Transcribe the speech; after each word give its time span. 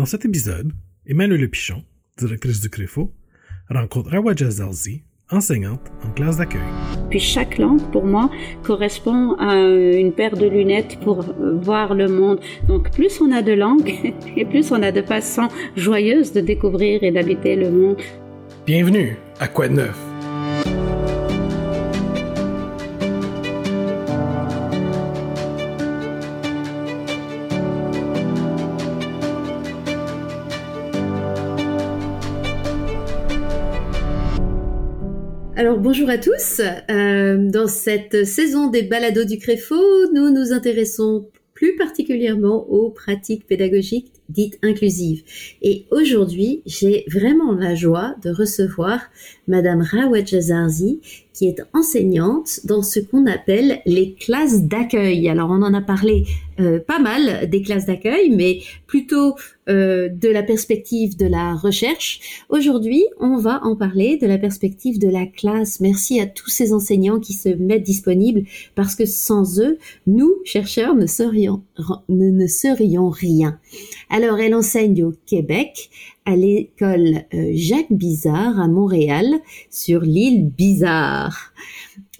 Dans 0.00 0.06
cet 0.06 0.24
épisode, 0.24 0.72
Emmanuel 1.04 1.50
Pichon, 1.50 1.84
directrice 2.16 2.62
du 2.62 2.70
CREFO, 2.70 3.12
rencontre 3.68 4.12
Rawaja 4.12 4.48
Zalzi, 4.48 5.02
enseignante 5.30 5.92
en 6.02 6.10
classe 6.12 6.38
d'accueil. 6.38 6.62
Puis 7.10 7.20
chaque 7.20 7.58
langue, 7.58 7.82
pour 7.92 8.06
moi, 8.06 8.30
correspond 8.62 9.34
à 9.34 9.56
une 9.56 10.14
paire 10.14 10.38
de 10.38 10.46
lunettes 10.46 10.98
pour 11.00 11.26
voir 11.60 11.92
le 11.92 12.08
monde. 12.08 12.40
Donc 12.66 12.90
plus 12.92 13.20
on 13.20 13.30
a 13.30 13.42
de 13.42 13.52
langues, 13.52 14.14
et 14.38 14.46
plus 14.46 14.72
on 14.72 14.82
a 14.82 14.90
de 14.90 15.02
façons 15.02 15.48
joyeuses 15.76 16.32
de 16.32 16.40
découvrir 16.40 17.02
et 17.02 17.10
d'habiter 17.10 17.54
le 17.54 17.70
monde. 17.70 17.98
Bienvenue 18.64 19.18
à 19.38 19.48
Quoi 19.48 19.68
de 19.68 19.74
neuf? 19.74 20.09
Bonjour 35.80 36.10
à 36.10 36.18
tous. 36.18 36.60
Euh, 36.90 37.38
dans 37.50 37.66
cette 37.66 38.26
saison 38.26 38.68
des 38.68 38.82
balados 38.82 39.24
du 39.24 39.38
Créfo, 39.38 39.76
nous 40.12 40.30
nous 40.30 40.52
intéressons 40.52 41.28
plus 41.54 41.74
particulièrement 41.76 42.68
aux 42.68 42.90
pratiques 42.90 43.46
pédagogiques 43.46 44.12
dites 44.30 44.58
inclusives. 44.62 45.22
Et 45.62 45.86
aujourd'hui, 45.90 46.62
j'ai 46.66 47.04
vraiment 47.08 47.52
la 47.52 47.74
joie 47.74 48.14
de 48.22 48.30
recevoir 48.30 49.00
Madame 49.48 49.82
Rawet 49.82 50.26
Zarzi, 50.40 51.00
qui 51.40 51.46
est 51.46 51.62
enseignante 51.72 52.60
dans 52.64 52.82
ce 52.82 53.00
qu'on 53.00 53.26
appelle 53.26 53.80
les 53.86 54.14
classes 54.14 54.62
d'accueil. 54.62 55.28
Alors 55.28 55.50
on 55.50 55.62
en 55.62 55.72
a 55.74 55.80
parlé 55.80 56.24
euh, 56.58 56.78
pas 56.78 56.98
mal 56.98 57.48
des 57.48 57.62
classes 57.62 57.86
d'accueil, 57.86 58.28
mais 58.30 58.60
plutôt 58.86 59.36
euh, 59.68 60.08
de 60.08 60.28
la 60.28 60.42
perspective 60.42 61.16
de 61.16 61.26
la 61.26 61.54
recherche. 61.54 62.44
Aujourd'hui, 62.50 63.04
on 63.18 63.38
va 63.38 63.60
en 63.64 63.76
parler 63.76 64.18
de 64.18 64.26
la 64.26 64.36
perspective 64.36 64.98
de 64.98 65.08
la 65.08 65.24
classe. 65.26 65.80
Merci 65.80 66.20
à 66.20 66.26
tous 66.26 66.50
ces 66.50 66.74
enseignants 66.74 67.20
qui 67.20 67.32
se 67.32 67.48
mettent 67.48 67.84
disponibles 67.84 68.42
parce 68.74 68.94
que 68.94 69.06
sans 69.06 69.60
eux, 69.60 69.78
nous, 70.06 70.34
chercheurs, 70.44 70.94
ne 70.94 71.06
serions, 71.06 71.62
ne, 72.10 72.46
serions 72.46 73.08
rien. 73.08 73.58
Elle 74.24 74.54
enseigne 74.54 75.04
au 75.04 75.12
Québec, 75.26 75.90
à 76.24 76.36
l'école 76.36 77.24
euh, 77.34 77.50
Jacques 77.54 77.92
Bizarre 77.92 78.60
à 78.60 78.68
Montréal, 78.68 79.26
sur 79.70 80.00
l'île 80.00 80.48
Bizarre. 80.48 81.52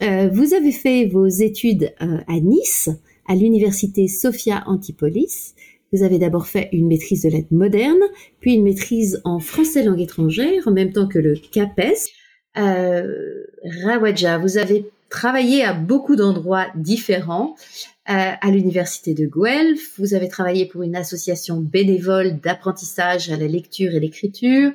vous 0.00 0.54
avez 0.54 0.72
fait 0.72 1.06
vos 1.06 1.26
études 1.26 1.92
à 1.98 2.40
Nice 2.40 2.88
à 3.26 3.34
l'université 3.34 4.08
Sophia 4.08 4.64
Antipolis. 4.66 5.54
Vous 5.92 6.02
avez 6.02 6.18
d'abord 6.18 6.46
fait 6.46 6.68
une 6.72 6.86
maîtrise 6.86 7.22
de 7.22 7.30
lettres 7.30 7.52
modernes, 7.52 8.02
puis 8.40 8.54
une 8.54 8.62
maîtrise 8.62 9.20
en 9.24 9.40
français 9.40 9.84
langue 9.84 10.00
étrangère, 10.00 10.66
en 10.66 10.72
même 10.72 10.92
temps 10.92 11.08
que 11.08 11.18
le 11.18 11.34
CAPES. 11.34 12.08
Euh, 12.56 13.44
Rawaja, 13.84 14.38
vous 14.38 14.58
avez 14.58 14.86
travaillé 15.10 15.64
à 15.64 15.74
beaucoup 15.74 16.16
d'endroits 16.16 16.68
différents, 16.74 17.56
euh, 18.08 18.32
à 18.40 18.50
l'université 18.50 19.12
de 19.12 19.26
Guelph, 19.26 19.98
vous 19.98 20.14
avez 20.14 20.28
travaillé 20.28 20.66
pour 20.66 20.82
une 20.82 20.96
association 20.96 21.60
bénévole 21.60 22.40
d'apprentissage 22.40 23.30
à 23.30 23.36
la 23.36 23.46
lecture 23.46 23.92
et 23.94 24.00
l'écriture, 24.00 24.72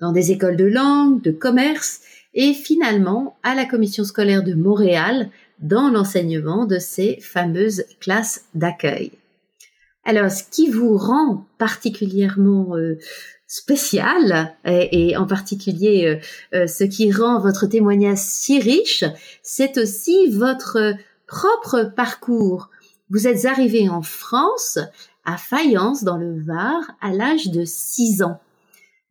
dans 0.00 0.12
des 0.12 0.32
écoles 0.32 0.56
de 0.56 0.66
langue, 0.66 1.22
de 1.22 1.30
commerce, 1.30 2.00
et 2.34 2.52
finalement 2.52 3.38
à 3.42 3.54
la 3.54 3.64
commission 3.64 4.04
scolaire 4.04 4.42
de 4.42 4.54
Montréal 4.54 5.30
dans 5.60 5.88
l'enseignement 5.88 6.66
de 6.66 6.78
ces 6.78 7.18
fameuses 7.20 7.84
classes 8.00 8.44
d'accueil. 8.54 9.12
Alors, 10.04 10.30
ce 10.30 10.44
qui 10.50 10.70
vous 10.70 10.96
rend 10.96 11.46
particulièrement 11.58 12.76
euh, 12.76 12.98
spécial, 13.50 14.54
et, 14.64 15.16
en 15.16 15.26
particulier 15.26 16.06
euh, 16.06 16.56
euh, 16.56 16.66
ce 16.68 16.84
qui 16.84 17.10
rend 17.10 17.40
votre 17.40 17.66
témoignage 17.66 18.18
si 18.18 18.60
riche, 18.60 19.04
c'est 19.42 19.76
aussi 19.76 20.30
votre 20.30 20.94
propre 21.26 21.92
parcours. 21.96 22.70
Vous 23.10 23.26
êtes 23.26 23.46
arrivé 23.46 23.88
en 23.88 24.02
France, 24.02 24.78
à 25.24 25.36
Fayence, 25.36 26.04
dans 26.04 26.16
le 26.16 26.40
Var, 26.44 26.92
à 27.00 27.12
l'âge 27.12 27.48
de 27.48 27.64
6 27.64 28.22
ans. 28.22 28.40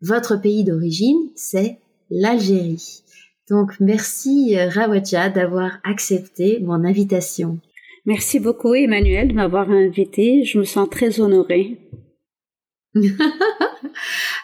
Votre 0.01 0.37
pays 0.37 0.63
d'origine, 0.63 1.19
c'est 1.35 1.77
l'Algérie. 2.09 3.03
Donc 3.49 3.73
merci 3.81 4.57
euh, 4.57 4.69
Rawatja 4.69 5.29
d'avoir 5.29 5.79
accepté 5.83 6.59
mon 6.61 6.85
invitation. 6.85 7.59
Merci 8.05 8.39
beaucoup 8.39 8.73
Emmanuel 8.73 9.27
de 9.27 9.33
m'avoir 9.33 9.69
invité. 9.69 10.45
Je 10.45 10.59
me 10.59 10.63
sens 10.63 10.89
très 10.89 11.19
honorée. 11.19 11.77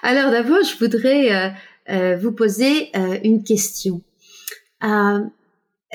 Alors 0.08 0.30
d'abord, 0.30 0.64
je 0.64 0.78
voudrais 0.78 1.34
euh, 1.34 1.50
euh, 1.90 2.16
vous 2.16 2.32
poser 2.32 2.92
une 3.24 3.44
question. 3.44 4.02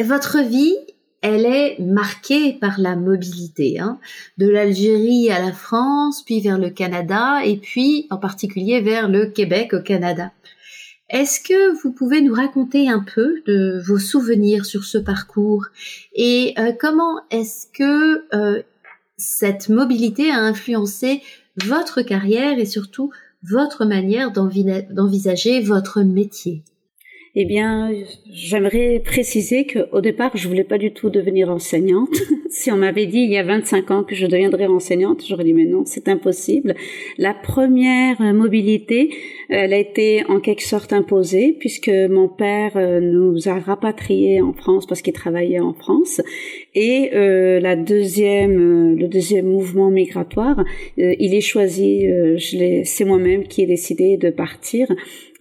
votre 0.01 0.43
vie, 0.43 0.75
elle 1.23 1.47
est 1.47 1.79
marquée 1.79 2.55
par 2.55 2.81
la 2.81 2.97
mobilité, 2.97 3.79
hein, 3.79 4.01
de 4.37 4.49
l'Algérie 4.49 5.31
à 5.31 5.41
la 5.41 5.53
France, 5.53 6.25
puis 6.25 6.41
vers 6.41 6.59
le 6.59 6.71
Canada, 6.71 7.45
et 7.45 7.57
puis 7.57 8.09
en 8.11 8.17
particulier 8.17 8.81
vers 8.81 9.09
le 9.09 9.27
Québec 9.27 9.75
au 9.75 9.81
Canada. 9.81 10.33
Est-ce 11.11 11.41
que 11.41 11.81
vous 11.83 11.93
pouvez 11.93 12.21
nous 12.21 12.35
raconter 12.35 12.89
un 12.89 13.05
peu 13.15 13.43
de 13.47 13.81
vos 13.85 13.99
souvenirs 13.99 14.65
sur 14.65 14.85
ce 14.85 14.97
parcours 14.97 15.67
et 16.15 16.55
euh, 16.59 16.73
comment 16.79 17.21
est-ce 17.31 17.67
que 17.67 18.25
euh, 18.35 18.63
cette 19.17 19.69
mobilité 19.69 20.31
a 20.31 20.39
influencé 20.39 21.23
votre 21.65 22.03
carrière 22.03 22.59
et 22.59 22.65
surtout 22.65 23.11
votre 23.43 23.85
manière 23.85 24.33
d'envisager 24.33 25.61
votre 25.61 26.03
métier 26.03 26.65
eh 27.37 27.45
bien, 27.45 27.93
j'aimerais 28.29 29.01
préciser 29.05 29.65
qu'au 29.65 30.01
départ, 30.01 30.33
je 30.35 30.49
voulais 30.49 30.65
pas 30.65 30.79
du 30.79 30.93
tout 30.93 31.11
devenir 31.11 31.49
enseignante. 31.49 32.17
si 32.51 32.73
on 32.73 32.77
m'avait 32.77 33.07
dit 33.07 33.21
il 33.21 33.31
y 33.31 33.39
a 33.39 33.45
25 33.45 33.91
ans 33.93 34.03
que 34.03 34.17
je 34.17 34.27
deviendrais 34.27 34.67
enseignante, 34.67 35.23
j'aurais 35.25 35.45
dit 35.45 35.53
mais 35.53 35.65
non, 35.65 35.85
c'est 35.87 36.09
impossible. 36.09 36.75
La 37.19 37.33
première 37.33 38.21
mobilité, 38.35 39.15
elle 39.49 39.73
a 39.73 39.79
été 39.79 40.25
en 40.29 40.41
quelque 40.41 40.65
sorte 40.65 40.93
imposée 40.93 41.57
puisque 41.59 41.89
mon 41.89 42.29
père 42.29 42.73
euh, 42.75 42.99
nous 42.99 43.49
a 43.49 43.61
rapatriés 43.61 44.43
en 44.43 44.53
France 44.53 44.87
parce 44.87 45.01
qu'il 45.01 45.13
travaillait 45.13 45.61
en 45.61 45.73
France. 45.73 46.21
Et 46.75 47.11
euh, 47.15 47.59
la 47.59 47.75
deuxième, 47.75 48.93
euh, 48.93 48.97
le 48.97 49.09
deuxième 49.09 49.47
mouvement 49.47 49.91
migratoire, 49.91 50.65
il 50.97 51.35
est 51.35 51.41
choisi. 51.41 52.07
c'est 52.85 53.05
moi-même 53.05 53.45
qui 53.45 53.63
ai 53.63 53.67
décidé 53.67 54.17
de 54.17 54.31
partir. 54.31 54.87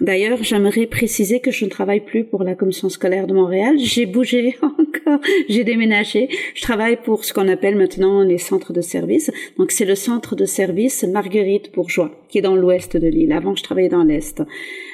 D'ailleurs, 0.02 0.42
j'aimerais 0.44 0.88
préciser 0.88 1.42
que 1.42 1.52
je 1.52 1.66
ne 1.66 1.70
travaille 1.70 2.00
plus 2.00 2.24
pour 2.24 2.44
la 2.44 2.56
commission 2.56 2.88
scolaire 2.88 3.28
de 3.28 3.34
Montréal. 3.34 3.76
J'ai 3.78 4.06
bougé 4.06 4.56
encore, 4.62 5.20
j'ai 5.50 5.66
déménagé. 5.66 6.30
Je 6.56 6.62
travaille 6.62 6.96
pour 6.96 7.26
ce 7.26 7.34
qu'on 7.34 7.50
appelle 7.50 7.76
maintenant 7.76 8.24
les 8.24 8.38
centres 8.38 8.72
de 8.72 8.80
services. 8.80 9.30
Donc 9.58 9.72
c'est 9.72 9.84
le 9.84 9.96
centre 9.96 10.36
de 10.36 10.46
service 10.46 11.04
Marguerite 11.04 11.74
Bourgeois, 11.74 12.12
qui 12.30 12.38
est 12.38 12.42
dans 12.42 12.56
l'ouest 12.56 12.96
de 12.96 13.08
l'île. 13.08 13.34
Avant, 13.34 13.56
je 13.56 13.64
travaillais 13.64 13.90
dans 13.90 14.04
l'est. 14.04 14.42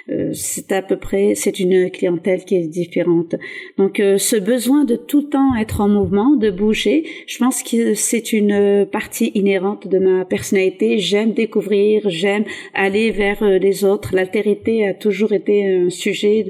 Euh, 0.09 0.31
c'est 0.33 0.71
à 0.71 0.81
peu 0.81 0.97
près, 0.97 1.33
c'est 1.35 1.59
une 1.59 1.89
clientèle 1.91 2.43
qui 2.43 2.55
est 2.55 2.67
différente. 2.67 3.35
Donc 3.77 3.99
euh, 3.99 4.17
ce 4.17 4.35
besoin 4.35 4.85
de 4.85 4.95
tout 4.95 5.23
temps 5.23 5.55
être 5.55 5.81
en 5.81 5.87
mouvement, 5.87 6.35
de 6.35 6.49
bouger, 6.51 7.05
je 7.27 7.37
pense 7.37 7.63
que 7.63 7.93
c'est 7.93 8.33
une 8.33 8.87
partie 8.91 9.31
inhérente 9.35 9.87
de 9.87 9.99
ma 9.99 10.25
personnalité. 10.25 10.99
J'aime 10.99 11.33
découvrir, 11.33 12.03
j'aime 12.09 12.45
aller 12.73 13.11
vers 13.11 13.41
euh, 13.43 13.57
les 13.57 13.83
autres. 13.83 14.16
L'altérité 14.16 14.94
toujours 14.95 15.33
été 15.33 15.66
un 15.66 15.89
sujet 15.89 16.50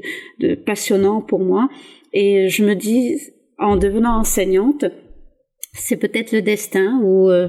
passionnant 0.64 1.20
pour 1.20 1.40
moi. 1.40 1.68
Et 2.12 2.48
je 2.48 2.64
me 2.64 2.74
dis, 2.74 3.18
en 3.58 3.76
devenant 3.76 4.18
enseignante, 4.18 4.84
c'est 5.76 5.96
peut-être 5.96 6.32
le 6.32 6.42
destin 6.42 7.00
où 7.02 7.30
euh, 7.30 7.48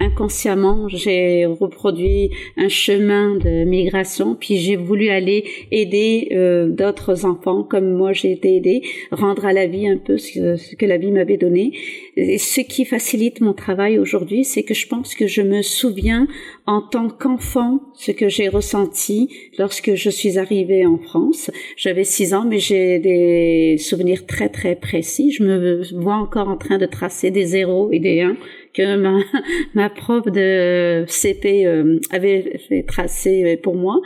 inconsciemment 0.00 0.88
j'ai 0.88 1.46
reproduit 1.46 2.30
un 2.56 2.68
chemin 2.68 3.36
de 3.36 3.64
migration 3.64 4.34
puis 4.34 4.58
j'ai 4.58 4.76
voulu 4.76 5.08
aller 5.08 5.44
aider 5.70 6.28
euh, 6.32 6.68
d'autres 6.68 7.24
enfants 7.24 7.64
comme 7.64 7.92
moi 7.92 8.12
j'ai 8.12 8.32
été 8.32 8.56
aidée 8.56 8.82
rendre 9.10 9.44
à 9.44 9.52
la 9.52 9.66
vie 9.66 9.88
un 9.88 9.96
peu 9.96 10.18
ce, 10.18 10.74
que 10.76 10.86
la 10.86 10.96
vie 10.96 11.10
m'avait 11.10 11.36
donné. 11.36 11.72
Et 12.16 12.38
ce 12.38 12.60
qui 12.60 12.84
facilite 12.84 13.40
mon 13.40 13.52
travail 13.52 13.98
aujourd'hui 13.98 14.44
c'est 14.44 14.62
que 14.62 14.74
je 14.74 14.86
pense 14.86 15.14
que 15.14 15.26
je 15.26 15.42
me 15.42 15.62
souviens 15.62 16.26
en 16.66 16.80
tant 16.80 17.08
qu'enfant 17.08 17.80
ce 17.94 18.12
que 18.12 18.28
j'ai 18.28 18.48
ressenti 18.48 19.28
lorsque 19.58 19.94
je 19.94 20.10
suis 20.10 20.38
arrivée 20.38 20.86
en 20.86 20.98
France. 20.98 21.50
J'avais 21.76 22.04
six 22.04 22.34
ans 22.34 22.44
mais 22.48 22.58
j'ai 22.58 22.98
des 22.98 23.76
souvenirs 23.78 24.26
très 24.26 24.48
très 24.48 24.76
précis. 24.76 25.32
Je 25.32 25.42
me 25.42 25.82
vois 26.00 26.16
encore 26.16 26.48
en 26.48 26.56
train 26.56 26.78
de 26.78 26.86
tracer 26.86 27.30
des 27.30 27.56
et 27.92 27.98
des 27.98 28.20
1 28.20 28.36
que 28.72 28.96
ma, 28.96 29.20
ma 29.74 29.88
prof 29.88 30.24
de 30.26 31.04
CP 31.06 31.66
euh, 31.66 32.00
avait 32.10 32.58
fait 32.68 32.82
tracer 32.82 33.58
pour 33.62 33.76
moi. 33.76 34.00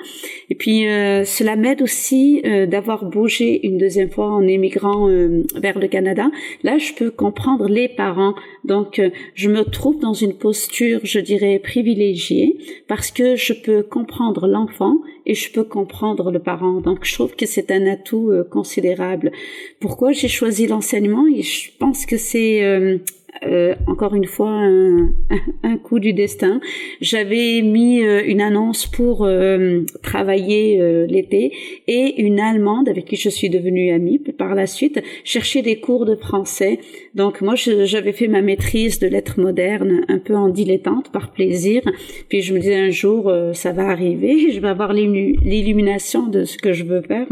Et 0.51 0.55
puis 0.55 0.83
cela 1.25 1.57
m'aide 1.57 1.83
aussi 1.83 2.43
d'avoir 2.69 3.05
bougé 3.05 3.67
une 3.67 3.79
deuxième 3.79 4.11
fois 4.11 4.27
en 4.27 4.47
émigrant 4.47 5.09
vers 5.57 5.79
le 5.79 5.89
Canada. 5.89 6.31
Là, 6.63 6.79
je 6.79 6.93
peux 6.93 7.11
comprendre 7.11 7.69
les 7.69 7.89
parents. 7.89 8.35
Donc, 8.65 9.01
je 9.35 9.49
me 9.49 9.65
trouve 9.65 9.99
dans 10.01 10.13
une 10.13 10.35
posture, 10.35 11.01
je 11.03 11.21
dirais, 11.21 11.59
privilégiée 11.63 12.59
parce 12.89 13.11
que 13.11 13.37
je 13.37 13.53
peux 13.53 13.83
comprendre 13.83 14.47
l'enfant 14.47 14.99
et 15.27 15.35
je 15.35 15.53
peux 15.53 15.65
comprendre 15.65 16.31
le 16.31 16.39
parent. 16.39 16.81
Donc, 16.81 17.01
je 17.05 17.15
trouve 17.15 17.35
que 17.37 17.47
c'est 17.47 17.71
un 17.71 17.87
atout 17.87 18.33
considérable. 18.51 19.33
Pourquoi 19.81 20.13
j'ai 20.13 20.29
choisi 20.29 20.67
l'enseignement? 20.67 21.27
Et 21.27 21.43
je 21.43 21.71
pense 21.79 22.07
que 22.07 22.17
c'est 22.17 22.63
euh, 22.63 22.99
euh, 23.45 23.75
encore 23.87 24.15
une 24.15 24.27
fois 24.27 24.51
un, 24.51 25.11
un, 25.63 25.77
coup 25.77 25.99
du 25.99 26.13
destin. 26.13 26.61
J'avais 27.01 27.63
mis 27.63 28.03
euh, 28.03 28.23
une 28.27 28.41
annonce 28.41 28.87
pour 28.87 29.25
euh, 29.25 29.83
travailler 30.03 30.81
euh, 30.81 31.07
l'été 31.07 31.53
et 31.87 32.23
une 32.23 32.41
Allemande 32.41 32.89
avec 32.89 33.05
qui 33.07 33.17
je 33.17 33.29
suis 33.29 33.51
devenue 33.51 33.93
amie 33.93 34.19
par 34.19 34.55
la 34.55 34.67
suite 34.67 35.03
cherchait 35.25 35.63
des 35.63 35.79
cours 35.79 36.05
de 36.05 36.15
français. 36.17 36.81
Donc 37.15 37.41
moi 37.41 37.55
j'avais 37.55 38.13
fait 38.13 38.29
ma 38.29 38.43
maîtrise 38.43 38.99
de 38.99 39.07
lettres 39.07 39.41
modernes 39.41 40.05
un 40.09 40.19
peu 40.19 40.35
en 40.35 40.49
dilettante 40.49 41.11
par 41.13 41.33
plaisir. 41.33 41.83
Puis 42.29 42.43
je 42.43 42.55
me 42.55 42.59
disais 42.59 42.77
un 42.77 42.91
jour 42.91 43.33
ça 43.53 43.73
va 43.73 43.89
arriver, 43.89 44.51
je 44.53 44.61
vais 44.61 44.69
avoir 44.69 44.93
l'illumination 44.93 46.27
de 46.27 46.45
ce 46.45 46.59
que 46.59 46.73
je 46.73 46.85
veux 46.85 47.03
faire. 47.03 47.27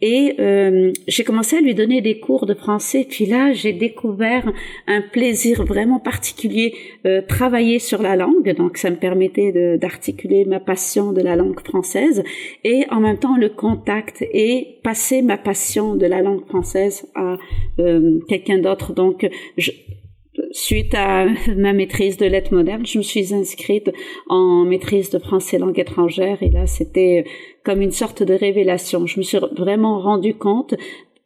Et 0.00 0.34
euh, 0.38 0.92
j'ai 1.06 1.24
commencé 1.24 1.56
à 1.56 1.60
lui 1.60 1.74
donner 1.74 2.00
des 2.00 2.18
cours 2.18 2.46
de 2.46 2.54
français. 2.54 3.06
Puis 3.08 3.26
là, 3.26 3.52
j'ai 3.52 3.72
découvert 3.72 4.52
un 4.86 5.00
plaisir 5.00 5.64
vraiment 5.64 5.98
particulier, 5.98 6.74
euh, 7.06 7.22
travailler 7.22 7.78
sur 7.78 8.02
la 8.02 8.16
langue. 8.16 8.54
Donc, 8.56 8.76
ça 8.76 8.90
me 8.90 8.96
permettait 8.96 9.78
d'articuler 9.78 10.44
ma 10.44 10.60
passion 10.60 11.12
de 11.12 11.20
la 11.20 11.36
langue 11.36 11.60
française 11.60 12.22
et 12.64 12.84
en 12.90 13.00
même 13.00 13.18
temps 13.18 13.36
le 13.36 13.48
contact 13.48 14.22
et 14.32 14.78
passer 14.82 15.22
ma 15.22 15.38
passion 15.38 15.94
de 15.94 16.06
la 16.06 16.22
langue 16.22 16.44
française 16.46 17.06
à 17.14 17.38
euh, 17.78 18.20
quelqu'un 18.28 18.58
d'autre. 18.58 18.92
Donc, 18.92 19.28
je, 19.56 19.70
suite 20.54 20.94
à 20.94 21.26
ma 21.56 21.72
maîtrise 21.72 22.16
de 22.16 22.26
lettres 22.26 22.54
modernes, 22.54 22.86
je 22.86 22.98
me 22.98 23.02
suis 23.02 23.34
inscrite 23.34 23.90
en 24.28 24.64
maîtrise 24.64 25.10
de 25.10 25.18
français 25.18 25.58
langue 25.58 25.78
étrangère 25.78 26.42
et 26.42 26.48
là 26.48 26.66
c'était 26.66 27.24
comme 27.64 27.82
une 27.82 27.90
sorte 27.90 28.22
de 28.22 28.34
révélation. 28.34 29.06
Je 29.06 29.18
me 29.18 29.22
suis 29.22 29.38
vraiment 29.56 30.00
rendu 30.00 30.34
compte 30.34 30.74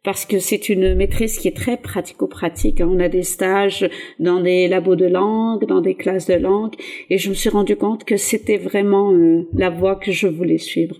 parce 0.03 0.25
que 0.25 0.39
c'est 0.39 0.69
une 0.69 0.95
maîtrise 0.95 1.37
qui 1.37 1.47
est 1.47 1.55
très 1.55 1.77
pratico-pratique. 1.77 2.81
On 2.81 2.99
a 2.99 3.09
des 3.09 3.23
stages 3.23 3.87
dans 4.19 4.41
des 4.41 4.67
labos 4.67 4.95
de 4.95 5.05
langue, 5.05 5.65
dans 5.67 5.81
des 5.81 5.95
classes 5.95 6.25
de 6.25 6.35
langue, 6.35 6.73
et 7.09 7.17
je 7.17 7.29
me 7.29 7.33
suis 7.33 7.49
rendu 7.49 7.75
compte 7.75 8.05
que 8.05 8.17
c'était 8.17 8.57
vraiment 8.57 9.13
euh, 9.13 9.47
la 9.53 9.69
voie 9.69 9.95
que 9.95 10.11
je 10.11 10.27
voulais 10.27 10.57
suivre. 10.57 10.95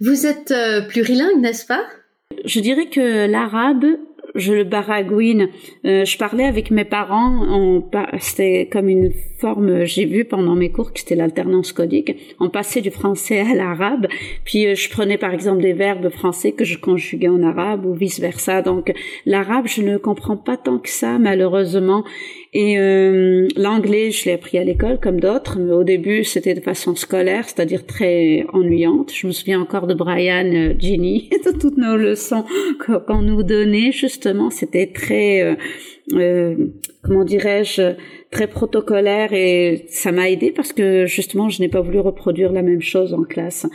Vous 0.00 0.26
êtes 0.26 0.52
euh, 0.52 0.82
plurilingue, 0.82 1.40
n'est-ce 1.40 1.66
pas? 1.66 1.84
Je 2.44 2.60
dirais 2.60 2.86
que 2.86 3.26
l'arabe 3.26 3.84
je 4.38 4.52
le 4.52 4.64
baragouine. 4.64 5.48
Euh, 5.84 6.04
je 6.04 6.18
parlais 6.18 6.44
avec 6.44 6.70
mes 6.70 6.84
parents, 6.84 7.82
c'était 8.20 8.68
comme 8.70 8.88
une 8.88 9.12
forme, 9.38 9.84
j'ai 9.84 10.04
vu 10.04 10.24
pendant 10.24 10.54
mes 10.54 10.70
cours 10.70 10.92
que 10.92 11.00
c'était 11.00 11.14
l'alternance 11.14 11.72
codique. 11.72 12.34
On 12.40 12.48
passait 12.48 12.80
du 12.80 12.90
français 12.90 13.40
à 13.40 13.54
l'arabe, 13.54 14.06
puis 14.44 14.66
euh, 14.66 14.74
je 14.74 14.88
prenais 14.90 15.18
par 15.18 15.32
exemple 15.32 15.62
des 15.62 15.72
verbes 15.72 16.08
français 16.08 16.52
que 16.52 16.64
je 16.64 16.78
conjuguais 16.78 17.28
en 17.28 17.42
arabe 17.42 17.86
ou 17.86 17.94
vice 17.94 18.20
versa. 18.20 18.62
Donc 18.62 18.92
l'arabe, 19.26 19.66
je 19.66 19.82
ne 19.82 19.96
comprends 19.96 20.36
pas 20.36 20.56
tant 20.56 20.78
que 20.78 20.88
ça 20.88 21.18
malheureusement. 21.18 22.04
Et 22.54 22.78
euh, 22.78 23.46
l'anglais, 23.56 24.10
je 24.10 24.24
l'ai 24.24 24.32
appris 24.32 24.56
à 24.56 24.64
l'école 24.64 24.98
comme 24.98 25.20
d'autres, 25.20 25.58
mais 25.58 25.72
au 25.72 25.84
début 25.84 26.24
c'était 26.24 26.54
de 26.54 26.60
façon 26.60 26.96
scolaire, 26.96 27.44
c'est-à-dire 27.46 27.84
très 27.84 28.46
ennuyante. 28.54 29.12
Je 29.12 29.26
me 29.26 29.32
souviens 29.32 29.60
encore 29.60 29.86
de 29.86 29.92
Brian 29.92 30.74
Ginny, 30.78 31.28
de 31.44 31.58
toutes 31.58 31.76
nos 31.76 31.96
leçons 31.96 32.44
qu'on 33.06 33.20
nous 33.20 33.42
donnait 33.42 33.92
justement, 33.92 34.48
c'était 34.48 34.86
très, 34.86 35.42
euh, 35.42 35.56
euh, 36.14 36.56
comment 37.02 37.24
dirais-je, 37.24 37.96
très 38.30 38.46
protocolaire 38.46 39.32
et 39.34 39.84
ça 39.88 40.10
m'a 40.10 40.30
aidé 40.30 40.50
parce 40.50 40.72
que 40.72 41.04
justement 41.06 41.50
je 41.50 41.60
n'ai 41.60 41.68
pas 41.68 41.80
voulu 41.82 41.98
reproduire 41.98 42.52
la 42.52 42.62
même 42.62 42.82
chose 42.82 43.12
en 43.12 43.24
classe. 43.24 43.66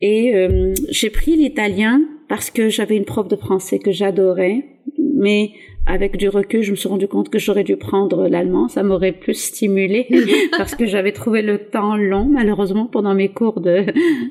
Et 0.00 0.34
euh, 0.34 0.74
j'ai 0.90 1.10
pris 1.10 1.36
l'italien 1.36 2.02
parce 2.28 2.50
que 2.50 2.68
j'avais 2.68 2.96
une 2.96 3.04
prof 3.04 3.28
de 3.28 3.36
français 3.36 3.78
que 3.78 3.92
j'adorais, 3.92 4.64
mais 4.98 5.50
avec 5.86 6.16
du 6.16 6.28
recul, 6.28 6.62
je 6.62 6.70
me 6.70 6.76
suis 6.76 6.88
rendu 6.88 7.08
compte 7.08 7.28
que 7.28 7.38
j'aurais 7.38 7.64
dû 7.64 7.76
prendre 7.76 8.26
l'allemand. 8.26 8.68
Ça 8.68 8.82
m'aurait 8.82 9.12
plus 9.12 9.34
stimulé 9.34 10.06
parce 10.56 10.74
que 10.74 10.86
j'avais 10.86 11.12
trouvé 11.12 11.42
le 11.42 11.58
temps 11.58 11.96
long, 11.96 12.24
malheureusement, 12.24 12.86
pendant 12.86 13.14
mes 13.14 13.28
cours 13.28 13.60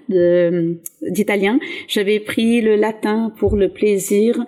d'italien. 0.09 1.59
J'avais 1.88 2.19
pris 2.19 2.61
le 2.61 2.75
latin 2.75 3.31
pour 3.38 3.55
le 3.55 3.69
plaisir. 3.69 4.44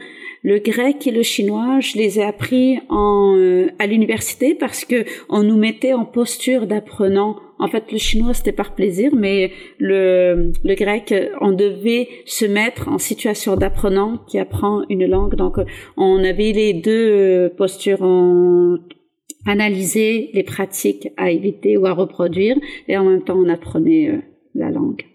Le 0.48 0.60
grec 0.60 1.08
et 1.08 1.12
le 1.12 1.24
chinois, 1.24 1.80
je 1.80 1.98
les 1.98 2.20
ai 2.20 2.24
appris 2.24 2.78
en, 2.90 3.36
euh, 3.36 3.72
à 3.80 3.88
l'université 3.88 4.54
parce 4.54 4.86
que 4.86 5.04
on 5.28 5.42
nous 5.42 5.58
mettait 5.58 5.94
en 5.94 6.06
posture 6.06 6.68
d'apprenant 6.68 7.38
en 7.58 7.68
fait, 7.68 7.92
le 7.92 7.98
chinois, 7.98 8.34
c'était 8.34 8.52
par 8.52 8.76
plaisir, 8.76 9.16
mais 9.16 9.50
le, 9.80 10.52
le 10.64 10.76
grec, 10.76 11.16
on 11.40 11.54
devait 11.54 12.10
se 12.26 12.46
mettre 12.46 12.90
en 12.90 13.00
situation 13.00 13.56
d'apprenant 13.56 14.20
qui 14.28 14.38
apprend 14.38 14.84
une 14.90 15.06
langue. 15.06 15.36
Donc, 15.36 15.56
on 15.96 16.22
avait 16.22 16.52
les 16.52 16.74
deux 16.74 16.92
euh, 16.92 17.50
postures. 17.50 18.02
On 18.02 18.78
analysait 19.46 20.32
les 20.34 20.44
pratiques 20.44 21.08
à 21.16 21.32
éviter 21.32 21.78
ou 21.78 21.86
à 21.86 21.94
reproduire, 21.94 22.58
et 22.90 22.98
en 22.98 23.06
même 23.06 23.24
temps, 23.24 23.38
on 23.38 23.48
apprenait 23.48 24.10
euh, 24.10 24.18
la 24.54 24.70
langue. 24.70 25.06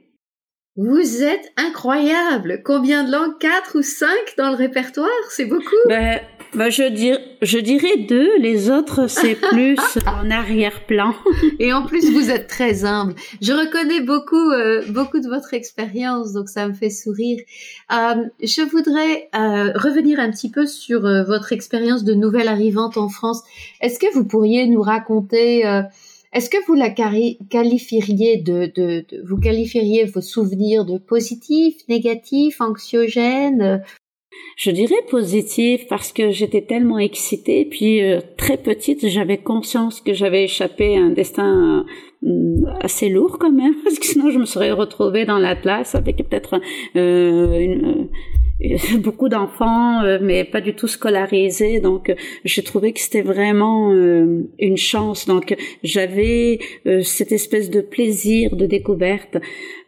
Vous 0.76 1.22
êtes 1.22 1.50
incroyable 1.56 2.62
Combien 2.64 3.02
de 3.02 3.10
langues? 3.10 3.38
Quatre 3.40 3.78
ou 3.78 3.82
cinq 3.82 4.34
dans 4.38 4.50
le 4.50 4.56
répertoire? 4.56 5.08
C'est 5.28 5.46
beaucoup 5.46 5.74
ben, 5.88 6.20
bah, 6.54 6.70
je, 6.70 6.82
dir 6.84 7.18
je 7.42 7.58
dirais 7.58 7.96
deux, 8.08 8.38
les 8.38 8.70
autres 8.70 9.08
c'est 9.08 9.34
plus 9.50 9.78
en 10.06 10.30
arrière-plan. 10.30 11.14
Et 11.58 11.72
en 11.72 11.86
plus 11.86 12.10
vous 12.10 12.30
êtes 12.30 12.48
très 12.48 12.84
humble. 12.84 13.14
Je 13.40 13.52
reconnais 13.52 14.00
beaucoup 14.00 14.50
euh, 14.50 14.82
beaucoup 14.90 15.20
de 15.20 15.28
votre 15.28 15.54
expérience, 15.54 16.32
donc 16.32 16.48
ça 16.48 16.66
me 16.66 16.72
fait 16.72 16.90
sourire. 16.90 17.40
Euh, 17.92 18.24
je 18.42 18.62
voudrais 18.62 19.28
euh, 19.34 19.72
revenir 19.74 20.18
un 20.18 20.30
petit 20.30 20.50
peu 20.50 20.66
sur 20.66 21.04
euh, 21.06 21.24
votre 21.24 21.52
expérience 21.52 22.04
de 22.04 22.14
nouvelle 22.14 22.48
arrivante 22.48 22.96
en 22.96 23.08
France. 23.08 23.42
Est-ce 23.80 23.98
que 23.98 24.12
vous 24.14 24.24
pourriez 24.24 24.66
nous 24.66 24.82
raconter 24.82 25.66
euh, 25.66 25.82
est-ce 26.32 26.48
que 26.48 26.64
vous 26.66 26.74
la 26.74 26.90
qualifieriez 26.90 28.36
de, 28.36 29.04
vous 29.24 29.38
qualifieriez 29.38 30.04
vos 30.04 30.20
souvenirs 30.20 30.84
de 30.84 30.98
positifs, 30.98 31.76
négatifs, 31.88 32.60
anxiogènes? 32.60 33.82
Je 34.56 34.70
dirais 34.70 35.02
positif 35.10 35.86
parce 35.88 36.12
que 36.12 36.30
j'étais 36.30 36.62
tellement 36.62 36.98
excitée. 36.98 37.64
Puis 37.64 38.02
euh, 38.02 38.20
très 38.36 38.58
petite, 38.58 39.08
j'avais 39.08 39.38
conscience 39.38 40.00
que 40.00 40.12
j'avais 40.12 40.44
échappé 40.44 40.96
à 40.96 41.00
un 41.00 41.10
destin 41.10 41.84
euh, 42.22 42.64
assez 42.80 43.08
lourd 43.08 43.38
quand 43.40 43.52
même, 43.52 43.74
parce 43.84 43.98
que 43.98 44.06
sinon 44.06 44.30
je 44.30 44.38
me 44.38 44.44
serais 44.44 44.70
retrouvée 44.70 45.24
dans 45.24 45.38
l'Atlas 45.38 45.94
avec 45.94 46.16
peut-être 46.18 46.60
euh, 46.94 47.58
une 47.58 48.08
beaucoup 48.98 49.28
d'enfants, 49.28 50.02
euh, 50.02 50.18
mais 50.20 50.44
pas 50.44 50.60
du 50.60 50.74
tout 50.74 50.88
scolarisés. 50.88 51.80
Donc, 51.80 52.14
j'ai 52.44 52.62
trouvé 52.62 52.92
que 52.92 53.00
c'était 53.00 53.22
vraiment 53.22 53.92
euh, 53.92 54.42
une 54.58 54.76
chance. 54.76 55.26
Donc, 55.26 55.56
j'avais 55.82 56.58
euh, 56.86 57.02
cette 57.02 57.32
espèce 57.32 57.70
de 57.70 57.80
plaisir 57.80 58.56
de 58.56 58.66
découverte. 58.66 59.38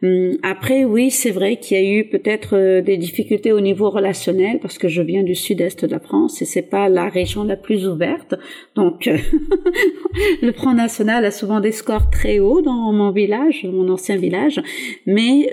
Hum, 0.01 0.37
après, 0.43 0.85
oui, 0.85 1.11
c'est 1.11 1.31
vrai 1.31 1.57
qu'il 1.57 1.77
y 1.77 1.79
a 1.79 1.99
eu 1.99 2.05
peut-être 2.05 2.81
des 2.81 2.97
difficultés 2.97 3.51
au 3.51 3.61
niveau 3.61 3.89
relationnel 3.89 4.59
parce 4.61 4.77
que 4.77 4.87
je 4.87 5.01
viens 5.01 5.23
du 5.23 5.35
sud-est 5.35 5.85
de 5.85 5.91
la 5.91 5.99
France 5.99 6.41
et 6.41 6.45
c'est 6.45 6.63
pas 6.63 6.89
la 6.89 7.09
région 7.09 7.43
la 7.43 7.55
plus 7.55 7.87
ouverte. 7.87 8.35
Donc, 8.75 9.07
le 10.41 10.51
Front 10.51 10.73
National 10.73 11.25
a 11.25 11.31
souvent 11.31 11.59
des 11.59 11.71
scores 11.71 12.09
très 12.09 12.39
hauts 12.39 12.61
dans 12.61 12.91
mon 12.91 13.11
village, 13.11 13.65
mon 13.71 13.89
ancien 13.89 14.17
village. 14.17 14.61
Mais 15.05 15.49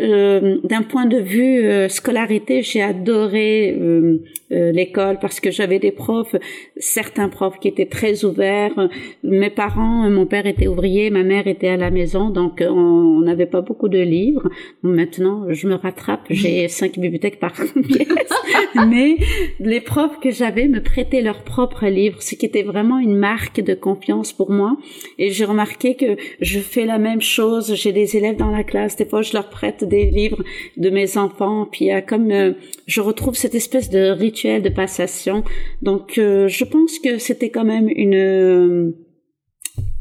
d'un 0.64 0.82
point 0.82 1.06
de 1.06 1.18
vue 1.18 1.88
scolarité, 1.88 2.62
j'ai 2.62 2.82
adoré 2.82 3.09
euh, 3.12 4.18
euh, 4.52 4.72
l'école 4.72 5.18
parce 5.20 5.40
que 5.40 5.50
j'avais 5.50 5.78
des 5.78 5.90
profs, 5.90 6.34
certains 6.76 7.28
profs 7.28 7.58
qui 7.60 7.68
étaient 7.68 7.86
très 7.86 8.24
ouverts. 8.24 8.88
Mes 9.22 9.50
parents, 9.50 10.08
mon 10.10 10.26
père 10.26 10.46
était 10.46 10.66
ouvrier, 10.66 11.10
ma 11.10 11.22
mère 11.22 11.46
était 11.46 11.68
à 11.68 11.76
la 11.76 11.90
maison, 11.90 12.30
donc 12.30 12.62
on 12.66 13.20
n'avait 13.20 13.46
pas 13.46 13.60
beaucoup 13.60 13.88
de 13.88 14.00
livres. 14.00 14.48
Maintenant, 14.82 15.46
je 15.48 15.68
me 15.68 15.74
rattrape, 15.74 16.26
j'ai 16.30 16.68
cinq 16.80 16.98
bibliothèques 16.98 17.40
par 17.40 17.52
pièce. 17.88 18.32
Mais 18.88 19.16
les 19.58 19.80
profs 19.80 20.20
que 20.20 20.30
j'avais 20.30 20.68
me 20.68 20.82
prêtaient 20.82 21.22
leurs 21.22 21.42
propres 21.42 21.86
livres, 21.86 22.22
ce 22.22 22.34
qui 22.34 22.46
était 22.46 22.62
vraiment 22.62 22.98
une 22.98 23.16
marque 23.16 23.60
de 23.60 23.74
confiance 23.74 24.32
pour 24.32 24.50
moi. 24.50 24.76
Et 25.18 25.30
j'ai 25.30 25.44
remarqué 25.44 25.94
que 25.94 26.16
je 26.40 26.60
fais 26.60 26.86
la 26.86 26.98
même 26.98 27.20
chose. 27.20 27.74
J'ai 27.74 27.92
des 27.92 28.16
élèves 28.16 28.36
dans 28.36 28.50
la 28.50 28.64
classe, 28.64 28.96
des 28.96 29.04
fois 29.04 29.22
je 29.22 29.32
leur 29.32 29.48
prête 29.48 29.84
des 29.84 30.06
livres 30.06 30.42
de 30.76 30.90
mes 30.90 31.16
enfants, 31.16 31.66
puis 31.70 31.86
il 31.86 31.88
y 31.88 31.92
a 31.92 32.02
comme 32.02 32.30
euh, 32.30 32.52
je 32.86 32.99
je 33.00 33.04
retrouve 33.06 33.34
cette 33.34 33.54
espèce 33.54 33.88
de 33.88 34.10
rituel 34.10 34.62
de 34.62 34.68
passation. 34.68 35.42
Donc, 35.80 36.18
euh, 36.18 36.48
je 36.48 36.64
pense 36.64 36.98
que 36.98 37.16
c'était 37.16 37.48
quand 37.48 37.64
même 37.64 37.88
une 37.88 38.92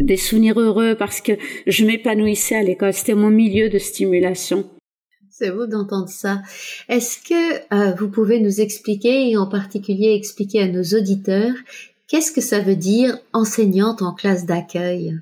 des 0.01 0.17
souvenirs 0.17 0.59
heureux 0.59 0.95
parce 0.95 1.21
que 1.21 1.31
je 1.65 1.85
m'épanouissais 1.85 2.55
à 2.55 2.63
l'école. 2.63 2.93
C'était 2.93 3.15
mon 3.15 3.29
milieu 3.29 3.69
de 3.69 3.77
stimulation. 3.77 4.69
C'est 5.29 5.51
beau 5.51 5.65
d'entendre 5.65 6.09
ça. 6.09 6.41
Est-ce 6.89 7.19
que 7.19 7.73
euh, 7.73 7.95
vous 7.95 8.09
pouvez 8.09 8.41
nous 8.41 8.59
expliquer, 8.59 9.29
et 9.29 9.37
en 9.37 9.47
particulier 9.47 10.13
expliquer 10.13 10.63
à 10.63 10.67
nos 10.67 10.83
auditeurs, 10.83 11.55
qu'est-ce 12.09 12.33
que 12.33 12.41
ça 12.41 12.59
veut 12.59 12.75
dire 12.75 13.17
enseignante 13.31 14.01
en 14.01 14.13
classe 14.13 14.45
d'accueil? 14.45 15.17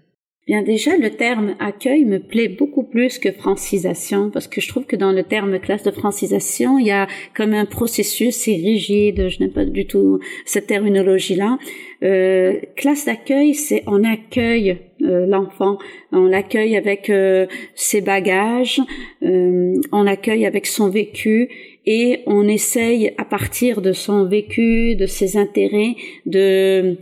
Bien 0.48 0.63
déjà, 0.63 0.96
le 0.96 1.10
terme 1.10 1.56
accueil 1.60 2.06
me 2.06 2.20
plaît 2.20 2.48
beaucoup 2.48 2.84
plus 2.84 3.20
que 3.20 3.34
francisation 3.34 4.30
parce 4.30 4.48
que 4.48 4.62
je 4.62 4.70
trouve 4.70 4.86
que 4.86 4.96
dans 4.96 5.12
le 5.12 5.24
terme 5.24 5.60
classe 5.60 5.84
de 5.84 5.92
francisation, 5.92 6.80
il 6.80 6.88
y 6.88 6.92
a 6.92 7.08
comme 7.36 7.54
un 7.54 7.66
processus, 7.66 8.34
c'est 8.34 8.54
rigide, 8.54 9.27
je 9.27 9.42
n'aime 9.42 9.51
pas 9.51 9.66
du 9.66 9.86
tout 9.86 10.22
cette 10.46 10.68
terminologie-là. 10.68 11.58
Euh, 12.01 12.62
classe 12.77 13.04
d'accueil, 13.04 13.56
c'est 13.56 13.84
on 13.88 14.06
accueille 14.06 14.77
euh, 15.01 15.25
l'enfant, 15.25 15.80
on 16.13 16.27
l'accueille 16.27 16.77
avec 16.77 17.10
euh, 17.10 17.46
ses 17.75 18.00
bagages, 18.00 18.82
euh, 19.24 19.74
on 19.92 20.04
l'accueille 20.04 20.46
avec 20.46 20.66
son 20.66 20.89
vécu 20.89 21.50
et 21.86 22.22
on 22.25 22.48
essaye 22.48 23.13
à 23.18 23.25
partir 23.25 23.82
de 23.82 23.92
son 23.92 24.25
vécu, 24.25 24.96
de 24.96 25.08
ses 25.08 25.36
intérêts, 25.36 25.96
de 26.25 26.98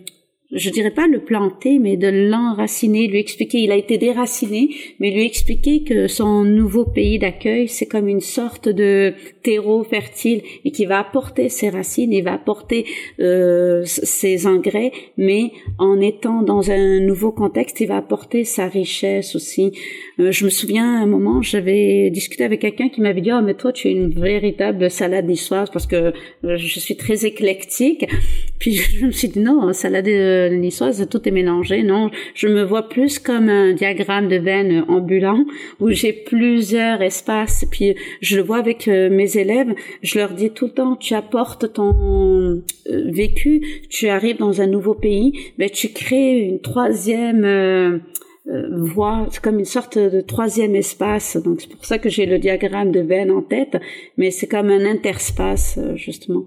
je 0.52 0.70
dirais 0.70 0.92
pas 0.92 1.08
le 1.08 1.20
planter, 1.20 1.80
mais 1.80 1.98
de 1.98 2.08
l'enraciner, 2.08 3.08
lui 3.08 3.20
expliquer, 3.20 3.60
il 3.60 3.72
a 3.72 3.76
été 3.76 3.98
déraciné, 3.98 4.70
mais 5.00 5.12
lui 5.12 5.26
expliquer 5.26 5.84
que 5.84 6.08
son 6.08 6.44
nouveau 6.44 6.86
pays 6.86 7.18
d'accueil, 7.18 7.68
c'est 7.68 7.88
comme 7.88 8.08
une 8.08 8.22
sorte 8.22 8.70
de 8.70 9.14
terreau 9.42 9.84
fertile 9.84 10.42
et 10.64 10.72
qui 10.72 10.86
va 10.86 11.00
apporter 11.00 11.50
ses 11.50 11.70
racines, 11.70 12.14
il 12.14 12.24
va 12.24 12.34
apporter 12.34 12.86
euh, 13.20 13.84
ses 13.86 14.46
engrais, 14.46 14.92
mais 15.18 15.52
en 15.80 16.00
étant 16.00 16.44
dans 16.44 16.72
un 16.72 17.00
nouveau 17.00 17.32
contexte, 17.32 17.80
il 17.82 17.88
va 17.88 17.98
apporter 17.98 18.44
sa 18.44 18.68
richesse 18.68 19.36
aussi. 19.36 19.72
Euh, 20.20 20.32
je 20.32 20.46
me 20.46 20.50
souviens 20.50 21.00
à 21.00 21.04
un 21.04 21.08
moment, 21.08 21.42
j'avais 21.42 22.10
discuté 22.12 22.44
avec 22.44 22.62
quelqu'un 22.62 22.90
qui 22.90 23.02
m'avait 23.02 23.22
dit, 23.22 23.32
oh, 23.34 23.42
mais 23.44 23.56
toi, 23.56 23.72
tu 23.72 23.88
es 23.88 23.92
une 23.92 24.10
véritable 24.10 24.92
salade 24.92 25.28
niçoise 25.28 25.70
parce 25.72 25.88
que 25.88 26.14
euh, 26.44 26.58
je 26.58 26.80
suis 26.80 26.96
très 26.96 27.26
éclectique. 27.26 28.06
Puis 28.60 28.74
je 29.00 29.06
me 29.08 29.12
suis 29.12 29.30
dit, 29.30 29.40
non, 29.40 29.74
salade 29.74 30.08
niçoise, 30.52 31.08
tout 31.10 31.28
est 31.28 31.32
mélangé. 31.32 31.84
Non, 31.84 32.10
je 32.34 32.48
me 32.48 32.64
vois 32.64 32.90
plus 32.90 33.20
comme 33.20 33.50
un 33.50 33.74
diagramme 33.74 34.28
de 34.28 34.38
veine 34.38 34.86
ambulant 34.88 35.46
où 35.80 35.90
j'ai 35.90 36.14
plusieurs 36.14 37.02
espaces. 37.02 37.66
Puis 37.70 37.96
je 38.22 38.38
le 38.38 38.44
vois 38.44 38.58
avec 38.58 38.88
euh, 38.88 39.10
mes 39.10 39.38
élèves, 39.38 39.74
je 40.02 40.20
leur 40.20 40.34
dis 40.34 40.52
tout 40.52 40.66
le 40.66 40.72
temps, 40.72 40.96
tu 40.96 41.14
apportes 41.14 41.74
ton 41.74 41.94
euh, 41.94 42.62
vécu, 42.86 43.62
tu 43.90 44.08
arrives 44.08 44.38
dans 44.38 44.62
un 44.62 44.68
nouveau 44.68 44.94
pays, 44.94 45.34
mais 45.58 45.70
tu 45.70 45.90
crées 45.90 46.40
une 46.40 46.60
troisième 46.60 47.44
euh, 47.46 48.00
voie, 48.72 49.28
c'est 49.32 49.42
comme 49.42 49.60
une 49.60 49.66
sorte 49.66 49.98
de 49.98 50.22
troisième 50.22 50.76
espace. 50.76 51.38
Donc 51.38 51.62
c'est 51.62 51.70
pour 51.70 51.86
ça 51.86 51.98
que 51.98 52.10
j'ai 52.10 52.26
le 52.26 52.40
diagramme 52.40 52.92
de 52.92 53.00
veine 53.00 53.32
en 53.32 53.42
tête, 53.42 53.78
mais 54.18 54.32
c'est 54.32 54.48
comme 54.48 54.70
un 54.70 54.86
interspace 54.86 55.80
justement. 55.96 56.46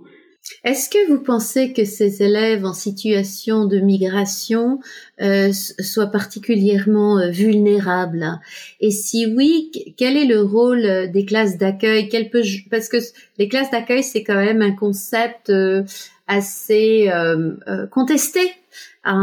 Est-ce 0.65 0.89
que 0.91 1.09
vous 1.09 1.21
pensez 1.21 1.73
que 1.73 1.85
ces 1.85 2.23
élèves 2.23 2.65
en 2.65 2.73
situation 2.73 3.65
de 3.67 3.79
migration 3.79 4.81
euh, 5.21 5.53
soient 5.53 6.09
particulièrement 6.09 7.19
euh, 7.19 7.31
vulnérables? 7.31 8.41
Et 8.81 8.91
si 8.91 9.27
oui, 9.27 9.71
quel 9.97 10.17
est 10.17 10.25
le 10.25 10.43
rôle 10.43 10.85
euh, 10.85 11.07
des 11.07 11.25
classes 11.25 11.59
d'accueil? 11.59 12.09
Peut 12.31 12.43
Parce 12.71 12.89
que 12.89 12.99
les 13.39 13.49
classes 13.49 13.71
d'accueil, 13.71 14.03
c'est 14.03 14.25
quand 14.25 14.35
même 14.35 14.63
un 14.63 14.75
concept 14.75 15.51
euh, 15.51 15.83
assez 16.27 17.11
contesté. 17.91 18.41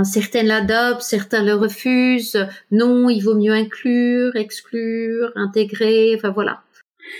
certains 0.04 0.42
l'adoptent, 0.42 1.04
certains 1.04 1.44
le 1.44 1.54
refusent. 1.54 2.48
Non, 2.72 3.10
il 3.10 3.22
vaut 3.22 3.36
mieux 3.36 3.54
inclure, 3.54 4.36
exclure, 4.36 5.32
intégrer. 5.36 6.16
Enfin 6.16 6.32
voilà. 6.32 6.64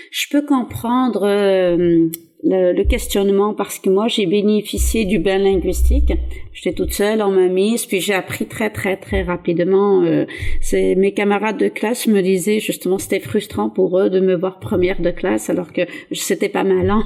Je 0.10 0.26
peux 0.32 0.42
comprendre 0.42 1.28
le, 2.46 2.84
questionnement 2.84 3.54
parce 3.54 3.80
que 3.80 3.90
moi 3.90 4.08
j'ai 4.08 4.26
bénéficié 4.26 5.06
du 5.06 5.20
bain 5.20 5.38
linguistique. 5.38 6.14
J'étais 6.54 6.74
toute 6.74 6.94
seule, 6.94 7.22
on 7.22 7.32
m'a 7.32 7.48
mise, 7.48 7.86
puis 7.86 8.00
j'ai 8.00 8.14
appris 8.14 8.46
très 8.46 8.70
très 8.70 8.96
très 8.98 9.24
rapidement. 9.24 10.04
Euh, 10.04 10.26
c'est 10.62 10.96
mes 10.96 11.14
camarades 11.14 11.58
de 11.58 11.68
classe 11.68 12.08
me 12.08 12.22
disaient 12.22 12.60
justement 12.60 12.98
c'était 12.98 13.20
frustrant 13.20 13.70
pour 13.70 14.00
eux 14.00 14.10
de 14.10 14.20
me 14.20 14.36
voir 14.36 14.60
première 14.60 15.02
de 15.02 15.12
classe 15.12 15.50
alors 15.50 15.74
que 15.74 15.82
c'était 16.12 16.50
pas 16.50 16.64
ma 16.64 16.84
langue, 16.84 17.04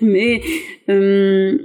mais 0.00 0.40
euh, 0.88 1.58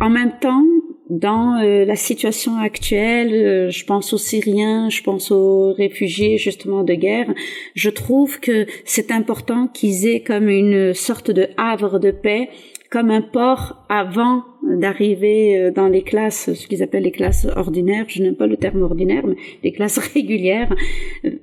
en 0.00 0.10
même 0.10 0.32
temps 0.40 0.64
dans 1.10 1.58
euh, 1.60 1.84
la 1.84 1.96
situation 1.96 2.58
actuelle, 2.58 3.32
euh, 3.32 3.70
je 3.70 3.84
pense 3.84 4.12
aux 4.12 4.18
Syriens, 4.18 4.90
je 4.90 5.02
pense 5.02 5.30
aux 5.30 5.72
réfugiés 5.72 6.36
justement 6.36 6.84
de 6.84 6.94
guerre, 6.94 7.32
je 7.74 7.88
trouve 7.88 8.40
que 8.40 8.66
c'est 8.84 9.10
important 9.10 9.68
qu'ils 9.68 10.06
aient 10.06 10.22
comme 10.22 10.48
une 10.48 10.92
sorte 10.92 11.30
de 11.30 11.48
havre 11.56 11.98
de 11.98 12.10
paix, 12.10 12.50
comme 12.90 13.10
un 13.10 13.22
port 13.22 13.84
avant 13.88 14.44
d'arriver 14.68 15.58
euh, 15.58 15.70
dans 15.70 15.88
les 15.88 16.02
classes, 16.02 16.52
ce 16.52 16.66
qu'ils 16.66 16.82
appellent 16.82 17.04
les 17.04 17.10
classes 17.10 17.46
ordinaires, 17.56 18.04
je 18.08 18.22
n'aime 18.22 18.36
pas 18.36 18.46
le 18.46 18.56
terme 18.56 18.82
ordinaire, 18.82 19.26
mais 19.26 19.36
les 19.62 19.72
classes 19.72 19.98
régulières, 20.14 20.74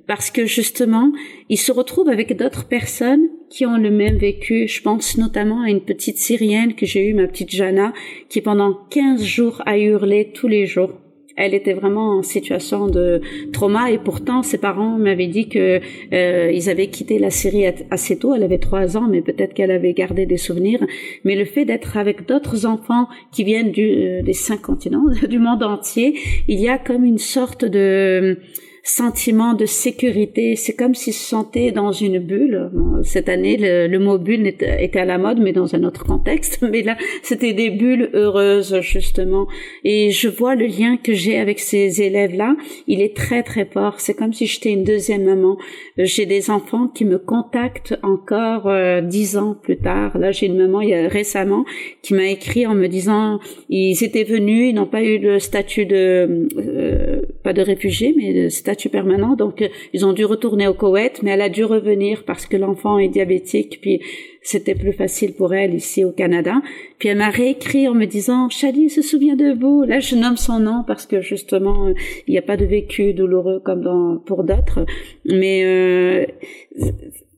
parce 0.08 0.32
que 0.32 0.46
justement, 0.46 1.12
ils 1.50 1.58
se 1.58 1.72
retrouvent 1.72 2.10
avec 2.10 2.36
d'autres 2.38 2.68
personnes 2.68 3.28
qui 3.50 3.66
ont 3.66 3.78
le 3.78 3.92
même 3.92 4.18
vécu. 4.18 4.68
Je 4.68 4.82
pense 4.82 5.18
notamment 5.18 5.62
à 5.62 5.70
une 5.70 5.82
petite 5.82 6.18
Syrienne 6.18 6.76
que 6.76 6.86
j'ai 6.86 7.08
eue, 7.08 7.14
ma 7.14 7.28
petite 7.28 7.52
Jana, 7.52 7.94
qui 8.30 8.42
pendant 8.42 8.74
15 8.90 9.24
jours 9.24 9.62
a 9.66 9.78
hurlé 9.78 10.32
tous 10.34 10.48
les 10.48 10.66
jours. 10.66 10.92
Elle 11.36 11.54
était 11.54 11.74
vraiment 11.74 12.18
en 12.18 12.24
situation 12.24 12.88
de 12.88 13.22
trauma 13.52 13.92
et 13.92 13.98
pourtant 13.98 14.42
ses 14.42 14.58
parents 14.58 14.98
m'avaient 14.98 15.28
dit 15.28 15.50
que 15.50 15.82
euh, 16.14 16.52
ils 16.52 16.70
avaient 16.70 16.88
quitté 16.88 17.20
la 17.20 17.30
Syrie 17.30 17.66
assez 17.92 18.18
tôt. 18.18 18.34
Elle 18.34 18.44
avait 18.44 18.58
trois 18.58 18.96
ans, 18.96 19.08
mais 19.10 19.22
peut-être 19.22 19.54
qu'elle 19.54 19.72
avait 19.72 19.94
gardé 19.94 20.26
des 20.26 20.38
souvenirs. 20.38 20.86
Mais 21.24 21.36
le 21.36 21.46
fait 21.46 21.66
d'être 21.66 21.98
avec 21.98 22.26
d'autres 22.26 22.66
enfants 22.66 23.08
qui 23.32 23.44
viennent 23.44 23.72
du, 23.72 23.86
euh, 23.86 24.22
des 24.22 24.34
cinq 24.34 24.62
continents, 24.62 25.06
du 25.30 25.40
monde 25.40 25.64
entier, 25.64 26.18
il 26.48 26.60
y 26.60 26.70
a 26.70 26.78
comme 26.78 27.04
une 27.04 27.18
sorte 27.18 27.66
de 27.66 28.40
sentiment 28.86 29.56
de 29.56 29.66
sécurité. 29.66 30.56
C'est 30.56 30.76
comme 30.76 30.94
s'ils 30.94 31.14
se 31.14 31.28
sentaient 31.28 31.72
dans 31.72 31.92
une 31.92 32.20
bulle. 32.20 32.70
Cette 33.04 33.30
année, 33.30 33.58
le, 33.60 33.98
mot 33.98 34.20
bulle 34.20 34.46
était 34.46 35.00
à 35.00 35.06
la 35.06 35.18
mode, 35.18 35.40
mais 35.40 35.54
dans 35.54 35.76
un 35.76 35.84
autre 35.84 36.06
contexte. 36.06 36.60
Mais 36.72 36.84
là, 36.84 36.96
c'était 37.24 37.54
des 37.54 37.72
bulles 37.72 38.12
heureuses, 38.14 38.80
justement. 38.82 39.48
Et 39.84 40.12
je 40.12 40.28
vois 40.28 40.56
le 40.56 40.68
lien 40.68 40.98
que 40.98 41.14
j'ai 41.14 41.38
avec 41.38 41.60
ces 41.60 42.02
élèves-là. 42.02 42.56
Il 42.88 43.02
est 43.02 43.16
très, 43.16 43.42
très 43.42 43.66
fort. 43.66 44.00
C'est 44.00 44.14
comme 44.14 44.34
si 44.34 44.46
j'étais 44.46 44.70
une 44.70 44.84
deuxième 44.84 45.24
maman. 45.24 45.58
J'ai 45.98 46.28
des 46.28 46.52
enfants 46.52 46.88
qui 46.88 47.06
me 47.06 47.18
contactent 47.18 47.98
encore 48.04 48.68
euh, 48.68 49.02
dix 49.02 49.36
ans 49.38 49.56
plus 49.60 49.78
tard. 49.78 50.18
Là, 50.18 50.32
j'ai 50.32 50.46
une 50.46 50.58
maman 50.58 50.82
il 50.82 50.90
y 50.90 50.94
a 50.94 51.08
récemment 51.08 51.66
qui 52.04 52.14
m'a 52.14 52.28
écrit 52.28 52.68
en 52.68 52.76
me 52.76 52.88
disant 52.88 53.40
ils 53.70 54.04
étaient 54.04 54.24
venus, 54.24 54.70
ils 54.70 54.76
n'ont 54.76 54.86
pas 54.86 55.04
eu 55.04 55.18
le 55.18 55.40
statut 55.40 55.86
de 55.86 56.48
euh, 56.58 57.22
pas 57.44 57.54
de 57.54 57.62
réfugié, 57.62 58.14
mais 58.16 58.34
de 58.34 58.50
statut 58.50 58.75
permanent. 58.90 59.36
Donc, 59.36 59.62
euh, 59.62 59.68
ils 59.94 60.06
ont 60.06 60.14
dû 60.14 60.26
retourner 60.26 60.68
au 60.68 60.74
Koweït, 60.74 61.22
mais 61.24 61.32
elle 61.32 61.42
a 61.42 61.50
dû 61.50 61.64
revenir 61.64 62.24
parce 62.26 62.46
que 62.46 62.58
l'enfant 62.58 62.98
est 62.98 63.08
diabétique, 63.08 63.80
puis 63.82 64.02
c'était 64.42 64.76
plus 64.76 64.94
facile 64.94 65.34
pour 65.34 65.54
elle 65.54 65.74
ici 65.74 66.04
au 66.04 66.12
Canada. 66.12 66.62
Puis 67.00 67.10
elle 67.10 67.18
m'a 67.18 67.30
réécrit 67.30 67.88
en 67.88 67.94
me 67.94 68.06
disant, 68.06 68.50
Chali 68.50 68.90
se 68.90 69.02
souvient 69.02 69.36
de 69.36 69.54
vous. 69.60 69.84
Là, 69.84 70.00
je 70.00 70.16
nomme 70.16 70.38
son 70.38 70.60
nom 70.60 70.84
parce 70.86 71.06
que 71.06 71.22
justement, 71.22 71.88
euh, 71.88 71.94
il 72.28 72.32
n'y 72.32 72.38
a 72.38 72.44
pas 72.44 72.58
de 72.58 72.66
vécu 72.66 73.14
douloureux 73.14 73.60
comme 73.60 74.22
pour 74.26 74.44
d'autres. 74.44 74.86
Mais 75.26 75.64
euh, 75.66 76.26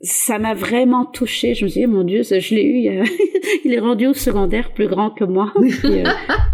ça 0.02 0.38
m'a 0.38 0.54
vraiment 0.54 1.06
touchée. 1.06 1.54
Je 1.54 1.66
me 1.66 1.70
suis 1.70 1.82
dit, 1.82 1.88
mon 1.88 2.04
Dieu, 2.04 2.24
je 2.24 2.56
l'ai 2.56 2.64
eu. 2.64 3.04
Il 3.66 3.74
est 3.74 3.80
rendu 3.80 4.08
au 4.08 4.14
secondaire 4.14 4.74
plus 4.74 4.88
grand 4.88 5.10
que 5.10 5.24
moi. 5.24 5.54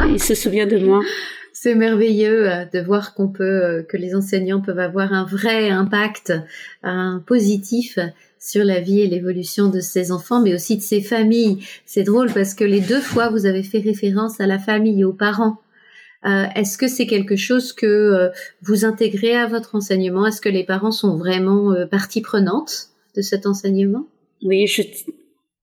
il 0.07 0.19
se 0.19 0.35
souvient 0.35 0.67
de 0.67 0.77
moi 0.77 1.01
c'est 1.53 1.75
merveilleux 1.75 2.51
euh, 2.51 2.65
de 2.65 2.79
voir 2.79 3.13
qu'on 3.13 3.29
peut, 3.29 3.43
euh, 3.43 3.83
que 3.83 3.95
les 3.95 4.15
enseignants 4.15 4.59
peuvent 4.59 4.79
avoir 4.79 5.13
un 5.13 5.23
vrai 5.23 5.69
impact, 5.69 6.33
un 6.81 7.23
positif 7.25 7.99
sur 8.39 8.65
la 8.65 8.81
vie 8.81 8.99
et 9.01 9.07
l'évolution 9.07 9.69
de 9.69 9.79
ces 9.79 10.11
enfants, 10.11 10.41
mais 10.41 10.53
aussi 10.53 10.75
de 10.75 10.81
ces 10.81 11.01
familles. 11.01 11.63
C'est 11.85 12.03
drôle 12.03 12.33
parce 12.33 12.55
que 12.55 12.65
les 12.65 12.81
deux 12.81 12.99
fois 12.99 13.29
vous 13.29 13.45
avez 13.45 13.63
fait 13.63 13.79
référence 13.79 14.41
à 14.41 14.47
la 14.47 14.59
famille, 14.59 15.05
aux 15.05 15.13
parents. 15.13 15.61
Euh, 16.25 16.45
est-ce 16.55 16.77
que 16.77 16.87
c'est 16.87 17.07
quelque 17.07 17.35
chose 17.35 17.71
que 17.71 18.31
vous 18.61 18.85
intégrez 18.85 19.35
à 19.35 19.47
votre 19.47 19.75
enseignement? 19.75 20.25
Est-ce 20.25 20.41
que 20.41 20.49
les 20.49 20.63
parents 20.65 20.91
sont 20.91 21.17
vraiment 21.17 21.73
partie 21.89 22.21
prenante 22.21 22.87
de 23.15 23.21
cet 23.21 23.45
enseignement? 23.45 24.07
Oui, 24.41 24.67
je, 24.67 24.81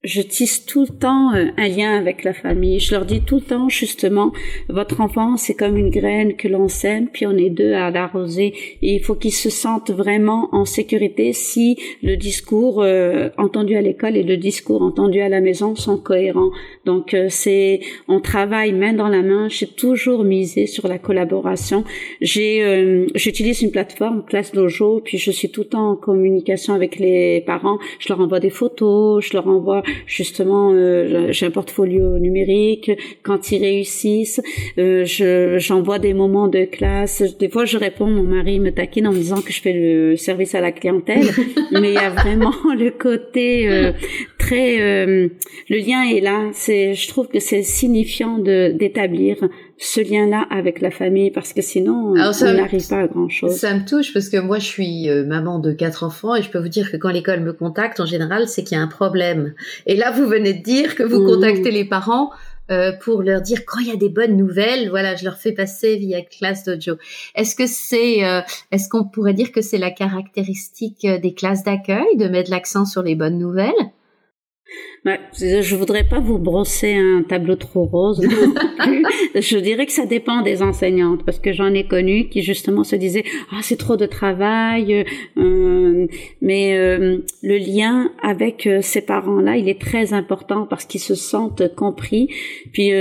je 0.02 0.22
tisse 0.22 0.64
tout 0.64 0.86
le 0.88 0.98
temps 0.98 1.34
euh, 1.34 1.48
un 1.58 1.68
lien 1.68 1.98
avec 1.98 2.24
la 2.24 2.32
famille. 2.32 2.80
Je 2.80 2.94
leur 2.94 3.04
dis 3.04 3.20
tout 3.20 3.36
le 3.36 3.40
temps 3.42 3.68
justement, 3.68 4.32
votre 4.70 5.02
enfant 5.02 5.36
c'est 5.36 5.54
comme 5.54 5.76
une 5.76 5.90
graine 5.90 6.36
que 6.36 6.48
l'on 6.48 6.68
sème, 6.68 7.08
puis 7.12 7.26
on 7.26 7.36
est 7.36 7.50
deux 7.50 7.74
à 7.74 7.90
l'arroser. 7.90 8.54
Il 8.80 9.00
faut 9.00 9.14
qu'ils 9.14 9.34
se 9.34 9.50
sentent 9.50 9.90
vraiment 9.90 10.48
en 10.52 10.64
sécurité 10.64 11.34
si 11.34 11.76
le 12.02 12.16
discours 12.16 12.82
euh, 12.82 13.28
entendu 13.36 13.76
à 13.76 13.82
l'école 13.82 14.16
et 14.16 14.22
le 14.22 14.38
discours 14.38 14.80
entendu 14.80 15.20
à 15.20 15.28
la 15.28 15.42
maison 15.42 15.76
sont 15.76 15.98
cohérents. 15.98 16.50
Donc 16.86 17.12
euh, 17.12 17.26
c'est, 17.28 17.80
on 18.08 18.20
travaille 18.20 18.72
main 18.72 18.94
dans 18.94 19.08
la 19.08 19.22
main. 19.22 19.48
J'ai 19.50 19.66
toujours 19.66 20.24
misé 20.24 20.66
sur 20.66 20.88
la 20.88 20.98
collaboration. 20.98 21.84
J'ai, 22.22 23.06
j'utilise 23.14 23.60
une 23.60 23.70
plateforme 23.70 24.24
Classe 24.24 24.52
Dojo, 24.52 25.02
puis 25.04 25.18
je 25.18 25.30
suis 25.30 25.50
tout 25.50 25.62
le 25.62 25.68
temps 25.68 25.90
en 25.90 25.96
communication 25.96 26.72
avec 26.72 26.98
les 26.98 27.42
parents. 27.42 27.78
Je 27.98 28.08
leur 28.08 28.20
envoie 28.20 28.40
des 28.40 28.50
photos, 28.50 29.24
je 29.26 29.34
leur 29.34 29.46
envoie 29.46 29.82
justement, 30.06 30.72
euh, 30.72 31.32
j'ai 31.32 31.46
un 31.46 31.50
portfolio 31.50 32.18
numérique. 32.18 32.90
Quand 33.22 33.52
ils 33.52 33.62
réussissent, 33.62 34.40
euh, 34.78 35.04
je, 35.04 35.58
j'envoie 35.58 35.98
des 35.98 36.14
moments 36.14 36.48
de 36.48 36.64
classe. 36.64 37.22
Des 37.38 37.48
fois, 37.48 37.64
je 37.64 37.78
réponds, 37.78 38.06
mon 38.06 38.22
mari 38.22 38.60
me 38.60 38.70
taquine 38.70 39.06
en 39.06 39.12
me 39.12 39.16
disant 39.18 39.40
que 39.40 39.52
je 39.52 39.60
fais 39.60 39.72
le 39.72 40.16
service 40.16 40.54
à 40.54 40.60
la 40.60 40.72
clientèle, 40.72 41.26
mais 41.72 41.90
il 41.90 41.94
y 41.94 41.98
a 41.98 42.10
vraiment 42.10 42.54
le 42.78 42.90
côté 42.90 43.68
euh, 43.68 43.92
très, 44.38 44.80
euh, 44.80 45.28
le 45.68 45.76
lien 45.78 46.02
est 46.02 46.20
là. 46.20 46.50
C'est, 46.52 46.94
je 46.94 47.08
trouve 47.08 47.28
que 47.28 47.40
c'est 47.40 47.62
signifiant 47.62 48.38
de 48.38 48.72
d'établir 48.72 49.36
ce 49.80 50.00
lien-là 50.00 50.46
avec 50.50 50.82
la 50.82 50.90
famille 50.90 51.30
parce 51.30 51.54
que 51.54 51.62
sinon 51.62 52.12
on 52.12 52.14
n'arrive 52.14 52.86
pas 52.86 53.00
à 53.00 53.06
grand 53.06 53.30
chose. 53.30 53.56
Ça 53.56 53.72
me 53.74 53.84
touche 53.84 54.12
parce 54.12 54.28
que 54.28 54.36
moi 54.36 54.58
je 54.58 54.66
suis 54.66 55.08
euh, 55.08 55.24
maman 55.24 55.58
de 55.58 55.72
quatre 55.72 56.04
enfants 56.04 56.34
et 56.34 56.42
je 56.42 56.50
peux 56.50 56.58
vous 56.58 56.68
dire 56.68 56.92
que 56.92 56.98
quand 56.98 57.08
l'école 57.08 57.40
me 57.40 57.54
contacte 57.54 57.98
en 57.98 58.04
général 58.04 58.46
c'est 58.46 58.62
qu'il 58.62 58.76
y 58.76 58.80
a 58.80 58.84
un 58.84 58.88
problème. 58.88 59.54
Et 59.86 59.96
là 59.96 60.10
vous 60.10 60.26
venez 60.26 60.52
de 60.52 60.62
dire 60.62 60.94
que 60.94 61.02
vous 61.02 61.22
mmh. 61.22 61.26
contactez 61.26 61.70
les 61.70 61.86
parents 61.86 62.30
euh, 62.70 62.92
pour 62.92 63.22
leur 63.22 63.40
dire 63.40 63.60
quand 63.66 63.80
il 63.80 63.88
y 63.88 63.90
a 63.90 63.96
des 63.96 64.10
bonnes 64.10 64.36
nouvelles, 64.36 64.90
voilà, 64.90 65.16
je 65.16 65.24
leur 65.24 65.38
fais 65.38 65.52
passer 65.52 65.96
via 65.96 66.20
classe 66.20 66.64
dojo. 66.64 66.98
Est-ce 67.34 67.56
que 67.56 67.66
c'est, 67.66 68.22
euh, 68.24 68.42
est-ce 68.70 68.88
qu'on 68.90 69.04
pourrait 69.04 69.34
dire 69.34 69.50
que 69.50 69.62
c'est 69.62 69.78
la 69.78 69.90
caractéristique 69.90 71.06
des 71.06 71.34
classes 71.34 71.64
d'accueil 71.64 72.16
de 72.16 72.28
mettre 72.28 72.50
l'accent 72.50 72.84
sur 72.84 73.02
les 73.02 73.14
bonnes 73.14 73.38
nouvelles? 73.38 73.72
Je 75.04 75.76
voudrais 75.76 76.04
pas 76.04 76.20
vous 76.20 76.38
brosser 76.38 76.94
un 76.94 77.22
tableau 77.22 77.56
trop 77.56 77.84
rose. 77.84 78.20
je 79.34 79.58
dirais 79.58 79.86
que 79.86 79.92
ça 79.92 80.06
dépend 80.06 80.42
des 80.42 80.62
enseignantes 80.62 81.24
parce 81.24 81.38
que 81.38 81.52
j'en 81.52 81.72
ai 81.72 81.86
connu 81.86 82.28
qui 82.28 82.42
justement 82.42 82.84
se 82.84 82.96
disaient 82.96 83.24
ah 83.50 83.60
c'est 83.62 83.78
trop 83.78 83.96
de 83.96 84.06
travail, 84.06 85.04
euh, 85.36 86.06
mais 86.40 86.76
euh, 86.76 87.18
le 87.42 87.56
lien 87.58 88.10
avec 88.22 88.66
euh, 88.66 88.80
ces 88.82 89.02
parents-là 89.02 89.56
il 89.56 89.68
est 89.68 89.80
très 89.80 90.12
important 90.12 90.66
parce 90.68 90.84
qu'ils 90.84 91.00
se 91.00 91.14
sentent 91.14 91.74
compris. 91.74 92.28
Puis 92.72 92.92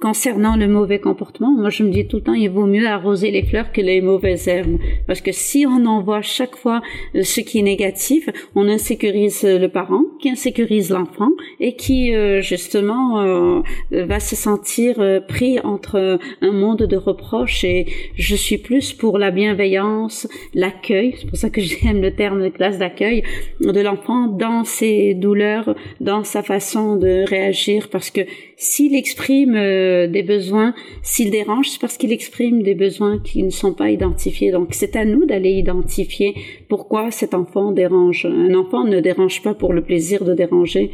concernant 0.00 0.56
le 0.56 0.68
mauvais 0.68 1.00
comportement, 1.00 1.50
moi 1.50 1.70
je 1.70 1.82
me 1.82 1.90
dis 1.90 2.06
tout 2.06 2.18
le 2.18 2.22
temps, 2.22 2.34
il 2.34 2.48
vaut 2.48 2.66
mieux 2.66 2.86
arroser 2.86 3.30
les 3.30 3.42
fleurs 3.42 3.72
que 3.72 3.80
les 3.80 4.00
mauvaises 4.00 4.46
herbes. 4.46 4.78
Parce 5.06 5.20
que 5.20 5.32
si 5.32 5.66
on 5.66 5.84
envoie 5.86 6.22
chaque 6.22 6.56
fois 6.56 6.80
euh, 7.14 7.22
ce 7.22 7.40
qui 7.40 7.58
est 7.58 7.62
négatif, 7.62 8.28
on 8.54 8.68
insécurise 8.68 9.42
le 9.42 9.66
parent, 9.68 10.02
qui 10.20 10.30
insécurise 10.30 10.90
l'enfant 10.90 11.30
et 11.58 11.74
qui 11.74 12.14
euh, 12.14 12.40
justement 12.40 13.20
euh, 13.20 13.62
va 13.90 14.20
se 14.20 14.36
sentir 14.36 14.96
pris 15.26 15.58
entre 15.60 16.18
un 16.40 16.52
monde 16.52 16.82
de 16.82 16.96
reproches 16.96 17.64
et 17.64 17.86
je 18.14 18.36
suis 18.36 18.58
plus 18.58 18.92
pour 18.92 19.18
la 19.18 19.30
bienveillance, 19.30 20.28
l'accueil, 20.54 21.14
c'est 21.18 21.26
pour 21.26 21.38
ça 21.38 21.50
que 21.50 21.60
j'aime 21.62 22.00
le 22.00 22.14
terme 22.14 22.42
de 22.42 22.48
classe 22.48 22.78
d'accueil 22.78 23.24
de 23.60 23.80
l'enfant 23.80 24.28
dans 24.28 24.64
ses 24.64 25.14
douleurs, 25.14 25.74
dans 26.00 26.22
sa 26.22 26.42
façon 26.42 26.96
de 26.96 27.24
réagir 27.28 27.88
parce 27.90 28.10
que 28.10 28.20
s'il 28.56 28.94
exprime 28.94 29.63
euh, 29.64 30.06
des 30.06 30.22
besoins, 30.22 30.74
s'il 31.02 31.30
dérange, 31.30 31.70
c'est 31.70 31.80
parce 31.80 31.96
qu'il 31.96 32.12
exprime 32.12 32.62
des 32.62 32.74
besoins 32.74 33.18
qui 33.18 33.42
ne 33.42 33.50
sont 33.50 33.74
pas 33.74 33.90
identifiés. 33.90 34.50
Donc 34.50 34.68
c'est 34.72 34.96
à 34.96 35.04
nous 35.04 35.24
d'aller 35.26 35.50
identifier 35.50 36.34
pourquoi 36.68 37.10
cet 37.10 37.34
enfant 37.34 37.72
dérange. 37.72 38.26
Un 38.26 38.54
enfant 38.54 38.84
ne 38.84 39.00
dérange 39.00 39.42
pas 39.42 39.54
pour 39.54 39.72
le 39.72 39.82
plaisir 39.82 40.24
de 40.24 40.34
déranger. 40.34 40.90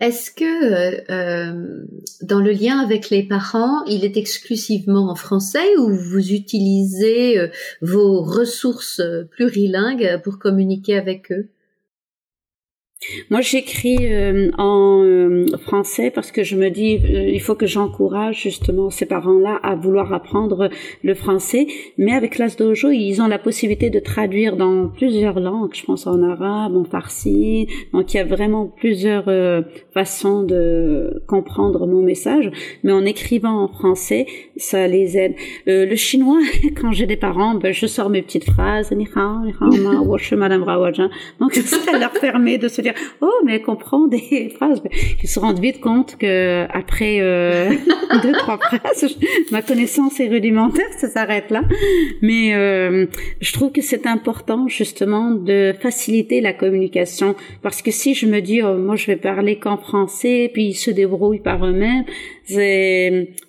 Est-ce 0.00 0.30
que 0.32 0.44
euh, 0.44 1.00
euh, 1.10 1.86
dans 2.22 2.40
le 2.40 2.50
lien 2.50 2.78
avec 2.78 3.10
les 3.10 3.22
parents, 3.22 3.84
il 3.86 4.04
est 4.04 4.16
exclusivement 4.16 5.10
en 5.10 5.14
français 5.14 5.76
ou 5.78 5.94
vous 5.94 6.32
utilisez 6.32 7.36
vos 7.80 8.22
ressources 8.22 9.00
plurilingues 9.30 10.20
pour 10.24 10.38
communiquer 10.38 10.96
avec 10.96 11.30
eux? 11.30 11.48
Moi, 13.30 13.40
j'écris 13.40 13.98
euh, 14.02 14.50
en 14.58 15.02
euh, 15.04 15.46
français 15.58 16.10
parce 16.10 16.30
que 16.30 16.42
je 16.44 16.56
me 16.56 16.70
dis, 16.70 16.96
euh, 16.96 17.28
il 17.28 17.40
faut 17.40 17.54
que 17.54 17.66
j'encourage 17.66 18.42
justement 18.42 18.90
ces 18.90 19.06
parents-là 19.06 19.58
à 19.62 19.74
vouloir 19.74 20.12
apprendre 20.12 20.70
le 21.02 21.14
français. 21.14 21.66
Mais 21.98 22.12
avec 22.12 22.32
Classe 22.32 22.56
Dojo, 22.56 22.90
ils 22.90 23.20
ont 23.20 23.26
la 23.26 23.38
possibilité 23.38 23.90
de 23.90 23.98
traduire 23.98 24.56
dans 24.56 24.88
plusieurs 24.88 25.40
langues. 25.40 25.74
Je 25.74 25.84
pense 25.84 26.06
en 26.06 26.22
arabe, 26.22 26.76
en 26.76 26.84
farsi. 26.84 27.66
Donc, 27.92 28.14
il 28.14 28.18
y 28.18 28.20
a 28.20 28.24
vraiment 28.24 28.66
plusieurs 28.66 29.24
façons 29.92 30.42
de 30.42 31.22
comprendre 31.26 31.86
mon 31.86 32.02
message. 32.02 32.50
Mais 32.82 32.92
en 32.92 33.04
écrivant 33.04 33.64
en 33.64 33.68
français, 33.68 34.26
ça 34.56 34.86
les 34.86 35.16
aide. 35.16 35.34
le 35.66 35.96
chinois, 35.96 36.40
quand 36.80 36.92
j'ai 36.92 37.06
des 37.06 37.16
parents, 37.16 37.54
ben, 37.54 37.72
je 37.72 37.86
sors 37.86 38.10
mes 38.10 38.22
petites 38.22 38.44
phrases. 38.44 38.90
Donc, 41.40 41.54
ça 41.64 41.98
leur 41.98 42.12
permet 42.12 42.58
de 42.58 42.68
se 42.68 42.80
dire 42.80 42.91
oh 43.20 43.32
mais 43.44 43.56
elle 43.56 43.62
comprend 43.62 44.06
des 44.06 44.50
phrases 44.56 44.82
ils 45.22 45.28
se 45.28 45.38
rendent 45.40 45.60
vite 45.60 45.80
compte 45.80 46.16
que 46.16 46.66
après 46.70 47.18
euh, 47.20 47.70
deux 48.22 48.32
trois 48.32 48.58
phrases 48.58 49.16
ma 49.50 49.62
connaissance 49.62 50.20
est 50.20 50.28
rudimentaire 50.28 50.86
ça 50.98 51.08
s'arrête 51.08 51.50
là 51.50 51.62
mais 52.20 52.54
euh, 52.54 53.06
je 53.40 53.52
trouve 53.52 53.72
que 53.72 53.82
c'est 53.82 54.06
important 54.06 54.68
justement 54.68 55.32
de 55.32 55.74
faciliter 55.80 56.40
la 56.40 56.52
communication 56.52 57.34
parce 57.62 57.82
que 57.82 57.90
si 57.90 58.14
je 58.14 58.26
me 58.26 58.40
dis 58.40 58.62
oh, 58.62 58.76
moi 58.76 58.96
je 58.96 59.06
vais 59.06 59.16
parler 59.16 59.56
qu'en 59.58 59.76
français 59.76 60.50
puis 60.52 60.66
ils 60.68 60.74
se 60.74 60.90
débrouillent 60.90 61.40
par 61.40 61.64
eux-mêmes 61.64 62.04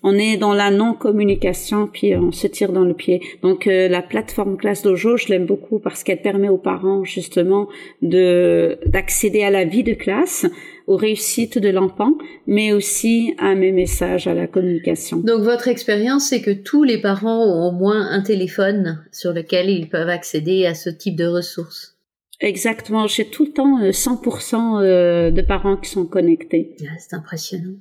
on 0.04 0.14
est 0.18 0.38
dans 0.38 0.54
la 0.54 0.72
non-communication, 0.72 1.88
puis 1.92 2.16
on 2.16 2.32
se 2.32 2.48
tire 2.48 2.72
dans 2.72 2.84
le 2.84 2.94
pied. 2.94 3.22
Donc 3.42 3.68
euh, 3.68 3.88
la 3.88 4.02
plateforme 4.02 4.58
Classe 4.58 4.84
Dojo, 4.84 5.18
je 5.18 5.28
l'aime 5.28 5.46
beaucoup 5.46 5.80
parce 5.80 6.04
qu'elle 6.04 6.22
permet 6.22 6.50
aux 6.50 6.58
parents 6.58 7.04
justement 7.04 7.68
de 8.02 8.78
d'accéder 8.86 9.33
à 9.42 9.50
la 9.50 9.64
vie 9.64 9.84
de 9.84 9.94
classe, 9.94 10.46
aux 10.88 10.98
réussites 10.98 11.58
de 11.58 11.70
l'enfant, 11.70 12.18
mais 12.46 12.74
aussi 12.74 13.34
à 13.38 13.56
mes 13.56 13.72
messages, 13.72 14.28
à 14.28 14.34
la 14.34 14.48
communication. 14.48 15.18
Donc 15.18 15.42
votre 15.42 15.70
expérience, 15.70 16.28
c'est 16.30 16.42
que 16.42 16.52
tous 16.52 16.84
les 16.84 17.00
parents 17.00 17.46
ont 17.46 17.70
au 17.70 17.72
moins 17.72 18.10
un 18.12 18.22
téléphone 18.22 19.04
sur 19.12 19.32
lequel 19.32 19.70
ils 19.70 19.90
peuvent 19.90 20.10
accéder 20.10 20.66
à 20.66 20.74
ce 20.74 20.90
type 20.90 21.16
de 21.16 21.26
ressources. 21.26 21.98
Exactement, 22.40 23.08
j'ai 23.08 23.30
tout 23.30 23.46
le 23.46 23.52
temps 23.52 23.82
100% 23.82 24.56
euh, 24.56 24.84
euh, 24.84 25.32
de 25.32 25.42
parents 25.42 25.78
qui 25.78 25.90
sont 25.90 26.06
connectés. 26.06 26.76
Ah, 26.82 26.96
c'est 27.00 27.16
impressionnant. 27.16 27.76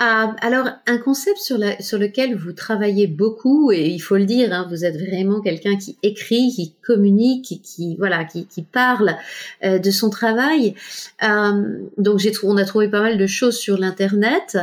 Ah, 0.00 0.36
alors, 0.42 0.68
un 0.86 0.98
concept 0.98 1.38
sur, 1.38 1.58
la, 1.58 1.80
sur 1.82 1.98
lequel 1.98 2.36
vous 2.36 2.52
travaillez 2.52 3.08
beaucoup, 3.08 3.72
et 3.72 3.88
il 3.88 3.98
faut 3.98 4.16
le 4.16 4.26
dire, 4.26 4.52
hein, 4.52 4.64
vous 4.70 4.84
êtes 4.84 4.96
vraiment 4.96 5.40
quelqu'un 5.40 5.76
qui 5.76 5.98
écrit, 6.04 6.52
qui 6.54 6.74
communique, 6.86 7.60
qui, 7.64 7.96
voilà, 7.96 8.24
qui, 8.24 8.46
qui 8.46 8.62
parle 8.62 9.16
euh, 9.64 9.80
de 9.80 9.90
son 9.90 10.08
travail. 10.08 10.76
Euh, 11.24 11.80
donc, 11.96 12.20
j'ai 12.20 12.30
on 12.44 12.56
a 12.58 12.64
trouvé 12.64 12.88
pas 12.88 13.00
mal 13.00 13.18
de 13.18 13.26
choses 13.26 13.58
sur 13.58 13.76
l'internet, 13.76 14.56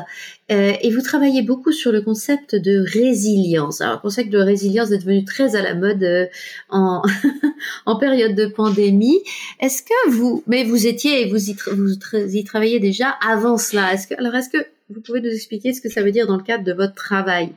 euh, 0.51 0.73
et 0.79 0.89
vous 0.89 1.01
travaillez 1.01 1.41
beaucoup 1.41 1.73
sur 1.73 1.91
le 1.91 2.01
concept 2.01 2.55
de 2.55 2.85
résilience. 2.93 3.81
Alors, 3.81 3.95
le 3.95 3.99
concept 3.99 4.29
de 4.29 4.37
résilience 4.37 4.91
est 4.91 4.99
devenu 4.99 5.25
très 5.25 5.57
à 5.57 5.61
la 5.61 5.73
mode 5.73 6.03
euh, 6.03 6.27
en, 6.69 7.01
en 7.85 7.97
période 7.97 8.35
de 8.35 8.45
pandémie. 8.45 9.19
Est-ce 9.59 9.81
que 9.81 10.11
vous, 10.11 10.43
mais 10.47 10.63
vous 10.63 10.87
étiez 10.87 11.25
vous 11.25 11.49
y, 11.49 11.57
vous 11.73 11.97
y 12.15 12.43
travaillez 12.45 12.79
déjà 12.79 13.09
avant 13.27 13.57
cela? 13.57 13.93
Est-ce 13.93 14.07
que, 14.07 14.13
alors, 14.17 14.33
est-ce 14.35 14.49
que 14.49 14.65
vous 14.89 15.01
pouvez 15.01 15.21
nous 15.21 15.31
expliquer 15.31 15.73
ce 15.73 15.81
que 15.81 15.89
ça 15.89 16.03
veut 16.03 16.11
dire 16.11 16.27
dans 16.27 16.37
le 16.37 16.43
cadre 16.43 16.63
de 16.63 16.73
votre 16.73 16.93
travail? 16.93 17.49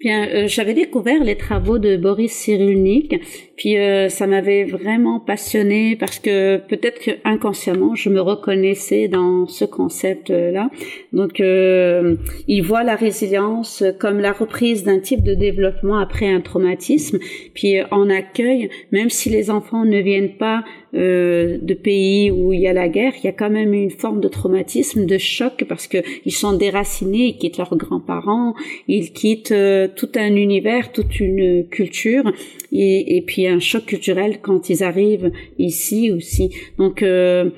Bien, 0.00 0.28
euh, 0.28 0.48
j'avais 0.48 0.74
découvert 0.74 1.22
les 1.22 1.36
travaux 1.36 1.78
de 1.78 1.96
Boris 1.96 2.32
Cyrulnik, 2.32 3.14
puis 3.56 3.78
euh, 3.78 4.08
ça 4.08 4.26
m'avait 4.26 4.64
vraiment 4.64 5.20
passionné 5.20 5.96
parce 5.96 6.18
que 6.18 6.56
peut-être 6.56 7.00
que 7.00 7.12
inconsciemment 7.24 7.94
je 7.94 8.10
me 8.10 8.20
reconnaissais 8.20 9.06
dans 9.06 9.46
ce 9.46 9.64
concept-là. 9.64 10.68
Donc, 11.12 11.40
euh, 11.40 12.16
il 12.48 12.62
voit 12.62 12.82
la 12.82 12.96
résilience 12.96 13.84
comme 14.00 14.18
la 14.18 14.32
reprise 14.32 14.82
d'un 14.82 14.98
type 14.98 15.22
de 15.22 15.34
développement 15.34 15.98
après 15.98 16.28
un 16.28 16.40
traumatisme, 16.40 17.18
puis 17.54 17.76
en 17.90 18.10
accueil, 18.10 18.70
même 18.90 19.10
si 19.10 19.30
les 19.30 19.48
enfants 19.48 19.84
ne 19.84 20.00
viennent 20.00 20.36
pas 20.36 20.64
euh, 20.94 21.58
de 21.60 21.74
pays 21.74 22.30
où 22.30 22.52
il 22.52 22.60
y 22.60 22.68
a 22.68 22.72
la 22.72 22.88
guerre, 22.88 23.12
il 23.18 23.24
y 23.24 23.28
a 23.28 23.32
quand 23.32 23.50
même 23.50 23.74
une 23.74 23.90
forme 23.90 24.20
de 24.20 24.28
traumatisme, 24.28 25.06
de 25.06 25.18
choc 25.18 25.64
parce 25.68 25.86
que 25.86 25.98
ils 26.24 26.32
sont 26.32 26.52
déracinés, 26.52 27.26
ils 27.26 27.38
quittent 27.38 27.58
leurs 27.58 27.76
grands-parents, 27.76 28.54
ils 28.86 29.12
quittent 29.12 29.52
euh, 29.52 29.88
tout 29.94 30.10
un 30.14 30.36
univers, 30.36 30.92
toute 30.92 31.18
une 31.18 31.66
culture, 31.68 32.30
et, 32.72 33.16
et 33.16 33.22
puis 33.22 33.46
un 33.46 33.60
choc 33.60 33.86
culturel 33.86 34.38
quand 34.40 34.70
ils 34.70 34.84
arrivent 34.84 35.32
ici 35.58 36.12
aussi. 36.12 36.50
Donc 36.78 37.02
euh, 37.02 37.50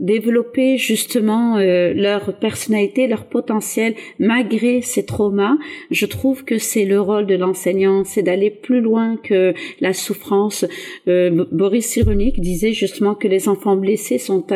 développer 0.00 0.76
justement 0.78 1.56
euh, 1.56 1.92
leur 1.94 2.34
personnalité, 2.34 3.06
leur 3.06 3.24
potentiel 3.24 3.94
malgré 4.18 4.82
ces 4.82 5.04
traumas. 5.04 5.56
Je 5.90 6.06
trouve 6.06 6.44
que 6.44 6.58
c'est 6.58 6.84
le 6.84 7.00
rôle 7.00 7.26
de 7.26 7.34
l'enseignant, 7.34 8.04
c'est 8.04 8.22
d'aller 8.22 8.50
plus 8.50 8.80
loin 8.80 9.16
que 9.16 9.54
la 9.80 9.92
souffrance. 9.92 10.64
Euh, 11.08 11.44
Boris 11.52 11.86
Cyrulnik 11.86 12.40
disait 12.40 12.72
justement 12.72 13.14
que 13.14 13.28
les 13.28 13.48
enfants 13.48 13.76
blessés 13.76 14.18
sont 14.18 14.46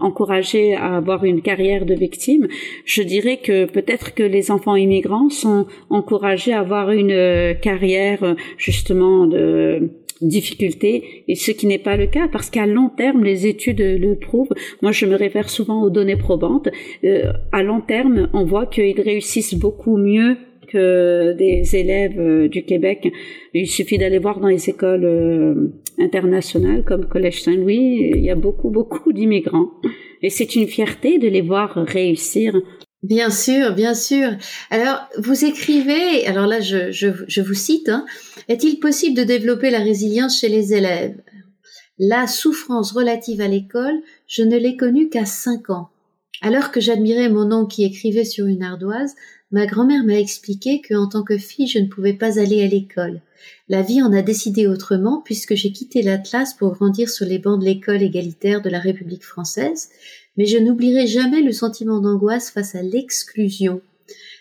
encouragés 0.00 0.74
à 0.74 0.96
avoir 0.96 1.24
une 1.24 1.42
carrière 1.42 1.86
de 1.86 1.94
victime. 1.94 2.48
Je 2.84 3.02
dirais 3.02 3.38
que 3.38 3.64
peut-être 3.66 4.14
que 4.14 4.22
les 4.22 4.50
enfants 4.50 4.76
immigrants 4.76 5.30
sont 5.30 5.66
encouragés 5.90 6.52
à 6.52 6.60
avoir 6.60 6.90
une 6.90 7.56
carrière 7.60 8.34
justement 8.58 9.26
de 9.26 9.90
difficultés 10.22 11.24
et 11.28 11.34
ce 11.34 11.50
qui 11.50 11.66
n'est 11.66 11.78
pas 11.78 11.96
le 11.96 12.06
cas 12.06 12.28
parce 12.30 12.50
qu'à 12.50 12.66
long 12.66 12.88
terme 12.88 13.24
les 13.24 13.46
études 13.46 13.80
le 13.80 14.14
prouvent. 14.14 14.52
Moi 14.80 14.92
je 14.92 15.06
me 15.06 15.14
réfère 15.14 15.48
souvent 15.48 15.82
aux 15.82 15.90
données 15.90 16.16
probantes. 16.16 16.68
Euh, 17.04 17.32
à 17.52 17.62
long 17.62 17.80
terme 17.80 18.28
on 18.32 18.44
voit 18.44 18.66
qu'ils 18.66 19.00
réussissent 19.00 19.54
beaucoup 19.54 19.96
mieux 19.96 20.36
que 20.68 21.34
des 21.34 21.76
élèves 21.76 22.18
euh, 22.18 22.48
du 22.48 22.64
Québec. 22.64 23.12
Il 23.52 23.66
suffit 23.66 23.98
d'aller 23.98 24.18
voir 24.18 24.40
dans 24.40 24.48
les 24.48 24.70
écoles 24.70 25.04
euh, 25.04 25.72
internationales 25.98 26.82
comme 26.84 27.06
Collège 27.06 27.42
Saint-Louis, 27.42 28.12
il 28.14 28.24
y 28.24 28.30
a 28.30 28.34
beaucoup 28.34 28.70
beaucoup 28.70 29.12
d'immigrants 29.12 29.70
et 30.22 30.30
c'est 30.30 30.56
une 30.56 30.66
fierté 30.66 31.18
de 31.18 31.28
les 31.28 31.42
voir 31.42 31.74
réussir 31.74 32.54
Bien 33.02 33.30
sûr, 33.30 33.74
bien 33.74 33.94
sûr. 33.94 34.30
Alors, 34.70 35.08
vous 35.18 35.44
écrivez, 35.44 36.24
alors 36.26 36.46
là, 36.46 36.60
je, 36.60 36.92
je, 36.92 37.08
je 37.26 37.40
vous 37.40 37.54
cite, 37.54 37.88
hein, 37.88 38.06
est-il 38.48 38.78
possible 38.78 39.16
de 39.16 39.24
développer 39.24 39.70
la 39.70 39.80
résilience 39.80 40.38
chez 40.38 40.48
les 40.48 40.72
élèves? 40.72 41.20
La 41.98 42.28
souffrance 42.28 42.92
relative 42.92 43.40
à 43.40 43.48
l'école, 43.48 44.00
je 44.28 44.42
ne 44.44 44.56
l'ai 44.56 44.76
connue 44.76 45.08
qu'à 45.08 45.26
cinq 45.26 45.70
ans. 45.70 45.88
Alors 46.42 46.70
que 46.70 46.80
j'admirais 46.80 47.28
mon 47.28 47.50
oncle 47.52 47.74
qui 47.74 47.84
écrivait 47.84 48.24
sur 48.24 48.46
une 48.46 48.62
ardoise, 48.62 49.14
ma 49.50 49.66
grand-mère 49.66 50.04
m'a 50.04 50.18
expliqué 50.18 50.80
que, 50.80 50.94
en 50.94 51.08
tant 51.08 51.24
que 51.24 51.38
fille, 51.38 51.68
je 51.68 51.80
ne 51.80 51.88
pouvais 51.88 52.14
pas 52.14 52.38
aller 52.40 52.62
à 52.62 52.68
l'école. 52.68 53.20
La 53.68 53.82
vie 53.82 54.02
en 54.02 54.12
a 54.12 54.22
décidé 54.22 54.66
autrement 54.68 55.22
puisque 55.24 55.56
j'ai 55.56 55.72
quitté 55.72 56.02
l'Atlas 56.02 56.54
pour 56.54 56.72
grandir 56.72 57.10
sur 57.10 57.26
les 57.26 57.38
bancs 57.38 57.60
de 57.60 57.64
l'école 57.64 58.02
égalitaire 58.02 58.62
de 58.62 58.70
la 58.70 58.78
République 58.78 59.24
française 59.24 59.90
mais 60.36 60.46
je 60.46 60.58
n'oublierai 60.58 61.06
jamais 61.06 61.42
le 61.42 61.52
sentiment 61.52 62.00
d'angoisse 62.00 62.50
face 62.50 62.74
à 62.74 62.82
l'exclusion. 62.82 63.80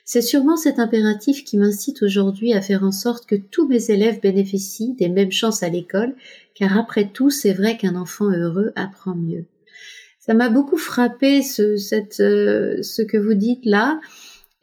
C'est 0.05 0.21
sûrement 0.21 0.57
cet 0.57 0.79
impératif 0.79 1.43
qui 1.43 1.57
m'incite 1.57 2.03
aujourd'hui 2.03 2.53
à 2.53 2.61
faire 2.61 2.83
en 2.83 2.91
sorte 2.91 3.25
que 3.25 3.35
tous 3.35 3.67
mes 3.67 3.91
élèves 3.91 4.19
bénéficient 4.19 4.93
des 4.95 5.09
mêmes 5.09 5.31
chances 5.31 5.63
à 5.63 5.69
l'école, 5.69 6.15
car 6.55 6.77
après 6.77 7.09
tout, 7.09 7.29
c'est 7.29 7.53
vrai 7.53 7.77
qu'un 7.77 7.95
enfant 7.95 8.29
heureux 8.29 8.73
apprend 8.75 9.15
mieux. 9.15 9.45
Ça 10.19 10.33
m'a 10.33 10.49
beaucoup 10.49 10.77
frappé 10.77 11.41
ce, 11.41 11.77
cette, 11.77 12.19
euh, 12.19 12.81
ce 12.83 13.01
que 13.01 13.17
vous 13.17 13.33
dites 13.33 13.65
là, 13.65 13.99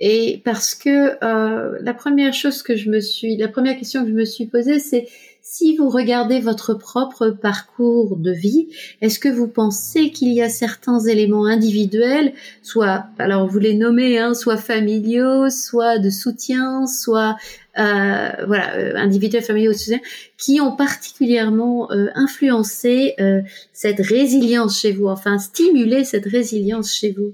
et 0.01 0.41
parce 0.45 0.75
que 0.75 1.23
euh, 1.25 1.79
la 1.81 1.95
première 1.95 2.33
chose 2.33 2.63
que 2.63 2.77
je 2.77 2.89
me 2.91 3.01
suis, 3.01 3.37
la 3.37 3.49
première 3.49 3.77
question 3.77 4.05
que 4.05 4.11
je 4.11 4.15
me 4.15 4.25
suis 4.25 4.47
posée, 4.47 4.79
c'est 4.79 5.09
si 5.51 5.75
vous 5.79 5.89
regardez 5.89 6.41
votre 6.41 6.75
propre 6.75 7.31
parcours 7.31 8.19
de 8.19 8.31
vie, 8.31 8.69
est-ce 9.01 9.19
que 9.19 9.31
vous 9.31 9.49
pensez 9.49 10.11
qu'il 10.11 10.29
y 10.35 10.43
a 10.43 10.51
certains 10.51 11.01
éléments 11.01 11.47
individuels, 11.47 12.35
soit, 12.61 13.07
alors 13.19 13.47
vous 13.47 13.59
les 13.59 13.73
nommez, 13.73 14.19
hein, 14.19 14.35
soit 14.35 14.59
familiaux, 14.59 15.49
soit 15.49 15.99
de 15.99 16.11
soutien, 16.11 16.87
soit 16.87 17.37
euh, 17.79 18.29
voilà, 18.47 18.75
euh, 18.75 18.93
individuels, 18.97 19.43
familiaux, 19.43 19.73
soutien, 19.73 20.01
qui 20.37 20.61
ont 20.61 20.77
particulièrement 20.77 21.91
euh, 21.93 22.09
influencé 22.15 23.15
euh, 23.19 23.41
cette 23.73 24.01
résilience 24.01 24.79
chez 24.79 24.93
vous, 24.93 25.07
enfin 25.07 25.39
stimulé 25.39 26.05
cette 26.05 26.27
résilience 26.27 26.93
chez 26.93 27.13
vous? 27.13 27.33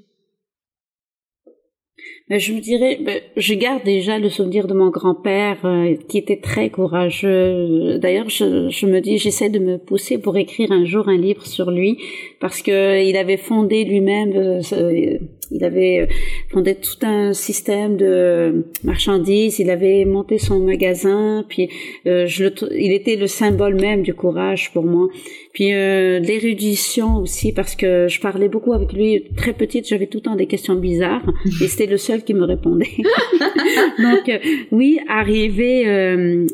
Je 2.30 2.52
me 2.52 2.60
dirais, 2.60 2.98
ben, 3.04 3.20
je 3.36 3.54
garde 3.54 3.84
déjà 3.84 4.18
le 4.18 4.30
souvenir 4.30 4.66
de 4.66 4.74
mon 4.74 4.88
grand-père 4.88 5.58
euh, 5.64 5.94
qui 6.08 6.18
était 6.18 6.40
très 6.40 6.70
courageux. 6.70 7.98
D'ailleurs, 7.98 8.30
je, 8.30 8.70
je, 8.70 8.86
me 8.86 9.00
dis, 9.00 9.18
j'essaie 9.18 9.50
de 9.50 9.58
me 9.58 9.76
pousser 9.76 10.18
pour 10.18 10.36
écrire 10.36 10.72
un 10.72 10.84
jour 10.84 11.08
un 11.08 11.18
livre 11.18 11.46
sur 11.46 11.70
lui 11.70 11.98
parce 12.40 12.62
que 12.62 13.04
il 13.04 13.16
avait 13.16 13.36
fondé 13.36 13.84
lui-même 13.84 14.32
euh, 14.34 15.18
il 15.50 15.64
avait 15.64 16.02
euh, 16.02 16.06
fondé 16.50 16.74
tout 16.74 17.04
un 17.06 17.32
système 17.32 17.96
de 17.96 18.64
marchandises. 18.82 19.58
Il 19.58 19.70
avait 19.70 20.04
monté 20.04 20.38
son 20.38 20.60
magasin. 20.60 21.44
Puis 21.48 21.68
euh, 22.06 22.26
je 22.26 22.44
le, 22.44 22.52
il 22.76 22.92
était 22.92 23.16
le 23.16 23.26
symbole 23.26 23.74
même 23.74 24.02
du 24.02 24.14
courage 24.14 24.72
pour 24.72 24.84
moi. 24.84 25.08
Puis 25.52 25.72
euh, 25.72 26.18
l'érudition 26.18 27.16
aussi 27.16 27.52
parce 27.52 27.76
que 27.76 28.08
je 28.08 28.20
parlais 28.20 28.48
beaucoup 28.48 28.72
avec 28.72 28.92
lui 28.92 29.24
très 29.36 29.52
petite. 29.52 29.88
J'avais 29.88 30.06
tout 30.06 30.18
le 30.18 30.22
temps 30.22 30.36
des 30.36 30.46
questions 30.46 30.74
bizarres 30.74 31.22
et 31.62 31.68
c'était 31.68 31.86
le 31.86 31.96
seul 31.96 32.24
qui 32.24 32.34
me 32.34 32.44
répondait. 32.44 32.90
Donc 33.98 34.28
euh, 34.28 34.38
oui, 34.72 34.98
arriver 35.08 35.86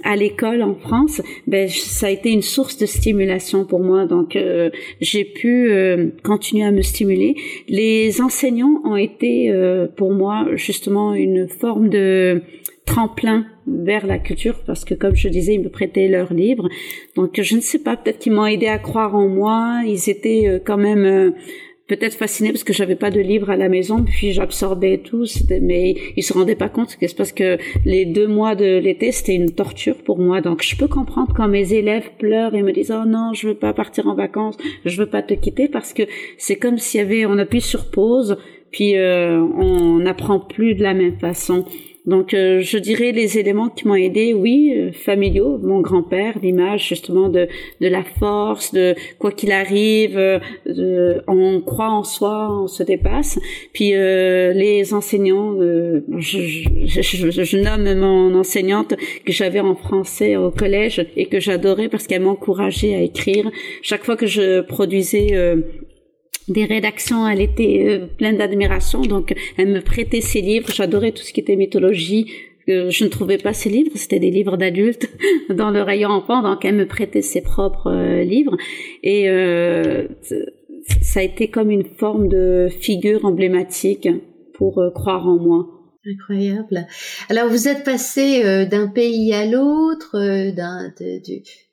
à 0.04 0.16
l'école 0.16 0.62
en 0.62 0.74
France, 0.74 1.22
ben 1.46 1.68
ça 1.68 2.06
a 2.06 2.10
été 2.10 2.30
une 2.30 2.42
source 2.42 2.76
de 2.78 2.86
stimulation 2.86 3.64
pour 3.64 3.80
moi. 3.80 4.06
Donc 4.06 4.36
j'ai 5.00 5.24
pu 5.24 5.70
continuer 6.22 6.64
à 6.64 6.70
me 6.70 6.82
stimuler. 6.82 7.34
Les 7.68 8.20
enseignants 8.20 8.79
ont 8.84 8.96
été 8.96 9.50
euh, 9.50 9.86
pour 9.86 10.12
moi 10.12 10.46
justement 10.54 11.14
une 11.14 11.48
forme 11.48 11.88
de 11.88 12.42
tremplin 12.90 13.46
vers 13.66 14.06
la 14.06 14.18
culture 14.18 14.56
parce 14.66 14.84
que 14.84 14.94
comme 14.94 15.14
je 15.14 15.28
disais 15.28 15.54
ils 15.54 15.62
me 15.62 15.68
prêtaient 15.68 16.08
leurs 16.08 16.32
livres. 16.32 16.68
Donc 17.14 17.40
je 17.40 17.54
ne 17.54 17.60
sais 17.60 17.78
pas 17.78 17.96
peut-être 17.96 18.18
qu'ils 18.18 18.32
m'ont 18.32 18.46
aidé 18.46 18.66
à 18.66 18.78
croire 18.78 19.14
en 19.14 19.28
moi. 19.28 19.82
Ils 19.86 20.10
étaient 20.10 20.48
euh, 20.48 20.58
quand 20.64 20.76
même 20.76 21.04
euh, 21.04 21.30
peut-être 21.86 22.14
fascinés 22.14 22.50
parce 22.50 22.64
que 22.64 22.72
j'avais 22.72 22.96
pas 22.96 23.10
de 23.10 23.20
livres 23.20 23.50
à 23.50 23.56
la 23.56 23.68
maison 23.68 24.04
puis 24.04 24.32
j'absorbais 24.32 24.98
tout. 24.98 25.24
Mais 25.60 25.94
ils 26.16 26.24
se 26.24 26.32
rendaient 26.32 26.56
pas 26.56 26.68
compte 26.68 26.96
que 26.96 27.06
c'est 27.06 27.16
parce 27.16 27.32
que 27.32 27.58
les 27.84 28.06
deux 28.06 28.26
mois 28.26 28.56
de 28.56 28.78
l'été 28.78 29.12
c'était 29.12 29.36
une 29.36 29.52
torture 29.52 29.96
pour 29.96 30.18
moi. 30.18 30.40
Donc 30.40 30.64
je 30.64 30.76
peux 30.76 30.88
comprendre 30.88 31.32
quand 31.36 31.46
mes 31.46 31.72
élèves 31.72 32.10
pleurent 32.18 32.56
et 32.56 32.62
me 32.62 32.72
disent 32.72 32.92
oh 32.92 33.06
non 33.06 33.32
je 33.34 33.48
veux 33.48 33.54
pas 33.54 33.72
partir 33.72 34.08
en 34.08 34.14
vacances 34.14 34.56
je 34.84 34.96
veux 34.96 35.08
pas 35.08 35.22
te 35.22 35.34
quitter 35.34 35.68
parce 35.68 35.92
que 35.92 36.02
c'est 36.38 36.56
comme 36.56 36.78
s'il 36.78 36.98
y 36.98 37.04
avait 37.04 37.24
on 37.24 37.38
appuie 37.38 37.60
sur 37.60 37.90
pause 37.90 38.36
puis 38.70 38.96
euh, 38.96 39.40
on 39.40 39.98
n'apprend 39.98 40.38
plus 40.40 40.74
de 40.74 40.82
la 40.82 40.94
même 40.94 41.18
façon. 41.18 41.64
Donc 42.06 42.32
euh, 42.32 42.60
je 42.62 42.78
dirais 42.78 43.12
les 43.12 43.38
éléments 43.38 43.68
qui 43.68 43.86
m'ont 43.86 43.94
aidé, 43.94 44.32
oui, 44.32 44.72
euh, 44.74 44.90
familiaux, 44.90 45.58
mon 45.58 45.80
grand-père, 45.80 46.38
l'image 46.42 46.88
justement 46.88 47.28
de 47.28 47.46
de 47.82 47.88
la 47.88 48.02
force, 48.02 48.72
de 48.72 48.94
quoi 49.18 49.30
qu'il 49.32 49.52
arrive, 49.52 50.18
on 51.28 51.60
croit 51.60 51.90
en 51.90 52.02
soi, 52.02 52.48
on 52.62 52.68
se 52.68 52.82
dépasse. 52.82 53.38
Puis 53.74 53.90
les 53.90 54.94
enseignants, 54.94 55.56
je, 55.60 56.00
je, 56.86 57.30
je, 57.30 57.56
nomme 57.58 57.94
mon 57.94 58.34
enseignante 58.34 58.94
que 59.26 59.32
j'avais 59.32 59.60
en 59.60 59.74
français 59.74 60.36
au 60.36 60.50
collège 60.50 61.06
et 61.16 61.26
que 61.26 61.38
j'adorais 61.38 61.88
parce 61.88 62.06
qu'elle 62.06 62.22
m'encourageait 62.22 62.94
à 62.94 63.02
écrire. 63.02 63.50
Chaque 63.82 64.04
fois 64.04 64.16
que 64.16 64.26
je 64.26 64.62
produisais 64.62 65.34
des 66.50 66.64
rédactions, 66.64 67.26
elle 67.28 67.40
était 67.40 67.86
euh, 67.88 68.06
pleine 68.06 68.36
d'admiration, 68.36 69.02
donc 69.02 69.34
elle 69.56 69.68
me 69.68 69.80
prêtait 69.80 70.20
ses 70.20 70.40
livres. 70.40 70.70
J'adorais 70.72 71.12
tout 71.12 71.22
ce 71.22 71.32
qui 71.32 71.40
était 71.40 71.56
mythologie. 71.56 72.30
je 72.66 73.04
ne 73.04 73.08
trouvais 73.08 73.38
pas 73.38 73.52
ces 73.52 73.70
livres, 73.70 73.92
c'était 73.94 74.18
des 74.18 74.30
livres 74.30 74.56
d'adultes 74.56 75.08
dans 75.50 75.70
le 75.70 75.82
rayon 75.82 76.10
enfant, 76.10 76.42
donc 76.42 76.64
elle 76.64 76.76
me 76.76 76.86
prêtait 76.86 77.22
ses 77.22 77.40
propres 77.40 77.90
euh, 77.90 78.22
livres. 78.22 78.56
Et 79.02 79.28
euh, 79.28 80.08
ça 81.02 81.20
a 81.20 81.22
été 81.22 81.48
comme 81.48 81.70
une 81.70 81.84
forme 81.84 82.28
de 82.28 82.68
figure 82.68 83.24
emblématique 83.24 84.08
pour 84.54 84.82
croire 84.94 85.26
en 85.26 85.36
moi. 85.36 85.66
Incroyable. 86.06 86.86
Alors 87.28 87.48
vous 87.48 87.68
êtes 87.68 87.84
passé 87.84 88.66
d'un 88.66 88.88
pays 88.88 89.32
à 89.34 89.44
l'autre, 89.44 90.16
d'un 90.50 90.90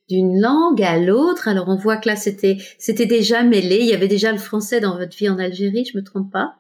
d'une 0.10 0.40
langue 0.40 0.82
à 0.82 0.98
l'autre. 0.98 1.48
Alors 1.48 1.68
on 1.68 1.76
voit 1.76 1.98
que 1.98 2.10
là 2.10 2.16
c'était 2.16 2.58
c'était 2.78 3.06
déjà 3.06 3.44
mêlé. 3.44 3.78
Il 3.80 3.88
y 3.88 3.94
avait 3.94 4.08
déjà 4.08 4.32
le 4.32 4.38
français 4.38 4.80
dans 4.80 4.98
votre 4.98 5.16
vie 5.16 5.30
en 5.30 5.40
Algérie, 5.40 5.86
je 5.86 5.98
me 5.98 6.04
trompe 6.04 6.32
pas? 6.32 6.56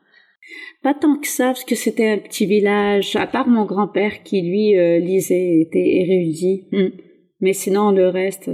Pas 0.84 0.94
tant 0.94 1.18
que 1.18 1.28
ça, 1.28 1.48
parce 1.48 1.66
que 1.66 1.76
c'était 1.76 2.10
un 2.10 2.18
petit 2.20 2.46
village. 2.46 3.16
À 3.16 3.28
part 3.28 3.48
mon 3.48 3.66
grand-père 3.66 4.24
qui 4.24 4.42
lui 4.42 4.78
euh, 4.78 5.00
lisait, 5.00 5.62
était 5.62 5.80
érudit. 5.80 6.66
Hmm. 6.72 6.90
Mais 7.42 7.54
sinon 7.54 7.92
le 7.92 8.08
reste, 8.08 8.50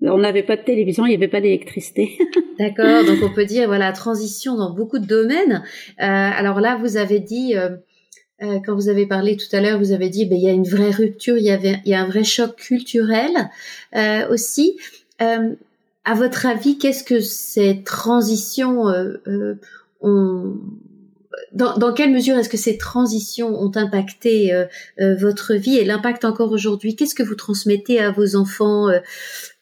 on 0.00 0.18
n'avait 0.18 0.42
pas 0.42 0.56
de 0.56 0.62
télévision, 0.62 1.06
il 1.06 1.10
n'y 1.10 1.16
avait 1.16 1.28
pas 1.28 1.40
d'électricité. 1.40 2.18
D'accord, 2.58 3.04
donc 3.04 3.18
on 3.22 3.34
peut 3.34 3.44
dire 3.44 3.66
voilà 3.66 3.92
transition 3.92 4.56
dans 4.56 4.74
beaucoup 4.74 4.98
de 4.98 5.06
domaines. 5.06 5.62
Euh, 6.00 6.04
alors 6.04 6.60
là, 6.60 6.76
vous 6.76 6.96
avez 6.96 7.20
dit 7.20 7.56
euh, 7.56 7.76
euh, 8.42 8.60
quand 8.64 8.74
vous 8.74 8.88
avez 8.88 9.06
parlé 9.06 9.36
tout 9.36 9.54
à 9.54 9.60
l'heure, 9.60 9.78
vous 9.78 9.92
avez 9.92 10.08
dit 10.08 10.26
ben 10.26 10.36
il 10.36 10.44
y 10.44 10.48
a 10.48 10.52
une 10.52 10.66
vraie 10.66 10.90
rupture, 10.90 11.36
il 11.36 11.44
y 11.44 11.50
avait 11.50 11.80
il 11.84 11.90
y 11.90 11.94
a 11.94 12.00
un 12.00 12.06
vrai 12.06 12.24
choc 12.24 12.56
culturel 12.56 13.32
euh, 13.96 14.28
aussi. 14.28 14.78
Euh, 15.20 15.54
à 16.04 16.14
votre 16.14 16.46
avis, 16.46 16.78
qu'est-ce 16.78 17.04
que 17.04 17.20
ces 17.20 17.82
transitions 17.82 18.88
euh, 18.88 19.20
euh, 19.26 19.54
ont 20.00 20.56
dans, 21.52 21.76
dans, 21.76 21.92
quelle 21.92 22.12
mesure 22.12 22.36
est-ce 22.36 22.48
que 22.48 22.56
ces 22.56 22.78
transitions 22.78 23.60
ont 23.60 23.70
impacté 23.76 24.52
votre 24.98 25.54
vie 25.54 25.76
et 25.76 25.84
l'impact 25.84 26.24
encore 26.24 26.50
aujourd'hui? 26.50 26.96
Qu'est-ce 26.96 27.14
que 27.14 27.22
vous 27.22 27.36
transmettez 27.36 28.00
à 28.00 28.10
vos 28.10 28.34
enfants 28.34 28.88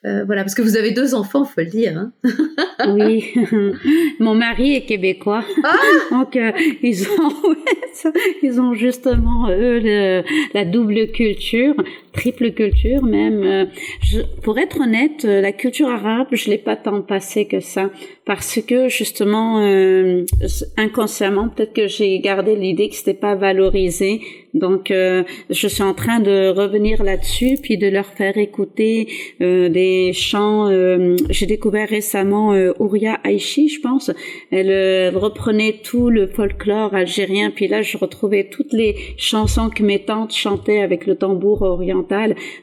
euh, 0.06 0.24
voilà, 0.24 0.42
parce 0.42 0.54
que 0.54 0.62
vous 0.62 0.76
avez 0.76 0.92
deux 0.92 1.14
enfants, 1.14 1.44
faut 1.44 1.60
le 1.60 1.66
dire. 1.66 1.98
Hein. 1.98 2.12
oui, 2.94 3.34
mon 4.20 4.34
mari 4.34 4.76
est 4.76 4.84
québécois, 4.84 5.44
ah 5.64 5.74
donc 6.12 6.36
euh, 6.36 6.52
ils 6.82 7.08
ont, 7.08 7.32
ils 8.42 8.60
ont 8.60 8.74
justement 8.74 9.48
eux 9.50 10.22
la 10.54 10.64
double 10.64 11.08
culture, 11.08 11.74
triple 12.16 12.52
culture 12.52 13.02
même. 13.02 13.42
Euh, 13.42 13.64
je, 14.02 14.20
pour 14.42 14.58
être 14.58 14.80
honnête, 14.80 15.24
la 15.24 15.52
culture 15.52 15.88
arabe, 15.88 16.28
je 16.32 16.50
l'ai 16.50 16.58
pas 16.58 16.76
tant 16.76 17.02
passé 17.02 17.46
que 17.46 17.60
ça, 17.60 17.90
parce 18.24 18.60
que 18.66 18.88
justement 18.88 19.58
inconsciemment, 20.76 21.48
peut-être 21.48 21.72
que 21.72 21.86
j'ai 21.86 22.18
gardé 22.20 22.56
l'idée 22.56 22.88
que 22.88 22.94
c'était 22.94 23.14
pas 23.14 23.34
valorisé 23.34 24.20
donc, 24.56 24.90
euh, 24.90 25.22
je 25.50 25.68
suis 25.68 25.82
en 25.82 25.92
train 25.92 26.18
de 26.18 26.48
revenir 26.48 27.02
là-dessus, 27.02 27.58
puis 27.62 27.76
de 27.76 27.88
leur 27.88 28.06
faire 28.06 28.38
écouter 28.38 29.08
euh, 29.42 29.68
des 29.68 30.12
chants. 30.14 30.68
Euh, 30.70 31.16
j'ai 31.28 31.46
découvert 31.46 31.88
récemment 31.88 32.54
Ouria 32.78 33.20
Aishi, 33.24 33.68
je 33.68 33.80
pense. 33.80 34.10
Elle, 34.50 35.14
reprenait 35.16 35.80
tout 35.82 36.10
le 36.10 36.26
folklore 36.26 36.94
algérien, 36.94 37.50
puis 37.50 37.68
là, 37.68 37.82
je 37.82 37.98
retrouvais 37.98 38.48
toutes 38.50 38.72
les 38.72 38.94
chansons 39.16 39.70
que 39.70 39.82
mes 39.82 40.00
tantes 40.00 40.32
chantaient 40.32 40.80
avec 40.80 41.06
le 41.06 41.16
tambour 41.16 41.62
oriental. 41.62 42.05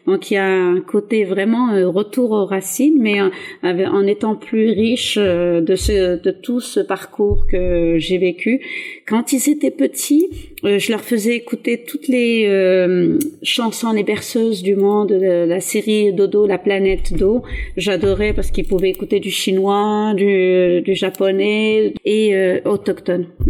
Donc, 0.08 0.32
il 0.32 0.36
y 0.36 0.38
a 0.38 0.46
un 0.46 0.82
côté 0.82 1.24
vraiment 1.24 1.70
retour 1.92 2.32
aux 2.32 2.46
racines, 2.46 2.98
mais 3.00 3.20
en 3.22 4.08
étant 4.08 4.36
plus 4.36 4.72
riche 4.72 5.18
de, 5.18 5.76
ce, 5.76 6.22
de 6.22 6.32
tout 6.32 6.60
ce 6.60 6.80
parcours 6.80 7.46
que 7.48 7.98
j'ai 7.98 8.18
vécu. 8.18 8.62
Quand 9.08 9.34
ils 9.34 9.50
étaient 9.50 9.72
petits, 9.72 10.30
je 10.64 10.92
leur 10.92 11.02
faisais 11.02 11.36
écouter 11.36 11.84
toutes 11.86 12.08
les 12.08 12.46
euh, 12.48 13.18
chansons, 13.42 13.92
les 13.92 14.04
berceuses 14.04 14.64
du 14.64 14.76
monde, 14.76 15.10
de 15.10 15.46
la 15.46 15.60
série 15.60 16.14
Dodo, 16.14 16.48
la 16.48 16.58
planète 16.58 17.14
d'eau. 17.14 17.44
J'adorais 17.78 18.34
parce 18.34 18.52
qu'ils 18.52 18.68
pouvaient 18.68 18.90
écouter 18.90 19.20
du 19.20 19.30
chinois, 19.30 20.14
du, 20.16 20.84
japonais 20.96 21.94
et 22.06 22.36
euh, 22.36 22.60
autochtone, 22.66 23.28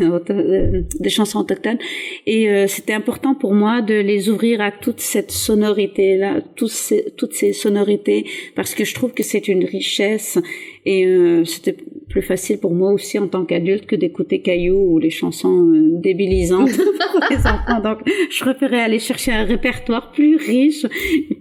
euh, 0.00 0.82
des 1.00 1.10
chansons 1.10 1.40
autochtones. 1.40 1.78
Et 2.26 2.48
euh, 2.48 2.66
c'était 2.66 2.92
important 2.92 3.34
pour 3.34 3.54
moi 3.54 3.82
de 3.82 3.94
les 3.94 4.28
ouvrir 4.28 4.60
à 4.60 4.70
toute 4.70 5.00
cette 5.00 5.31
sonorité 5.32 6.16
là, 6.16 6.40
toutes 6.56 6.70
ces, 6.70 7.12
toutes 7.16 7.34
ces 7.34 7.52
sonorités, 7.52 8.26
parce 8.54 8.74
que 8.74 8.84
je 8.84 8.94
trouve 8.94 9.12
que 9.12 9.22
c'est 9.22 9.48
une 9.48 9.64
richesse 9.64 10.38
et 10.84 11.06
c'était 11.44 11.76
plus 12.12 12.22
facile 12.22 12.58
pour 12.58 12.74
moi 12.74 12.92
aussi 12.92 13.18
en 13.18 13.26
tant 13.26 13.44
qu'adulte 13.44 13.86
que 13.86 13.96
d'écouter 13.96 14.42
Caillou 14.42 14.76
ou 14.76 14.98
les 14.98 15.10
chansons 15.10 15.64
débilisantes 15.98 16.70
pour 17.12 17.20
les 17.30 17.38
enfants. 17.38 17.80
Donc, 17.82 17.98
je 18.30 18.40
préférais 18.40 18.80
aller 18.80 18.98
chercher 18.98 19.32
un 19.32 19.44
répertoire 19.44 20.12
plus 20.12 20.36
riche, 20.36 20.86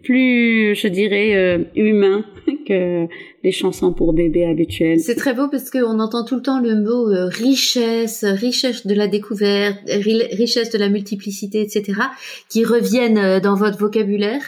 plus, 0.02 0.74
je 0.76 0.88
dirais, 0.88 1.36
euh, 1.36 1.64
humain 1.76 2.24
que 2.68 3.08
les 3.44 3.52
chansons 3.52 3.92
pour 3.92 4.14
bébés 4.14 4.46
habituelles. 4.46 5.00
C'est 5.00 5.16
très 5.16 5.34
beau 5.34 5.48
parce 5.50 5.70
qu'on 5.70 6.00
entend 6.00 6.24
tout 6.24 6.36
le 6.36 6.42
temps 6.42 6.60
le 6.60 6.76
mot 6.82 7.10
euh, 7.10 7.28
richesse, 7.28 8.24
richesse 8.24 8.88
de 8.88 8.94
la 8.94 9.08
découverte, 9.08 9.78
richesse 9.88 10.70
de 10.70 10.78
la 10.78 10.90
multiplicité, 10.90 11.62
etc., 11.62 12.00
qui 12.50 12.64
reviennent 12.64 13.18
euh, 13.18 13.40
dans 13.40 13.56
votre 13.56 13.78
vocabulaire. 13.78 14.42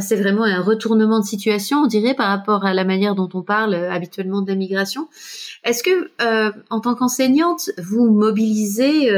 C'est 0.00 0.16
vraiment 0.16 0.44
un 0.44 0.60
retournement 0.60 1.20
de 1.20 1.24
situation, 1.24 1.78
on 1.84 1.86
dirait, 1.86 2.14
par 2.14 2.28
rapport 2.28 2.66
à 2.66 2.74
la 2.74 2.84
manière 2.84 3.14
dont 3.14 3.28
on 3.32 3.42
parle 3.42 3.74
habituellement 3.74 4.42
de 4.42 4.48
la 4.50 4.56
migration. 4.56 5.08
Est-ce 5.68 5.82
que, 5.82 6.10
en 6.70 6.80
tant 6.80 6.94
qu'enseignante, 6.94 7.70
vous 7.78 8.10
mobilisez 8.10 9.10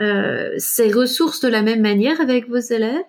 euh, 0.00 0.54
ces 0.56 0.90
ressources 0.90 1.40
de 1.40 1.48
la 1.48 1.62
même 1.62 1.82
manière 1.82 2.20
avec 2.20 2.48
vos 2.48 2.58
élèves? 2.58 3.04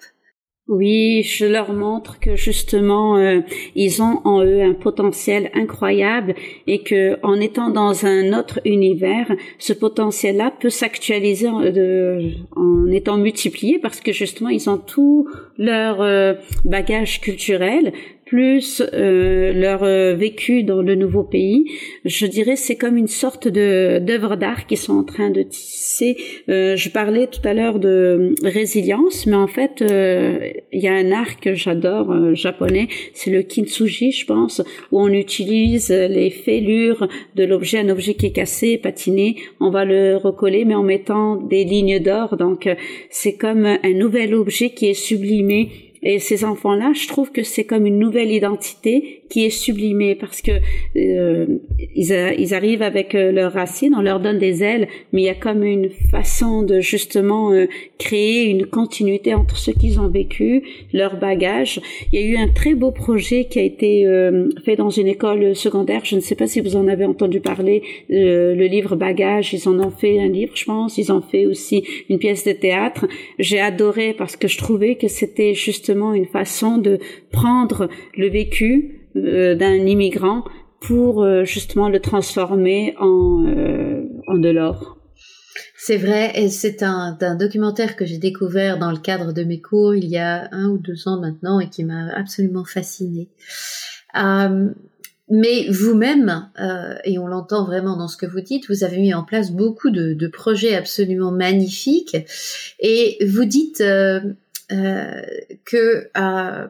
Oui, 0.69 1.23
je 1.23 1.45
leur 1.45 1.73
montre 1.73 2.21
que 2.21 2.38
justement 2.38 3.17
euh, 3.17 3.41
ils 3.75 4.01
ont 4.01 4.21
en 4.23 4.45
eux 4.45 4.62
un 4.62 4.73
potentiel 4.73 5.49
incroyable 5.53 6.36
et 6.67 6.83
que 6.83 7.19
en 7.21 7.41
étant 7.41 7.69
dans 7.69 8.05
un 8.05 8.31
autre 8.38 8.62
univers, 8.63 9.29
ce 9.59 9.73
potentiel-là 9.73 10.53
peut 10.57 10.69
s'actualiser 10.69 11.49
en, 11.49 12.88
étant 12.88 13.17
multiplié 13.17 13.77
parce 13.79 13.99
que 13.99 14.13
justement 14.13 14.49
ils 14.49 14.69
ont 14.69 14.77
tout 14.77 15.27
leur 15.57 16.01
euh, 16.01 16.36
bagage 16.63 17.19
culturel 17.19 17.91
plus 18.25 18.81
euh, 18.93 19.53
leur 19.53 19.83
euh, 19.83 20.13
vécu 20.13 20.63
dans 20.63 20.81
le 20.81 20.95
nouveau 20.95 21.23
pays, 21.23 21.65
je 22.05 22.25
dirais 22.25 22.55
c'est 22.55 22.75
comme 22.75 22.97
une 22.97 23.07
sorte 23.07 23.47
de 23.47 23.99
d'œuvre 23.99 24.36
d'art 24.36 24.65
qui 24.65 24.77
sont 24.77 24.97
en 24.97 25.03
train 25.03 25.29
de 25.29 25.41
tisser. 25.43 26.17
Euh, 26.49 26.75
je 26.75 26.89
parlais 26.89 27.27
tout 27.27 27.41
à 27.43 27.53
l'heure 27.53 27.79
de 27.79 28.36
résilience, 28.43 29.25
mais 29.25 29.36
en 29.36 29.47
fait 29.47 29.81
il 29.81 30.79
y 30.79 30.88
a 30.88 30.93
un 30.93 31.12
art 31.12 31.39
que 31.39 31.53
j'adore 31.53 32.36
japonais, 32.36 32.88
c'est 33.13 33.31
le 33.31 33.43
kintsugi, 33.43 34.12
je 34.12 34.25
pense, 34.25 34.62
où 34.91 34.99
on 34.99 35.09
utilise 35.09 35.89
les 35.89 36.29
fêlures 36.29 37.07
de 37.36 37.43
l'objet, 37.43 37.79
un 37.79 37.89
objet 37.89 38.13
qui 38.13 38.27
est 38.27 38.31
cassé, 38.31 38.77
patiné, 38.77 39.36
on 39.59 39.69
va 39.69 39.86
le 39.86 40.15
recoller, 40.17 40.65
mais 40.65 40.75
en 40.75 40.83
mettant 40.83 41.36
des 41.36 41.63
lignes 41.63 41.99
d'or. 41.99 42.38
Donc 42.38 42.69
c'est 43.09 43.33
comme 43.33 43.65
un 43.65 43.93
nouvel 43.93 44.33
objet 44.33 44.71
qui 44.71 44.88
est 44.88 44.93
sublimé 44.93 45.92
et 46.03 46.19
ces 46.19 46.43
enfants-là, 46.43 46.91
je 46.93 47.07
trouve 47.07 47.31
que 47.31 47.43
c'est 47.43 47.63
comme 47.63 47.85
une 47.85 47.97
nouvelle 47.97 48.31
identité 48.31 49.21
qui 49.29 49.45
est 49.45 49.49
sublimée 49.49 50.15
parce 50.15 50.41
que 50.41 50.51
euh, 50.97 51.45
ils, 51.95 52.35
ils, 52.37 52.53
arrivent 52.53 52.81
avec 52.81 53.15
euh, 53.15 53.31
leurs 53.31 53.53
racines, 53.53 53.95
on 53.95 54.01
leur 54.01 54.19
donne 54.19 54.37
des 54.37 54.63
ailes, 54.63 54.87
mais 55.11 55.21
il 55.21 55.25
y 55.25 55.29
a 55.29 55.33
comme 55.33 55.63
une 55.63 55.89
façon 55.89 56.61
de 56.61 56.81
justement 56.81 57.51
euh, 57.51 57.67
créer 57.97 58.43
une 58.43 58.65
continuité 58.65 59.33
entre 59.33 59.57
ce 59.57 59.71
qu'ils 59.71 59.99
ont 59.99 60.09
vécu, 60.09 60.63
leur 60.91 61.17
bagage. 61.17 61.79
Il 62.11 62.19
y 62.19 62.23
a 62.23 62.27
eu 62.27 62.37
un 62.37 62.49
très 62.49 62.75
beau 62.75 62.91
projet 62.91 63.45
qui 63.45 63.59
a 63.59 63.63
été 63.63 64.05
euh, 64.05 64.49
fait 64.65 64.75
dans 64.75 64.89
une 64.89 65.07
école 65.07 65.55
secondaire. 65.55 66.01
Je 66.03 66.15
ne 66.15 66.21
sais 66.21 66.35
pas 66.35 66.47
si 66.47 66.59
vous 66.59 66.75
en 66.75 66.87
avez 66.87 67.05
entendu 67.05 67.39
parler. 67.39 67.81
le 68.09 68.67
livre 68.67 68.95
Bagage, 68.95 69.53
ils 69.53 69.69
en 69.69 69.79
ont 69.79 69.91
fait 69.91 70.19
un 70.19 70.27
livre, 70.27 70.51
je 70.55 70.65
pense. 70.65 70.97
Ils 70.97 71.11
ont 71.11 71.21
fait 71.21 71.45
aussi 71.45 71.83
une 72.09 72.19
pièce 72.19 72.43
de 72.43 72.51
théâtre. 72.51 73.07
J'ai 73.39 73.59
adoré 73.59 74.13
parce 74.13 74.35
que 74.35 74.47
je 74.47 74.57
trouvais 74.57 74.95
que 74.95 75.07
c'était 75.07 75.53
justement 75.53 75.92
une 75.93 76.25
façon 76.25 76.77
de 76.77 76.99
prendre 77.32 77.89
le 78.17 78.29
vécu 78.29 79.03
euh, 79.15 79.53
d'un 79.53 79.75
immigrant 79.75 80.43
pour 80.79 81.21
euh, 81.21 81.43
justement 81.43 81.88
le 81.88 81.99
transformer 81.99 82.95
en, 82.99 83.45
euh, 83.45 84.01
en 84.25 84.39
de 84.39 84.49
l'or. 84.49 84.97
C'est 85.77 85.97
vrai, 85.97 86.32
et 86.34 86.49
c'est 86.49 86.82
un, 86.82 87.15
documentaire 87.36 87.95
que 87.95 88.06
j'ai 88.06 88.17
découvert 88.17 88.79
dans 88.79 88.89
le 88.89 88.97
cadre 88.97 89.32
de 89.32 89.43
mes 89.43 89.62
cours 89.62 89.93
il 89.93 90.06
y 90.06 90.17
a 90.17 90.47
un 90.51 90.69
ou 90.69 90.79
deux 90.79 91.08
ans 91.08 91.19
maintenant 91.19 91.60
et 91.60 91.69
qui 91.69 91.84
m'a 91.84 92.12
absolument 92.15 92.65
fascinée. 92.65 93.29
mais 94.15 95.67
vous-même, 95.69 96.49
et 97.03 97.19
on 97.19 97.27
l'entend 97.27 97.65
vraiment 97.65 97.97
dans 97.97 98.08
ce 98.08 98.17
que 98.17 98.25
vous 98.25 98.41
dites, 98.41 98.67
vous 98.69 98.84
avez 98.84 98.97
mis 98.97 99.13
en 99.13 99.23
place 99.23 99.51
beaucoup 99.51 99.89
de, 99.89 100.27
projets 100.27 100.75
absolument 100.75 101.32
magnifiques, 101.32 102.17
et 102.79 103.17
vous 103.25 103.45
dites 103.45 103.84
que 105.65 106.09
euh, 106.17 106.67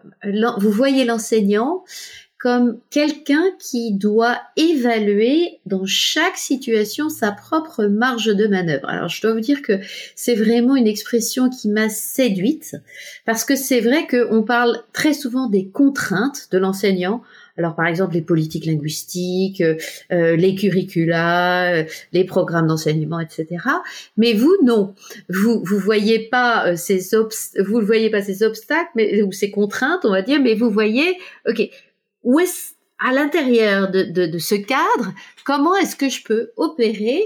vous 0.60 0.72
voyez 0.72 1.06
l'enseignant 1.06 1.84
comme 2.44 2.78
quelqu'un 2.89 3.52
qui 3.58 3.94
doit 3.94 4.38
évaluer 4.58 5.62
dans 5.66 5.86
chaque 5.86 6.36
situation 6.36 7.08
sa 7.08 7.32
propre 7.32 7.86
marge 7.86 8.26
de 8.26 8.48
manœuvre. 8.48 8.89
Alors 8.89 9.08
je 9.08 9.22
dois 9.22 9.32
vous 9.32 9.39
dire 9.39 9.62
que 9.62 9.80
c'est 10.18 10.36
vraiment 10.36 10.76
une 10.76 10.86
expression 10.86 11.50
qui 11.50 11.70
m'a 11.70 11.88
séduite 11.88 12.76
parce 13.26 13.46
que 13.46 13.56
c'est 13.56 13.80
vrai 13.80 14.08
qu'on 14.08 14.44
parle 14.44 14.84
très 14.92 15.13
souvent 15.13 15.48
des 15.48 15.70
contraintes 15.70 16.50
de 16.52 16.58
l'enseignant 16.58 17.24
alors 17.58 17.76
par 17.76 17.86
exemple 17.86 18.16
les 18.16 18.22
politiques 18.22 18.66
linguistiques, 18.66 19.62
euh, 19.62 19.76
euh, 20.12 20.36
les 20.36 20.56
curricula, 20.56 21.74
euh, 21.74 21.84
les 22.12 22.24
programmes 22.24 22.68
d'enseignement, 22.68 23.20
etc. 23.20 23.48
Mais 24.18 24.34
vous 24.34 24.56
non, 24.63 24.96
vous 25.30 25.63
vous 25.63 25.80
voyez 25.80 26.20
pas 26.30 26.76
ces 26.76 27.00
vous 27.13 27.82
ne 27.82 27.86
voyez 27.86 28.10
pas 28.10 28.22
ces 28.22 28.44
obstacles, 28.44 28.89
mais 28.96 29.22
ou 29.22 29.32
ces 29.32 29.52
contraintes, 29.52 30.06
on 30.06 30.12
va 30.12 30.22
dire, 30.22 30.42
mais 30.42 30.56
vous 30.56 30.72
voyez, 30.72 31.18
ok, 31.48 31.70
où 32.24 32.39
est 32.39 32.76
à 33.00 33.12
l'intérieur 33.12 33.92
de, 33.92 34.04
de, 34.04 34.26
de, 34.28 34.38
ce 34.38 34.56
cadre, 34.56 35.13
comment 35.46 35.76
est-ce 35.76 35.96
que 35.96 36.10
je 36.10 36.24
peux 36.24 36.52
opérer 36.56 37.22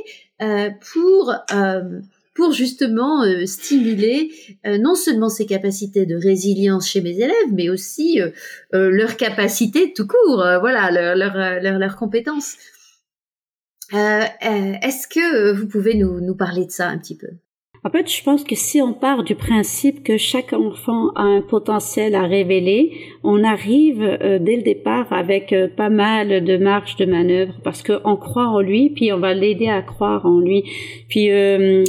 pour 0.91 1.33
pour 2.37 2.53
justement 2.53 3.23
euh, 3.23 3.47
stimuler 3.47 4.31
euh, 4.65 4.77
non 4.77 4.93
seulement 4.93 5.27
ses 5.27 5.47
capacités 5.47 6.05
de 6.05 6.15
résilience 6.15 6.87
chez 6.87 7.01
mes 7.01 7.15
élèves, 7.15 7.51
mais 7.51 7.67
aussi 7.69 8.21
euh, 8.21 8.31
leur 8.71 9.17
capacité 9.17 9.91
tout 9.91 10.05
court, 10.07 10.45
voilà, 10.61 10.91
leurs 10.91 11.79
leur, 11.79 11.95
compétences. 11.95 12.55
Est-ce 13.91 15.07
que 15.07 15.51
vous 15.53 15.67
pouvez 15.67 15.95
nous 15.95 16.35
parler 16.35 16.65
de 16.65 16.71
ça 16.71 16.87
un 16.87 16.99
petit 16.99 17.17
peu? 17.17 17.27
En 17.87 17.89
fait, 17.89 18.11
je 18.13 18.21
pense 18.21 18.43
que 18.43 18.53
si 18.53 18.81
on 18.81 18.91
part 18.91 19.23
du 19.23 19.33
principe 19.33 20.03
que 20.03 20.17
chaque 20.17 20.51
enfant 20.51 21.11
a 21.15 21.21
un 21.21 21.39
potentiel 21.39 22.15
à 22.15 22.23
révéler, 22.23 22.91
on 23.23 23.45
arrive 23.45 24.01
euh, 24.01 24.39
dès 24.39 24.57
le 24.57 24.61
départ 24.61 25.07
avec 25.13 25.53
euh, 25.53 25.69
pas 25.69 25.87
mal 25.87 26.43
de 26.43 26.57
marge 26.57 26.97
de 26.97 27.05
manœuvre 27.05 27.53
parce 27.63 27.83
qu'on 27.83 28.17
croit 28.17 28.47
en 28.47 28.59
lui, 28.59 28.89
puis 28.89 29.13
on 29.13 29.19
va 29.19 29.33
l'aider 29.33 29.69
à 29.69 29.81
croire 29.81 30.25
en 30.25 30.39
lui. 30.39 30.65
Puis 31.07 31.31
euh, 31.31 31.85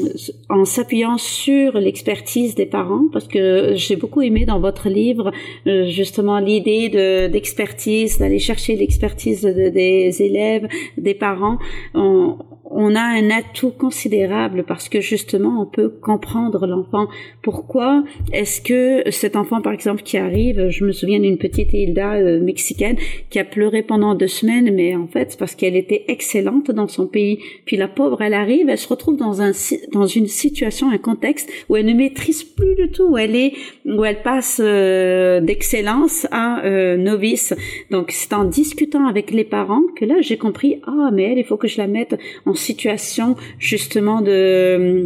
en 0.49 0.65
s'appuyant 0.65 1.19
sur 1.19 1.77
l'expertise 1.77 2.55
des 2.55 2.67
parents, 2.67 3.07
parce 3.13 3.27
que 3.27 3.73
j'ai 3.75 3.97
beaucoup 3.97 4.23
aimé 4.23 4.45
dans 4.45 4.61
votre 4.61 4.89
livre 4.89 5.33
justement 5.67 6.39
l'idée 6.39 6.91
de, 6.91 7.27
d'expertise, 7.27 8.19
d'aller 8.19 8.39
chercher 8.39 8.77
l'expertise 8.77 9.43
des 9.43 10.23
élèves, 10.23 10.69
des 10.97 11.15
parents. 11.15 11.59
On 12.71 12.95
a 12.95 13.01
un 13.01 13.31
atout 13.31 13.71
considérable 13.71 14.65
parce 14.67 14.89
que 14.89 15.01
justement 15.01 15.63
on 15.63 15.67
peut 15.67 15.89
comprendre 15.89 16.67
l'enfant. 16.67 17.09
Pourquoi 17.43 18.05
est-ce 18.33 18.61
que 18.61 19.11
cet 19.11 19.37
enfant 19.37 19.61
par 19.61 19.73
exemple 19.73 20.03
qui 20.03 20.19
arrive, 20.19 20.69
je 20.69 20.85
me 20.85 20.93
souviens 20.93 21.21
d'une 21.21 21.39
petite 21.39 21.73
Hilda 21.73 22.15
euh, 22.15 22.41
mexicaine 22.41 22.97
qui 23.31 23.39
a 23.39 23.45
pleuré 23.45 23.83
pendant 23.83 24.15
deux 24.15 24.27
semaines, 24.27 24.75
mais 24.75 24.95
en 24.95 25.07
fait 25.07 25.33
c'est 25.33 25.39
parce 25.39 25.55
qu'elle 25.55 25.77
était 25.77 26.05
excellente 26.09 26.71
dans 26.71 26.89
son 26.89 27.07
pays. 27.07 27.39
Puis 27.65 27.77
la 27.77 27.89
pauvre, 27.89 28.21
elle 28.23 28.35
arrive, 28.35 28.69
elle 28.69 28.79
se 28.79 28.89
retrouve 28.89 29.17
dans 29.17 29.41
un 29.41 29.53
dans 29.93 30.07
une 30.07 30.27
situation, 30.27 30.91
un 30.91 30.99
contexte 30.99 31.51
où 31.69 31.77
elle 31.77 31.87
ne 31.87 31.95
maîtrise 31.95 32.45
plus 32.45 32.75
du 32.75 32.91
tout, 32.91 33.05
où 33.05 33.19
elle 33.19 33.35
est 33.35 33.53
où 33.87 34.05
elle 34.05 34.23
passe 34.23 34.61
euh, 34.63 35.41
d'excellence 35.41 36.27
à 36.31 36.65
euh, 36.65 36.97
novice. 36.97 37.55
Donc 37.91 38.11
c'est 38.11 38.35
en 38.35 38.45
discutant 38.45 39.07
avec 39.07 39.31
les 39.31 39.45
parents 39.45 39.83
que 39.97 40.05
là 40.05 40.17
j'ai 40.21 40.37
compris 40.37 40.81
ah 40.87 41.11
mais 41.13 41.25
elle 41.25 41.39
il 41.39 41.45
faut 41.45 41.57
que 41.57 41.69
je 41.69 41.79
la 41.79 41.87
mette 41.87 42.19
en 42.45 42.55
situation 42.59 43.37
justement 43.59 44.21
de 44.21 45.05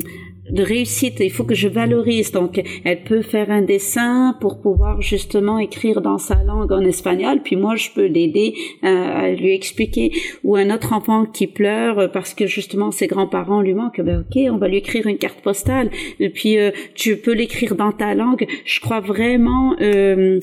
de 0.51 0.63
réussite, 0.63 1.21
il 1.21 1.31
faut 1.31 1.45
que 1.45 1.55
je 1.55 1.69
valorise. 1.69 2.33
Donc, 2.33 2.61
elle 2.85 3.03
peut 3.05 3.23
faire 3.23 3.51
un 3.51 3.63
dessin 3.63 4.37
pour 4.41 4.61
pouvoir 4.61 5.01
justement 5.01 5.59
écrire 5.59 6.01
dans 6.01 6.19
sa 6.19 6.43
langue 6.43 6.73
en 6.73 6.81
espagnol, 6.81 7.41
puis 7.43 7.57
moi, 7.57 7.77
je 7.77 7.91
peux 7.95 8.07
l'aider 8.07 8.55
à, 8.83 9.31
lui 9.31 9.55
expliquer. 9.55 10.13
Ou 10.45 10.57
un 10.57 10.71
autre 10.75 10.93
enfant 10.93 11.25
qui 11.25 11.47
pleure 11.47 12.11
parce 12.13 12.35
que 12.35 12.47
justement 12.47 12.91
ses 12.91 13.07
grands-parents 13.07 13.61
lui 13.61 13.75
manquent, 13.75 14.01
ben 14.01 14.25
ok, 14.29 14.43
on 14.51 14.59
va 14.59 14.69
lui 14.69 14.79
écrire 14.79 15.07
une 15.07 15.19
carte 15.19 15.41
postale, 15.41 15.91
et 16.21 16.29
puis 16.29 16.59
euh, 16.59 16.71
tu 16.95 17.17
peux 17.17 17.33
l'écrire 17.33 17.75
dans 17.75 17.93
ta 17.93 18.15
langue. 18.15 18.47
Je 18.65 18.81
crois 18.81 19.01
vraiment 19.01 19.77
euh, 19.81 20.39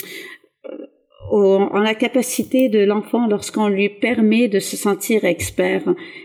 en 1.31 1.79
la 1.79 1.93
capacité 1.93 2.69
de 2.69 2.79
l'enfant 2.79 3.27
lorsqu'on 3.27 3.67
lui 3.67 3.89
permet 3.89 4.47
de 4.47 4.59
se 4.59 4.75
sentir 4.75 5.25
expert. 5.25 5.83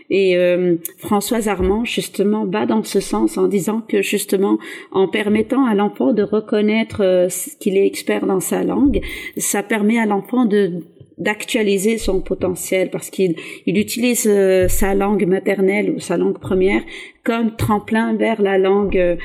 Et 0.09 0.37
euh, 0.37 0.75
Françoise 0.97 1.47
Armand, 1.47 1.85
justement, 1.85 2.45
va 2.45 2.65
dans 2.65 2.83
ce 2.83 2.99
sens 2.99 3.37
en 3.37 3.47
disant 3.47 3.81
que, 3.87 4.01
justement, 4.01 4.57
en 4.91 5.07
permettant 5.07 5.65
à 5.65 5.75
l'enfant 5.75 6.13
de 6.13 6.23
reconnaître 6.23 7.01
euh, 7.01 7.27
qu'il 7.59 7.77
est 7.77 7.85
expert 7.85 8.25
dans 8.25 8.39
sa 8.39 8.63
langue, 8.63 9.01
ça 9.37 9.63
permet 9.63 9.99
à 9.99 10.05
l'enfant 10.05 10.45
de 10.45 10.83
d'actualiser 11.17 11.97
son 11.97 12.19
potentiel 12.19 12.89
parce 12.89 13.09
qu'il 13.09 13.35
il 13.65 13.77
utilise 13.77 14.27
euh, 14.27 14.67
sa 14.67 14.93
langue 14.93 15.25
maternelle 15.25 15.91
ou 15.91 16.01
sa 16.01 16.17
langue 16.17 16.39
première 16.39 16.81
comme 17.23 17.55
tremplin 17.55 18.15
vers 18.15 18.41
la 18.41 18.57
langue 18.57 19.17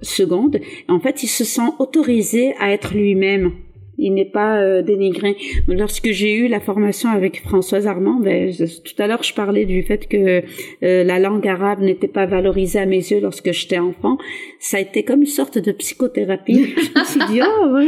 seconde. 0.00 0.58
En 0.88 0.98
fait, 0.98 1.22
il 1.22 1.28
se 1.28 1.44
sent 1.44 1.70
autorisé 1.78 2.54
à 2.58 2.72
être 2.72 2.94
lui-même 2.94 3.52
il 3.98 4.14
n'est 4.14 4.24
pas 4.24 4.60
euh, 4.60 4.82
dénigré. 4.82 5.36
Lorsque 5.66 6.10
j'ai 6.10 6.34
eu 6.34 6.48
la 6.48 6.60
formation 6.60 7.10
avec 7.10 7.42
Françoise 7.42 7.86
Armand, 7.86 8.20
ben, 8.20 8.52
tout 8.52 9.02
à 9.02 9.06
l'heure 9.06 9.22
je 9.22 9.34
parlais 9.34 9.64
du 9.64 9.82
fait 9.82 10.08
que 10.08 10.42
euh, 10.82 11.04
la 11.04 11.18
langue 11.18 11.46
arabe 11.46 11.80
n'était 11.80 12.08
pas 12.08 12.26
valorisée 12.26 12.78
à 12.78 12.86
mes 12.86 12.96
yeux 12.96 13.20
lorsque 13.20 13.52
j'étais 13.52 13.78
enfant. 13.78 14.18
Ça 14.60 14.78
a 14.78 14.80
été 14.80 15.02
comme 15.02 15.20
une 15.20 15.26
sorte 15.26 15.58
de 15.58 15.72
psychothérapie. 15.72 16.74
je 16.76 17.00
me 17.00 17.04
suis 17.04 17.32
dit, 17.32 17.40
oh, 17.42 17.78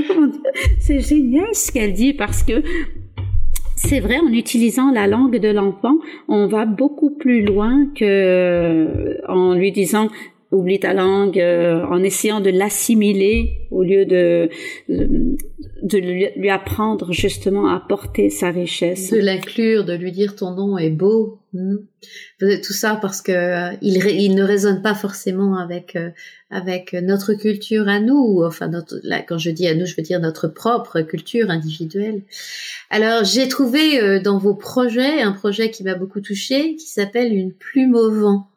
c'est 0.79 1.01
génial 1.01 1.55
ce 1.55 1.73
qu'elle 1.73 1.93
dit 1.93 2.13
parce 2.13 2.43
que 2.43 2.63
c'est 3.83 4.01
vrai, 4.01 4.19
en 4.19 4.31
utilisant 4.33 4.91
la 4.93 5.07
langue 5.07 5.39
de 5.39 5.49
l'enfant, 5.49 5.97
on 6.29 6.49
va 6.49 6.67
beaucoup 6.67 7.11
plus 7.11 7.43
loin 7.43 7.87
que 7.95 8.05
euh, 8.05 9.15
en 9.27 9.55
lui 9.55 9.73
disant 9.73 10.09
oublie 10.53 10.81
ta 10.81 10.93
langue, 10.93 11.39
en 11.39 12.03
essayant 12.03 12.41
de 12.41 12.51
l'assimiler 12.51 13.69
au 13.71 13.83
lieu 13.83 14.05
de, 14.05 14.49
de 15.83 15.99
lui 15.99 16.51
apprendre 16.51 17.13
justement 17.13 17.69
à 17.69 17.81
porter 17.81 18.31
sa 18.31 18.51
richesse. 18.51 19.11
De 19.11 19.19
l'inclure, 19.19 19.85
de 19.85 19.95
lui 19.95 20.13
dire 20.13 20.37
ton 20.37 20.53
nom 20.53 20.77
est 20.79 20.91
beau. 20.91 21.39
Hmm. 21.53 21.79
Tout 22.39 22.73
ça 22.73 22.97
parce 23.01 23.23
que 23.23 23.33
euh, 23.33 23.77
il, 23.83 23.97
il, 24.07 24.37
ne 24.37 24.43
résonne 24.45 24.83
pas 24.83 24.95
forcément 24.95 25.59
avec 25.59 25.97
euh, 25.97 26.11
avec 26.51 26.93
notre 26.93 27.35
culture 27.35 27.89
à 27.89 27.99
nous. 27.99 28.43
Enfin, 28.45 28.69
notre, 28.69 29.01
là, 29.03 29.23
quand 29.23 29.39
je 29.39 29.51
dis 29.51 29.67
à 29.67 29.75
nous, 29.75 29.85
je 29.85 29.97
veux 29.97 30.03
dire 30.03 30.21
notre 30.21 30.47
propre 30.47 31.01
culture 31.01 31.51
individuelle. 31.51 32.23
Alors, 32.89 33.25
j'ai 33.25 33.49
trouvé 33.49 34.01
euh, 34.01 34.21
dans 34.21 34.39
vos 34.39 34.55
projets 34.55 35.23
un 35.23 35.33
projet 35.33 35.71
qui 35.71 35.83
m'a 35.83 35.95
beaucoup 35.95 36.21
touché, 36.21 36.77
qui 36.77 36.87
s'appelle 36.87 37.33
une 37.33 37.53
plume 37.53 37.95
au 37.95 38.11
vent. 38.11 38.50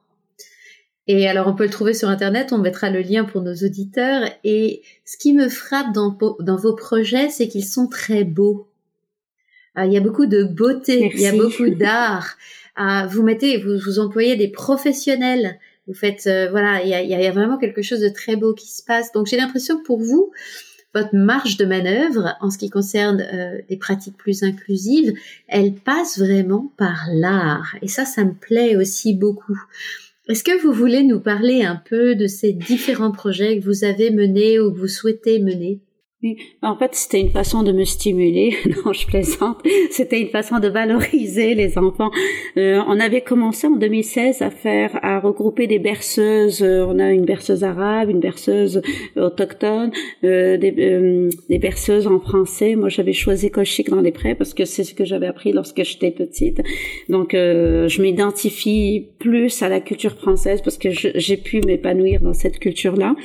Et 1.08 1.28
alors 1.28 1.48
on 1.48 1.54
peut 1.54 1.66
le 1.66 1.70
trouver 1.70 1.94
sur 1.94 2.10
internet, 2.10 2.54
on 2.54 2.58
mettra 2.58 2.90
le 2.90 3.02
lien 3.02 3.26
pour 3.26 3.42
nos 3.42 3.54
auditeurs. 3.54 4.30
Et 4.44 4.82
ce 5.06 5.18
qui 5.18 5.34
me 5.34 5.50
frappe 5.50 5.94
dans, 5.94 6.18
dans 6.40 6.56
vos 6.56 6.76
projets, 6.76 7.30
c'est 7.30 7.48
qu'ils 7.48 7.66
sont 7.66 7.88
très 7.88 8.24
beaux. 8.24 8.68
Ah, 9.76 9.86
il 9.86 9.94
y 9.94 9.98
a 9.98 10.02
beaucoup 10.02 10.28
de 10.28 10.44
beauté, 10.44 11.12
il 11.14 11.22
y 11.22 11.28
a 11.28 11.34
beaucoup 11.34 11.70
d'art. 11.76 12.38
Ah, 12.76 13.08
vous 13.10 13.24
mettez, 13.24 13.58
vous, 13.58 13.78
vous 13.78 14.00
employez 14.00 14.36
des 14.36 14.48
professionnels. 14.48 15.60
Vous 15.88 15.94
faites, 15.94 16.28
euh, 16.28 16.48
voilà, 16.50 16.82
il 16.82 16.90
y 16.90 16.94
a, 16.94 17.02
il 17.02 17.10
y 17.10 17.28
a, 17.28 17.32
vraiment 17.32 17.58
quelque 17.58 17.82
chose 17.82 18.00
de 18.00 18.10
très 18.10 18.36
beau 18.36 18.54
qui 18.54 18.72
se 18.72 18.84
passe. 18.84 19.12
Donc 19.12 19.28
j'ai 19.28 19.36
l'impression 19.36 19.78
que 19.78 19.84
pour 19.84 20.00
vous, 20.00 20.32
votre 20.94 21.16
marge 21.16 21.58
de 21.58 21.66
manœuvre 21.66 22.36
en 22.40 22.50
ce 22.50 22.58
qui 22.58 22.70
concerne 22.70 23.22
euh, 23.22 23.58
des 23.68 23.78
pratiques 23.78 24.16
plus 24.16 24.44
inclusives, 24.44 25.14
elle 25.48 25.74
passe 25.74 26.20
vraiment 26.20 26.72
par 26.78 27.08
l'art. 27.12 27.76
Et 27.82 27.88
ça, 27.88 28.06
ça 28.06 28.24
me 28.24 28.34
plaît 28.34 28.76
aussi 28.78 29.14
beaucoup. 29.14 29.60
Est-ce 30.30 30.46
que 30.46 30.62
vous 30.62 30.72
voulez 30.72 31.04
nous 31.04 31.20
parler 31.20 31.64
un 31.64 31.76
peu 31.76 32.16
de 32.16 32.28
ces 32.28 32.54
différents 32.54 33.12
projets 33.12 33.60
que 33.60 33.66
vous 33.66 33.84
avez 33.84 34.10
menés 34.10 34.58
ou 34.58 34.72
que 34.72 34.80
vous 34.80 34.88
souhaitez 34.88 35.40
mener? 35.40 35.82
En 36.62 36.78
fait, 36.78 36.96
c'était 36.96 37.20
une 37.20 37.30
façon 37.32 37.64
de 37.64 37.72
me 37.72 37.84
stimuler. 37.84 38.56
non, 38.86 38.94
je 38.94 39.06
plaisante. 39.06 39.62
C'était 39.92 40.22
une 40.22 40.30
façon 40.30 40.60
de 40.60 40.68
valoriser 40.68 41.56
les 41.56 41.78
enfants. 41.78 42.12
Euh, 42.58 42.82
on 42.88 43.00
avait 43.00 43.22
commencé 43.22 43.68
en 43.68 43.76
2016 43.76 44.42
à 44.42 44.50
faire, 44.50 44.98
à 45.02 45.20
regrouper 45.20 45.68
des 45.68 45.80
berceuses. 45.80 46.62
Euh, 46.62 46.86
on 46.88 47.00
a 47.00 47.12
une 47.12 47.26
berceuse 47.26 47.64
arabe, 47.64 48.10
une 48.10 48.20
berceuse 48.20 48.82
autochtone, 49.16 49.92
euh, 50.24 50.58
des, 50.58 50.74
euh, 50.80 51.30
des, 51.50 51.60
berceuses 51.60 52.08
en 52.08 52.20
français. 52.20 52.76
Moi, 52.76 52.90
j'avais 52.90 53.14
choisi 53.14 53.52
Cochic 53.52 53.90
dans 53.90 54.02
les 54.02 54.12
prêts 54.12 54.36
parce 54.36 54.54
que 54.54 54.66
c'est 54.66 54.84
ce 54.84 54.94
que 54.94 55.06
j'avais 55.06 55.28
appris 55.28 55.52
lorsque 55.52 55.84
j'étais 55.84 56.12
petite. 56.12 56.62
Donc, 57.10 57.34
euh, 57.34 57.88
je 57.88 58.02
m'identifie 58.02 59.08
plus 59.20 59.62
à 59.62 59.70
la 59.70 59.80
culture 59.80 60.14
française 60.14 60.62
parce 60.62 60.78
que 60.78 60.90
j'ai 60.92 61.38
pu 61.38 61.62
m'épanouir 61.62 62.22
dans 62.22 62.34
cette 62.34 62.60
culture-là. 62.60 63.16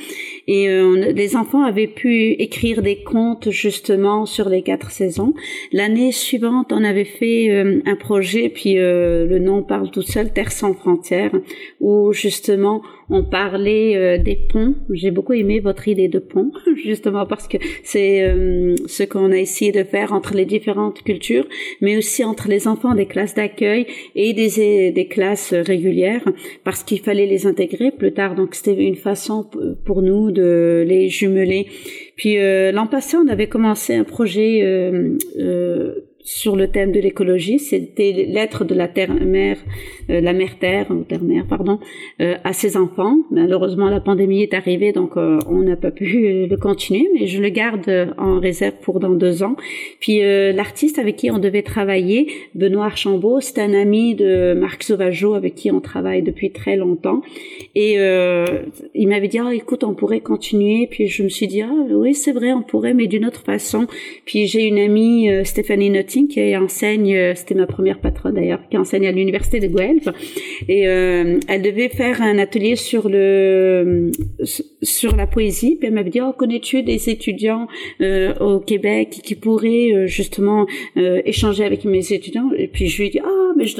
Et 0.47 0.67
les 1.13 1.35
enfants 1.35 1.63
avaient 1.63 1.87
pu 1.87 2.31
écrire 2.31 2.81
des 2.81 2.88
des 2.89 3.51
justement 3.51 4.25
sur 4.25 4.49
les 4.49 4.61
quatre 4.61 4.91
saisons. 4.91 5.33
L'année 5.71 6.11
suivante, 6.11 6.71
on 6.71 6.83
avait 6.83 7.05
fait 7.05 7.49
euh, 7.49 7.81
un 7.85 7.95
projet, 7.95 8.49
puis 8.49 8.77
euh, 8.77 9.25
le 9.27 9.39
nom 9.39 9.61
parle 9.63 9.91
tout 9.91 10.01
seul, 10.01 10.31
Terre 10.31 10.51
sans 10.51 10.73
frontières, 10.73 11.31
où 11.79 12.13
justement 12.13 12.81
on 13.11 13.23
parlait 13.23 13.95
euh, 13.95 14.17
des 14.17 14.35
ponts. 14.35 14.75
J'ai 14.91 15.11
beaucoup 15.11 15.33
aimé 15.33 15.59
votre 15.59 15.87
idée 15.87 16.07
de 16.07 16.19
pont, 16.19 16.51
justement 16.83 17.25
parce 17.25 17.47
que 17.47 17.57
c'est 17.83 18.19
ce 18.87 19.03
qu'on 19.03 19.31
a 19.31 19.37
essayé 19.37 19.71
de 19.71 19.83
faire 19.83 20.13
entre 20.13 20.33
les 20.33 20.45
différentes 20.45 21.03
cultures, 21.03 21.47
mais 21.81 21.97
aussi 21.97 22.23
entre 22.23 22.47
les 22.47 22.67
enfants 22.67 22.95
des 22.95 23.05
classes 23.05 23.35
d'accueil 23.35 23.85
et 24.15 24.33
des, 24.33 24.91
des 24.91 25.07
classes 25.07 25.53
régulières, 25.53 26.23
parce 26.63 26.83
qu'il 26.83 26.99
fallait 26.99 27.25
les 27.25 27.45
intégrer 27.45 27.91
plus 27.91 28.13
tard. 28.13 28.35
Donc 28.35 28.55
c'était 28.55 28.83
une 28.83 28.95
façon 28.95 29.45
pour 29.85 30.01
nous 30.01 30.31
de 30.31 30.83
les 30.87 31.09
jumeler. 31.09 31.67
Puis 32.19 32.37
euh, 32.37 32.71
l'an 32.79 32.87
passé, 32.87 33.17
on 33.17 33.27
avait 33.27 33.49
commencé 33.49 33.95
un 33.95 34.03
projet 34.03 34.61
sur 36.23 36.55
le 36.55 36.67
thème 36.67 36.91
de 36.91 36.99
l'écologie. 36.99 37.59
C'était 37.59 38.11
l'être 38.11 38.65
de 38.65 38.75
la 38.75 38.87
terre-mère, 38.87 39.57
euh, 40.09 40.21
la 40.21 40.33
mère-terre, 40.33 40.87
ou 40.91 41.03
terre-mère, 41.03 41.45
pardon, 41.47 41.79
euh, 42.21 42.35
à 42.43 42.53
ses 42.53 42.77
enfants. 42.77 43.17
Malheureusement, 43.31 43.89
la 43.89 43.99
pandémie 43.99 44.43
est 44.43 44.53
arrivée, 44.53 44.91
donc 44.91 45.17
euh, 45.17 45.39
on 45.47 45.61
n'a 45.61 45.75
pas 45.75 45.91
pu 45.91 46.45
le 46.47 46.57
continuer, 46.57 47.07
mais 47.13 47.27
je 47.27 47.41
le 47.41 47.49
garde 47.49 48.13
en 48.17 48.39
réserve 48.39 48.75
pour 48.81 48.99
dans 48.99 49.11
deux 49.11 49.43
ans. 49.43 49.55
Puis 49.99 50.19
l'artiste 50.21 50.99
avec 50.99 51.15
qui 51.15 51.31
on 51.31 51.39
devait 51.39 51.61
travailler, 51.61 52.27
Benoît 52.55 52.85
Archambault, 52.85 53.39
c'est 53.41 53.59
un 53.59 53.73
ami 53.73 54.15
de 54.15 54.53
Marc 54.53 54.83
Sauvageau 54.83 55.33
avec 55.33 55.55
qui 55.55 55.71
on 55.71 55.79
travaille 55.79 56.21
depuis 56.21 56.51
très 56.51 56.75
longtemps. 56.75 57.21
Et 57.75 57.95
il 58.95 59.07
m'avait 59.07 59.27
dit, 59.27 59.39
oh, 59.41 59.49
écoute, 59.49 59.83
on 59.83 59.93
pourrait 59.93 60.21
continuer. 60.21 60.87
Puis 60.89 61.07
je 61.07 61.23
me 61.23 61.29
suis 61.29 61.47
dit, 61.47 61.61
ah 61.61 61.71
oui, 61.89 62.13
c'est 62.13 62.31
vrai, 62.31 62.53
on 62.53 62.61
pourrait, 62.61 62.93
mais 62.93 63.07
d'une 63.07 63.25
autre 63.25 63.41
façon. 63.41 63.87
Puis 64.25 64.47
j'ai 64.47 64.67
une 64.67 64.79
amie, 64.79 65.29
Stéphanie 65.43 65.89
Qui 66.09 66.57
enseigne, 66.57 67.15
euh, 67.15 67.33
c'était 67.35 67.53
ma 67.53 67.67
première 67.67 67.99
patronne 67.99 68.33
d'ailleurs, 68.33 68.67
qui 68.67 68.77
enseigne 68.77 69.05
à 69.05 69.11
l'université 69.11 69.59
de 69.59 69.67
Guelph. 69.67 70.07
Et 70.67 70.87
euh, 70.87 71.39
elle 71.47 71.61
devait 71.61 71.89
faire 71.89 72.19
un 72.23 72.39
atelier 72.39 72.75
sur 72.75 73.09
le 73.09 74.11
sur 74.81 75.15
la 75.15 75.27
poésie. 75.27 75.75
Puis 75.75 75.87
elle 75.87 75.93
m'avait 75.93 76.09
dit, 76.09 76.21
oh, 76.21 76.33
connais-tu 76.33 76.81
des 76.81 77.11
étudiants 77.11 77.67
euh, 78.01 78.33
au 78.39 78.59
Québec 78.59 79.19
qui 79.23 79.35
pourraient 79.35 80.07
justement 80.07 80.65
échanger 80.95 81.63
avec 81.63 81.85
mes 81.85 82.11
étudiants? 82.11 82.49
Et 82.57 82.67
puis 82.67 82.87
je 82.87 82.97
lui 82.97 83.07
ai 83.07 83.11
dit, 83.11 83.19
ah, 83.23 83.51
mais 83.55 83.67
je 83.67 83.77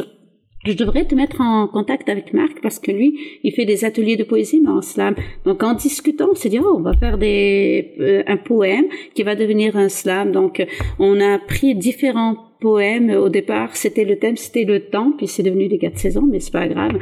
je 0.66 0.74
devrais 0.74 1.06
te 1.06 1.16
mettre 1.16 1.40
en 1.40 1.68
contact 1.68 2.10
avec 2.10 2.34
Marc 2.34 2.62
parce 2.62 2.80
que 2.80 2.92
lui, 2.92 3.18
il 3.44 3.54
fait 3.54 3.66
des 3.66 3.86
ateliers 3.86 4.18
de 4.18 4.24
poésie 4.24 4.60
mais 4.62 4.70
en 4.70 4.82
slam. 4.82 5.16
Donc 5.46 5.64
en 5.64 5.74
discutant, 5.74 6.30
on 6.32 6.36
s'est 6.36 6.50
dit 6.50 6.60
oh, 6.60 6.76
on 6.78 6.82
va 6.82 6.94
faire 6.94 7.18
des 7.18 7.94
euh, 8.00 8.24
un 8.28 8.38
poème 8.38 8.86
qui 9.14 9.24
va 9.24 9.36
devenir 9.36 9.78
un 9.78 9.90
slam. 9.90 10.32
Donc 10.32 10.66
on 11.00 11.22
a 11.22 11.40
pris 11.40 11.76
différents 11.76 12.36
poèmes 12.60 13.10
au 13.12 13.30
départ. 13.30 13.78
C'était 13.78 14.04
le 14.04 14.18
thème, 14.18 14.36
c'était 14.36 14.66
le 14.66 14.82
temps, 14.82 15.14
puis 15.18 15.28
c'est 15.28 15.44
devenu 15.44 15.70
les 15.70 15.78
quatre 15.78 15.98
saisons, 15.98 16.28
mais 16.30 16.42
c'est 16.42 16.52
pas 16.52 16.68
grave. 16.68 16.98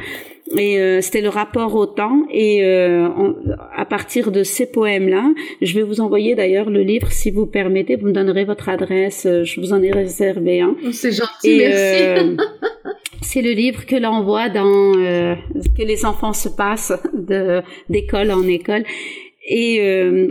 Et 0.56 0.78
euh, 0.78 1.00
c'était 1.00 1.20
le 1.20 1.28
rapport 1.28 1.74
au 1.74 1.86
temps. 1.86 2.22
Et 2.30 2.64
euh, 2.64 3.08
à 3.76 3.84
partir 3.84 4.30
de 4.30 4.44
ces 4.44 4.70
poèmes-là, 4.70 5.34
je 5.60 5.74
vais 5.74 5.82
vous 5.82 6.00
envoyer 6.00 6.36
d'ailleurs 6.36 6.70
le 6.70 6.82
livre, 6.82 7.10
si 7.10 7.32
vous 7.32 7.46
permettez. 7.46 7.96
Vous 7.96 8.06
me 8.06 8.12
donnerez 8.12 8.44
votre 8.44 8.68
adresse. 8.68 9.26
Je 9.26 9.60
vous 9.60 9.72
en 9.72 9.82
ai 9.82 9.90
réservé 9.90 10.60
un. 10.60 10.76
C'est 10.92 11.12
gentil, 11.12 11.58
merci. 11.58 12.36
c'est 13.28 13.42
le 13.42 13.50
livre 13.50 13.84
que 13.84 13.94
l'on 13.94 14.22
voit 14.22 14.48
dans 14.48 14.94
euh, 14.96 15.34
que 15.76 15.82
les 15.82 16.06
enfants 16.06 16.32
se 16.32 16.48
passent 16.48 16.94
d'école 17.90 18.30
en 18.30 18.42
école 18.44 18.84
et 19.48 19.80
euh, 19.80 20.28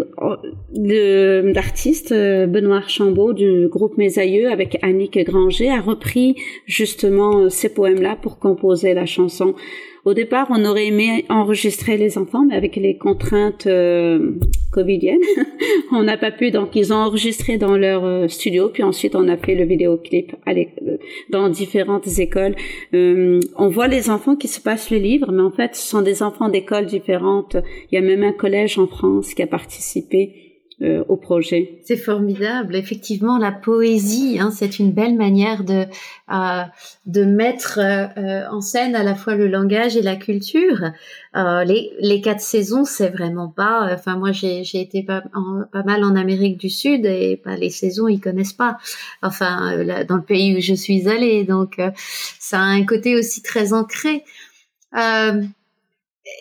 l'artiste 1.53 2.11
euh, 2.11 2.45
Benoît 2.45 2.77
Archambault 2.77 3.33
du 3.33 3.67
groupe 3.67 3.97
Mes 3.97 4.19
Aïeux 4.19 4.51
avec 4.51 4.77
Annick 4.83 5.17
Granger 5.25 5.71
a 5.71 5.81
repris 5.81 6.35
justement 6.67 7.39
euh, 7.39 7.49
ces 7.49 7.69
poèmes-là 7.69 8.15
pour 8.21 8.37
composer 8.37 8.93
la 8.93 9.07
chanson. 9.07 9.55
Au 10.05 10.13
départ, 10.13 10.47
on 10.49 10.63
aurait 10.65 10.87
aimé 10.87 11.25
enregistrer 11.29 11.97
les 11.97 12.17
enfants, 12.17 12.45
mais 12.45 12.55
avec 12.55 12.75
les 12.75 12.97
contraintes 12.97 13.67
euh, 13.67 14.31
covidiennes, 14.71 15.21
on 15.91 16.03
n'a 16.03 16.17
pas 16.17 16.31
pu. 16.31 16.51
Donc, 16.51 16.75
ils 16.75 16.93
ont 16.93 16.97
enregistré 16.97 17.57
dans 17.57 17.75
leur 17.77 18.05
euh, 18.05 18.27
studio, 18.27 18.69
puis 18.69 18.83
ensuite, 18.83 19.15
on 19.15 19.27
a 19.27 19.37
fait 19.37 19.55
le 19.55 19.65
vidéoclip 19.65 20.35
euh, 20.47 20.97
dans 21.29 21.49
différentes 21.49 22.07
écoles. 22.19 22.55
Euh, 22.93 23.39
on 23.57 23.67
voit 23.67 23.87
les 23.87 24.09
enfants 24.09 24.35
qui 24.35 24.47
se 24.47 24.61
passent 24.61 24.91
le 24.91 24.97
livre, 24.97 25.31
mais 25.31 25.41
en 25.41 25.51
fait, 25.51 25.75
ce 25.75 25.87
sont 25.87 26.01
des 26.01 26.23
enfants 26.23 26.49
d'écoles 26.49 26.85
différentes. 26.85 27.57
Il 27.91 27.95
y 27.95 27.97
a 27.97 28.01
même 28.01 28.23
un 28.23 28.33
collège 28.33 28.79
en 28.79 28.87
France 28.87 29.33
qui 29.33 29.41
a 29.41 29.47
participé. 29.47 30.46
Euh, 30.83 31.03
au 31.07 31.17
projet. 31.17 31.81
C'est 31.85 31.97
formidable. 31.97 32.75
Effectivement, 32.75 33.39
la 33.39 33.51
poésie, 33.51 34.37
hein, 34.39 34.51
c'est 34.51 34.77
une 34.77 34.91
belle 34.91 35.15
manière 35.15 35.63
de 35.63 35.87
euh, 36.31 36.63
de 37.07 37.25
mettre 37.25 37.79
euh, 37.79 38.47
en 38.51 38.61
scène 38.61 38.95
à 38.95 39.01
la 39.01 39.15
fois 39.15 39.33
le 39.33 39.47
langage 39.47 39.97
et 39.97 40.03
la 40.03 40.15
culture. 40.15 40.91
les 41.33 41.91
les 41.99 42.21
quatre 42.21 42.41
saisons, 42.41 42.85
c'est 42.85 43.09
vraiment 43.09 43.47
pas. 43.47 43.89
Enfin, 43.91 44.17
moi, 44.17 44.31
j'ai 44.31 44.63
j'ai 44.63 44.79
été 44.79 45.01
pas, 45.01 45.23
pas 45.73 45.81
mal 45.81 46.03
en 46.03 46.15
Amérique 46.15 46.57
du 46.57 46.69
Sud 46.69 47.07
et 47.07 47.41
pas 47.43 47.55
les 47.55 47.71
saisons, 47.71 48.07
ils 48.07 48.21
connaissent 48.21 48.53
pas. 48.53 48.77
Enfin, 49.23 49.83
dans 50.07 50.17
le 50.17 50.21
pays 50.21 50.55
où 50.55 50.61
je 50.61 50.75
suis 50.75 51.09
allée, 51.09 51.43
donc 51.43 51.81
ça 52.37 52.59
a 52.59 52.65
un 52.65 52.85
côté 52.85 53.15
aussi 53.15 53.41
très 53.41 53.73
ancré. 53.73 54.23
Euh, 54.95 55.43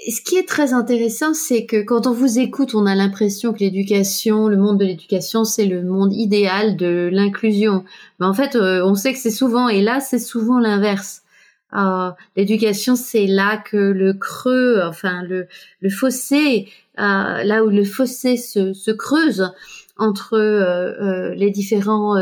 ce 0.09 0.20
qui 0.20 0.37
est 0.37 0.47
très 0.49 0.72
intéressant, 0.72 1.34
c'est 1.34 1.66
que 1.66 1.82
quand 1.82 2.07
on 2.07 2.12
vous 2.12 2.39
écoute, 2.39 2.74
on 2.74 2.87
a 2.87 2.95
l'impression 2.95 3.53
que 3.53 3.61
l'éducation, 3.61 4.49
le 4.49 4.57
monde 4.57 4.78
de 4.78 4.84
l'éducation, 4.84 5.45
c'est 5.45 5.66
le 5.66 5.82
monde 5.82 6.12
idéal 6.12 6.76
de 6.76 7.09
l'inclusion. 7.12 7.84
Mais 8.20 8.26
en 8.26 8.34
fait, 8.34 8.57
euh, 8.57 8.84
on 8.84 8.95
sait 8.95 9.12
que 9.12 9.18
c'est 9.18 9.30
souvent, 9.30 9.68
et 9.68 9.82
là, 9.82 10.01
c'est 10.01 10.18
souvent 10.18 10.59
l'inverse. 10.59 11.22
Euh, 11.74 12.11
l'éducation, 12.37 12.95
c'est 12.95 13.26
là 13.26 13.57
que 13.57 13.76
le 13.76 14.14
creux, 14.14 14.80
enfin 14.84 15.22
le, 15.22 15.49
le 15.80 15.91
fossé, 15.91 16.68
euh, 16.99 17.43
là 17.43 17.64
où 17.64 17.68
le 17.68 17.84
fossé 17.84 18.37
se, 18.37 18.72
se 18.72 18.91
creuse 18.93 19.51
entre 19.99 20.37
les 21.34 21.51
différents 21.51 22.16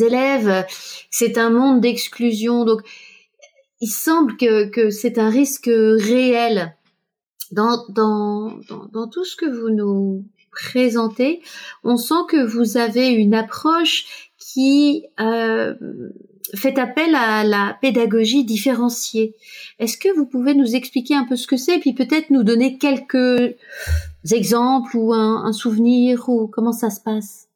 élèves, 0.00 0.64
c'est 1.10 1.36
un 1.36 1.50
monde 1.50 1.82
d'exclusion. 1.82 2.64
Donc, 2.64 2.80
il 3.80 3.88
semble 3.88 4.36
que, 4.36 4.68
que 4.68 4.90
c'est 4.90 5.18
un 5.18 5.30
risque 5.30 5.70
réel 5.70 6.74
dans, 7.52 7.84
dans, 7.88 8.58
dans, 8.92 9.08
tout 9.08 9.24
ce 9.24 9.36
que 9.36 9.46
vous 9.46 9.70
nous 9.70 10.24
présentez. 10.50 11.42
On 11.84 11.96
sent 11.96 12.24
que 12.28 12.44
vous 12.44 12.76
avez 12.76 13.08
une 13.08 13.34
approche 13.34 14.30
qui 14.38 15.04
euh, 15.20 15.74
fait 16.54 16.78
appel 16.78 17.14
à 17.14 17.44
la 17.44 17.76
pédagogie 17.80 18.44
différenciée. 18.44 19.34
Est-ce 19.78 19.98
que 19.98 20.14
vous 20.16 20.26
pouvez 20.26 20.54
nous 20.54 20.74
expliquer 20.74 21.14
un 21.14 21.24
peu 21.24 21.36
ce 21.36 21.46
que 21.46 21.56
c'est, 21.56 21.78
puis 21.78 21.92
peut-être 21.92 22.30
nous 22.30 22.42
donner 22.42 22.78
quelques 22.78 23.54
exemples 24.32 24.96
ou 24.96 25.12
un 25.12 25.52
souvenir 25.52 26.28
ou 26.28 26.46
comment 26.46 26.72
ça 26.72 26.90
se 26.90 27.00
passe? 27.00 27.46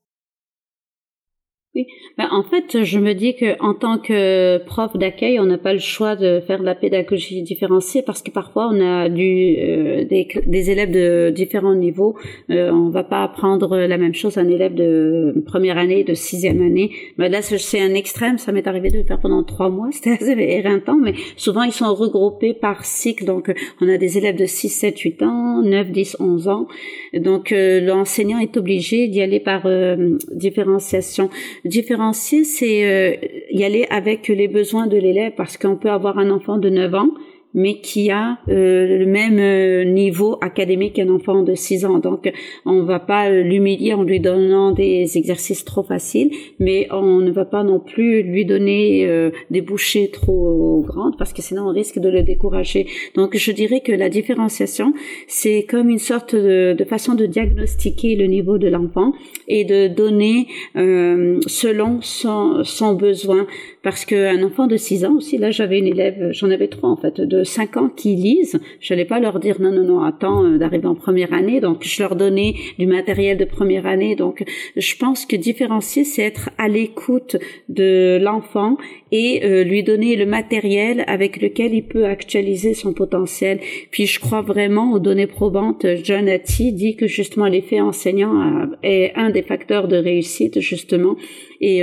Ben, 2.18 2.28
en 2.30 2.42
fait, 2.42 2.84
je 2.84 2.98
me 2.98 3.12
dis 3.14 3.34
que 3.34 3.60
en 3.60 3.74
tant 3.74 3.98
que 3.98 4.58
prof 4.64 4.96
d'accueil, 4.96 5.38
on 5.40 5.46
n'a 5.46 5.58
pas 5.58 5.72
le 5.72 5.78
choix 5.78 6.16
de 6.16 6.40
faire 6.46 6.58
de 6.58 6.64
la 6.64 6.74
pédagogie 6.74 7.42
différenciée 7.42 8.02
parce 8.02 8.22
que 8.22 8.30
parfois 8.30 8.68
on 8.72 8.80
a 8.80 9.08
euh, 9.08 10.04
des, 10.04 10.28
des, 10.46 10.70
élèves 10.70 10.90
de 10.90 11.30
différents 11.30 11.74
niveaux. 11.74 12.16
Euh, 12.50 12.70
on 12.70 12.88
va 12.90 13.04
pas 13.04 13.22
apprendre 13.22 13.76
la 13.76 13.98
même 13.98 14.14
chose 14.14 14.38
à 14.38 14.42
un 14.42 14.48
élève 14.48 14.74
de 14.74 15.42
première 15.46 15.78
année, 15.78 16.04
de 16.04 16.14
sixième 16.14 16.60
année. 16.62 16.90
Ben, 17.18 17.30
là, 17.30 17.42
c'est 17.42 17.80
un 17.80 17.94
extrême. 17.94 18.38
Ça 18.38 18.52
m'est 18.52 18.66
arrivé 18.66 18.90
de 18.90 18.98
le 18.98 19.04
faire 19.04 19.20
pendant 19.20 19.42
trois 19.42 19.68
mois. 19.68 19.88
C'était 19.92 20.10
assez 20.12 20.36
éreintant, 20.38 20.96
mais 20.96 21.14
souvent 21.36 21.62
ils 21.62 21.72
sont 21.72 21.94
regroupés 21.94 22.54
par 22.54 22.84
cycle. 22.84 23.24
Donc, 23.24 23.52
on 23.80 23.88
a 23.88 23.96
des 23.96 24.18
élèves 24.18 24.36
de 24.36 24.46
6, 24.46 24.68
7, 24.68 24.98
8 24.98 25.22
ans, 25.22 25.62
9, 25.62 25.90
10, 25.90 26.16
11 26.20 26.48
ans. 26.48 26.66
Donc, 27.14 27.52
euh, 27.52 27.80
l'enseignant 27.80 28.38
est 28.38 28.56
obligé 28.56 29.08
d'y 29.08 29.20
aller 29.20 29.40
par 29.40 29.62
euh, 29.66 30.18
différenciation 30.32 31.30
différencier, 31.70 32.44
c'est 32.44 32.84
euh, 32.84 33.16
y 33.50 33.64
aller 33.64 33.86
avec 33.88 34.28
les 34.28 34.48
besoins 34.48 34.86
de 34.86 34.98
l'élève 34.98 35.32
parce 35.36 35.56
qu'on 35.56 35.76
peut 35.76 35.90
avoir 35.90 36.18
un 36.18 36.30
enfant 36.30 36.58
de 36.58 36.68
9 36.68 36.94
ans 36.94 37.10
mais 37.54 37.80
qui 37.80 38.10
a 38.10 38.38
euh, 38.48 38.98
le 38.98 39.06
même 39.06 39.38
euh, 39.38 39.84
niveau 39.84 40.38
académique 40.40 40.94
qu'un 40.94 41.08
enfant 41.08 41.42
de 41.42 41.54
6 41.54 41.84
ans. 41.84 41.98
Donc, 41.98 42.30
on 42.64 42.82
va 42.82 43.00
pas 43.00 43.30
l'humilier 43.30 43.94
en 43.94 44.02
lui 44.02 44.20
donnant 44.20 44.72
des 44.72 45.18
exercices 45.18 45.64
trop 45.64 45.82
faciles, 45.82 46.30
mais 46.58 46.86
on 46.90 47.18
ne 47.18 47.30
va 47.30 47.44
pas 47.44 47.64
non 47.64 47.80
plus 47.80 48.22
lui 48.22 48.44
donner 48.44 49.06
euh, 49.06 49.30
des 49.50 49.60
bouchées 49.60 50.10
trop 50.10 50.84
grandes 50.86 51.16
parce 51.18 51.32
que 51.32 51.42
sinon 51.42 51.68
on 51.68 51.72
risque 51.72 51.98
de 51.98 52.08
le 52.08 52.22
décourager. 52.22 52.86
Donc, 53.14 53.36
je 53.36 53.52
dirais 53.52 53.80
que 53.80 53.92
la 53.92 54.08
différenciation, 54.08 54.92
c'est 55.26 55.64
comme 55.68 55.88
une 55.88 55.98
sorte 55.98 56.34
de, 56.34 56.74
de, 56.78 56.84
façon 56.84 57.14
de 57.14 57.26
diagnostiquer 57.26 58.16
le 58.16 58.26
niveau 58.26 58.58
de 58.58 58.68
l'enfant 58.68 59.12
et 59.48 59.64
de 59.64 59.88
donner 59.88 60.46
selon 60.74 62.00
son, 62.02 62.62
son 62.64 62.94
besoin. 62.94 63.46
Parce 63.82 64.04
qu'un 64.04 64.42
enfant 64.42 64.66
de 64.66 64.76
6 64.76 65.04
ans 65.04 65.16
aussi, 65.16 65.38
là 65.38 65.50
j'avais 65.50 65.78
une 65.78 65.86
élève, 65.86 66.30
j'en 66.32 66.50
avais 66.50 66.68
trois 66.68 66.90
en 66.90 66.96
fait, 66.96 67.20
de 67.20 67.44
5 67.44 67.76
ans 67.76 67.88
qui 67.88 68.14
lisent, 68.14 68.60
je 68.80 68.92
n'allais 68.92 69.04
pas 69.04 69.20
leur 69.20 69.40
dire 69.40 69.60
non, 69.60 69.72
non, 69.72 69.84
non, 69.84 70.02
attends 70.02 70.44
euh, 70.44 70.58
d'arriver 70.58 70.86
en 70.86 70.94
première 70.94 71.32
année. 71.32 71.60
Donc, 71.60 71.84
je 71.84 72.02
leur 72.02 72.16
donnais 72.16 72.54
du 72.78 72.86
matériel 72.86 73.36
de 73.36 73.44
première 73.44 73.86
année. 73.86 74.14
Donc, 74.14 74.44
je 74.76 74.96
pense 74.96 75.26
que 75.26 75.36
différencier, 75.36 76.04
c'est 76.04 76.22
être 76.22 76.50
à 76.58 76.68
l'écoute 76.68 77.36
de 77.68 78.18
l'enfant 78.20 78.76
et 79.12 79.44
euh, 79.44 79.64
lui 79.64 79.82
donner 79.82 80.16
le 80.16 80.26
matériel 80.26 81.04
avec 81.06 81.40
lequel 81.40 81.74
il 81.74 81.84
peut 81.84 82.04
actualiser 82.04 82.74
son 82.74 82.92
potentiel. 82.92 83.60
Puis, 83.90 84.06
je 84.06 84.20
crois 84.20 84.42
vraiment 84.42 84.92
aux 84.92 84.98
données 84.98 85.26
probantes. 85.26 85.86
John 86.04 86.28
Hattie 86.28 86.72
dit 86.72 86.96
que 86.96 87.06
justement 87.06 87.46
l'effet 87.46 87.80
enseignant 87.80 88.40
euh, 88.40 88.66
est 88.82 89.12
un 89.16 89.30
des 89.30 89.42
facteurs 89.42 89.88
de 89.88 89.96
réussite, 89.96 90.60
justement. 90.60 91.16
Et 91.60 91.82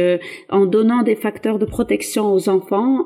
en 0.49 0.65
donnant 0.65 1.03
des 1.03 1.15
facteurs 1.15 1.59
de 1.59 1.65
protection 1.65 2.34
aux 2.34 2.49
enfants, 2.49 3.05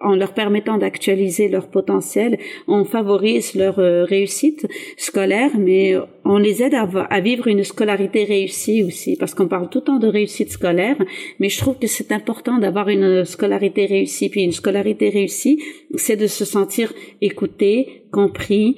en 0.00 0.14
leur 0.14 0.32
permettant 0.32 0.78
d'actualiser 0.78 1.48
leur 1.48 1.68
potentiel, 1.68 2.38
on 2.66 2.84
favorise 2.84 3.54
leur 3.54 3.78
euh, 3.78 4.04
réussite 4.04 4.66
scolaire, 4.96 5.50
mais 5.58 5.94
on 6.24 6.38
les 6.38 6.62
aide 6.62 6.74
à, 6.74 7.20
vivre 7.20 7.48
une 7.48 7.64
scolarité 7.64 8.24
réussie 8.24 8.82
aussi, 8.82 9.16
parce 9.16 9.34
qu'on 9.34 9.48
parle 9.48 9.68
tout 9.68 9.78
le 9.78 9.84
temps 9.84 9.98
de 9.98 10.08
réussite 10.08 10.50
scolaire, 10.50 10.96
mais 11.38 11.48
je 11.48 11.58
trouve 11.58 11.78
que 11.78 11.86
c'est 11.86 12.12
important 12.12 12.58
d'avoir 12.58 12.88
une 12.88 13.24
scolarité 13.24 13.86
réussie. 13.86 14.30
Puis 14.30 14.42
une 14.42 14.52
scolarité 14.52 15.10
réussie, 15.10 15.62
c'est 15.96 16.16
de 16.16 16.26
se 16.26 16.44
sentir 16.44 16.92
écouté, 17.20 18.04
compris 18.10 18.76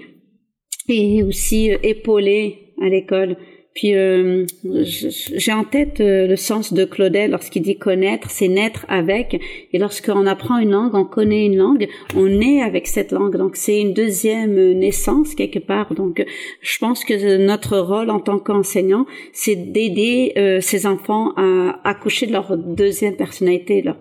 et 0.89 1.23
aussi 1.23 1.73
euh, 1.73 1.79
épaulé 1.83 2.75
à 2.83 2.89
l'école. 2.89 3.37
Puis 3.75 3.95
euh, 3.95 4.45
j'ai 4.65 5.53
en 5.53 5.65
tête 5.65 6.01
euh, 6.01 6.27
le 6.27 6.37
sens 6.37 6.75
de 6.75 6.85
Claudel 6.85 7.31
lorsqu'il 7.31 7.63
dit 7.63 7.77
connaître, 7.77 8.31
c'est 8.31 8.49
naître 8.49 8.85
avec. 8.89 9.41
Et 9.73 9.79
lorsqu'on 9.79 10.27
apprend 10.27 10.59
une 10.59 10.73
langue, 10.73 10.95
on 10.95 11.05
connaît 11.05 11.47
une 11.47 11.57
langue, 11.57 11.89
on 12.15 12.27
naît 12.27 12.61
avec 12.63 12.87
cette 12.87 13.13
langue. 13.13 13.37
Donc 13.37 13.57
c'est 13.57 13.81
une 13.81 13.95
deuxième 13.95 14.73
naissance 14.73 15.35
quelque 15.35 15.59
part. 15.59 15.95
Donc 15.95 16.23
je 16.61 16.79
pense 16.79 17.05
que 17.05 17.39
notre 17.39 17.79
rôle 17.79 18.11
en 18.11 18.21
tant 18.21 18.39
qu'enseignant, 18.39 19.07
c'est 19.33 19.57
d'aider 19.57 20.33
euh, 20.37 20.61
ces 20.61 20.87
enfants 20.87 21.33
à 21.37 21.81
accoucher 21.85 22.27
de 22.27 22.33
leur 22.33 22.57
deuxième 22.59 23.17
personnalité, 23.17 23.81
leur 23.81 23.99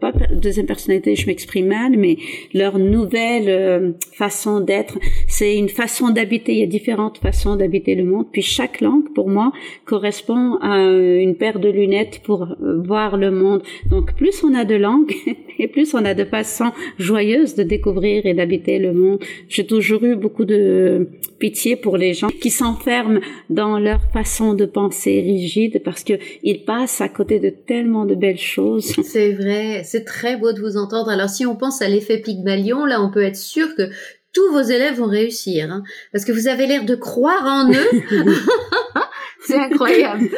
pas 0.00 0.12
deuxième 0.32 0.66
personnalité, 0.66 1.16
je 1.16 1.26
m'exprime 1.26 1.66
mal, 1.66 1.96
mais 1.96 2.18
leur 2.54 2.78
nouvelle 2.78 3.94
façon 4.12 4.60
d'être. 4.60 4.98
C'est 5.26 5.56
une 5.56 5.68
façon 5.68 6.10
d'habiter. 6.10 6.52
Il 6.52 6.58
y 6.58 6.62
a 6.62 6.66
différentes 6.66 7.18
façons 7.18 7.56
d'habiter 7.56 7.96
le 7.96 8.04
monde. 8.04 8.26
Puis 8.30 8.42
chaque 8.42 8.80
langue 8.80 9.07
pour 9.14 9.28
moi, 9.28 9.52
correspond 9.84 10.56
à 10.60 10.78
une 10.78 11.36
paire 11.36 11.58
de 11.58 11.68
lunettes 11.68 12.20
pour 12.24 12.42
euh, 12.42 12.82
voir 12.84 13.16
le 13.16 13.30
monde. 13.30 13.62
Donc, 13.88 14.14
plus 14.14 14.42
on 14.44 14.54
a 14.54 14.64
de 14.64 14.74
langues 14.74 15.14
et 15.58 15.68
plus 15.68 15.94
on 15.94 16.04
a 16.04 16.14
de 16.14 16.24
façons 16.24 16.72
joyeuses 16.98 17.54
de 17.54 17.62
découvrir 17.62 18.26
et 18.26 18.34
d'habiter 18.34 18.78
le 18.78 18.92
monde. 18.92 19.20
J'ai 19.48 19.66
toujours 19.66 20.04
eu 20.04 20.16
beaucoup 20.16 20.44
de 20.44 21.08
pitié 21.38 21.76
pour 21.76 21.96
les 21.96 22.14
gens 22.14 22.28
qui 22.28 22.50
s'enferment 22.50 23.20
dans 23.48 23.78
leur 23.78 24.00
façon 24.12 24.54
de 24.54 24.64
penser 24.64 25.20
rigide 25.20 25.82
parce 25.84 26.04
que 26.04 26.14
ils 26.42 26.64
passent 26.64 27.00
à 27.00 27.08
côté 27.08 27.38
de 27.38 27.50
tellement 27.50 28.04
de 28.04 28.14
belles 28.14 28.38
choses. 28.38 28.92
C'est 29.02 29.32
vrai, 29.32 29.82
c'est 29.84 30.04
très 30.04 30.36
beau 30.36 30.52
de 30.52 30.60
vous 30.60 30.76
entendre. 30.76 31.10
Alors 31.10 31.28
si 31.28 31.46
on 31.46 31.56
pense 31.56 31.82
à 31.82 31.88
l'effet 31.88 32.18
Pygmalion, 32.18 32.84
là 32.84 33.00
on 33.02 33.10
peut 33.10 33.22
être 33.22 33.36
sûr 33.36 33.74
que 33.76 33.90
tous 34.38 34.52
vos 34.52 34.62
élèves 34.62 34.98
vont 34.98 35.08
réussir, 35.08 35.68
hein, 35.68 35.82
parce 36.12 36.24
que 36.24 36.30
vous 36.30 36.46
avez 36.46 36.68
l'air 36.68 36.84
de 36.84 36.94
croire 36.94 37.44
en 37.44 37.72
eux. 37.72 37.88
c'est 39.40 39.58
incroyable. 39.58 40.28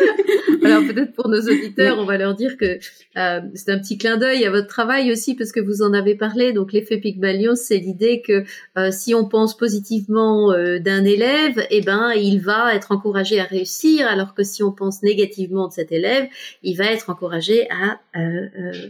Alors 0.63 0.83
peut-être 0.87 1.13
pour 1.13 1.29
nos 1.29 1.41
auditeurs, 1.41 1.99
on 1.99 2.07
va 2.07 2.17
leur 2.17 2.35
dire 2.35 2.57
que 2.57 2.79
euh, 3.17 3.41
c'est 3.55 3.71
un 3.71 3.79
petit 3.79 3.99
clin 3.99 4.17
d'œil 4.17 4.45
à 4.47 4.51
votre 4.51 4.69
travail 4.69 5.13
aussi, 5.13 5.35
parce 5.35 5.53
que 5.53 5.61
vous 5.61 5.83
en 5.83 5.93
avez 5.93 6.15
parlé. 6.15 6.55
Donc 6.55 6.73
l'effet 6.73 6.99
Pygmalion, 6.99 7.55
c'est 7.57 7.77
l'idée 7.77 8.23
que 8.23 8.45
euh, 8.79 8.91
si 8.91 9.15
on 9.15 9.29
pense 9.29 9.57
positivement 9.57 10.53
euh, 10.53 10.79
d'un 10.79 11.05
élève, 11.05 11.67
eh 11.71 11.83
ben 11.83 12.13
il 12.13 12.41
va 12.41 12.75
être 12.75 12.93
encouragé 12.93 13.39
à 13.39 13.45
réussir, 13.45 14.07
alors 14.07 14.35
que 14.35 14.43
si 14.43 14.63
on 14.63 14.73
pense 14.73 15.03
négativement 15.03 15.69
de 15.69 15.73
cet 15.73 15.93
élève, 15.93 16.27
il 16.63 16.77
va 16.77 16.87
être 16.87 17.11
encouragé 17.11 17.69
à 17.71 18.01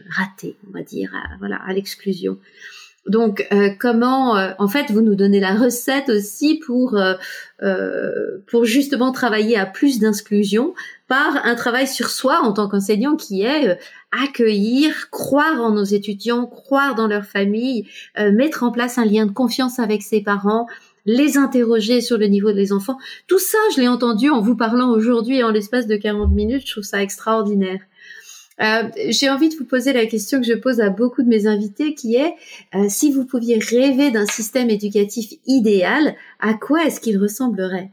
rater, 0.09 0.57
on 0.69 0.73
va 0.73 0.83
dire, 0.83 1.13
voilà, 1.41 1.57
à 1.67 1.73
l'exclusion. 1.73 2.39
Donc, 3.11 3.45
euh, 3.53 3.71
comment, 3.77 4.37
euh, 4.37 4.53
en 4.59 4.69
fait, 4.69 4.93
vous 4.93 5.01
nous 5.01 5.17
donnez 5.17 5.41
la 5.41 5.57
recette 5.57 6.09
aussi 6.09 6.61
pour 6.65 6.97
euh, 6.97 8.39
pour 8.47 8.65
justement 8.65 9.11
travailler 9.11 9.59
à 9.59 9.67
plus 9.67 9.99
d'inclusion 9.99 10.75
par 11.09 11.45
un 11.45 11.57
travail 11.57 11.89
sur 11.89 12.09
soi 12.09 12.39
en 12.45 12.53
tant 12.53 12.69
qu'enseignant 12.69 13.17
qui 13.17 13.43
est 13.43 13.77
accueillir, 14.13 15.11
croire 15.11 15.61
en 15.61 15.73
nos 15.73 15.83
étudiants, 15.83 16.47
croire 16.47 16.95
dans 16.95 17.09
leur 17.09 17.25
famille, 17.25 17.89
mettre 18.17 18.63
en 18.63 18.71
place 18.71 18.97
un 18.97 19.05
lien 19.05 19.27
de 19.27 19.33
confiance 19.33 19.81
avec 19.81 20.03
ses 20.03 20.23
parents, 20.23 20.69
les 21.05 21.37
interroger 21.37 22.01
sur 22.01 22.17
le 22.17 22.27
niveau 22.27 22.53
des 22.53 22.73
enfants. 22.73 22.97
Tout 23.27 23.41
ça, 23.41 23.59
je 23.75 23.81
l'ai 23.81 23.89
entendu 23.89 24.31
en 24.31 24.41
vous 24.41 24.57
parlant 24.57 24.91
aujourd'hui 24.91 25.43
en 25.43 25.51
l'espace 25.51 25.89
de 25.89 25.97
40 25.97 26.31
minutes. 26.31 26.63
Je 26.65 26.73
trouve 26.73 26.85
ça 26.85 27.03
extraordinaire. 27.03 27.81
Euh, 28.61 28.89
j'ai 29.09 29.31
envie 29.31 29.49
de 29.49 29.57
vous 29.57 29.65
poser 29.65 29.93
la 29.93 30.07
question 30.07 30.41
que 30.41 30.47
je 30.47 30.55
pose 30.55 30.81
à 30.81 30.91
beaucoup 30.91 31.23
de 31.23 31.29
mes 31.29 31.47
invités, 31.47 31.95
qui 31.95 32.17
est 32.17 32.35
euh, 32.75 32.87
si 32.89 33.13
vous 33.13 33.25
pouviez 33.25 33.59
rêver 33.59 34.11
d'un 34.11 34.27
système 34.27 34.71
éducatif 34.71 35.33
idéal, 35.47 36.15
à 36.41 36.55
quoi 36.55 36.85
est-ce 36.85 37.01
qu'il 37.01 37.19
ressemblerait? 37.19 37.91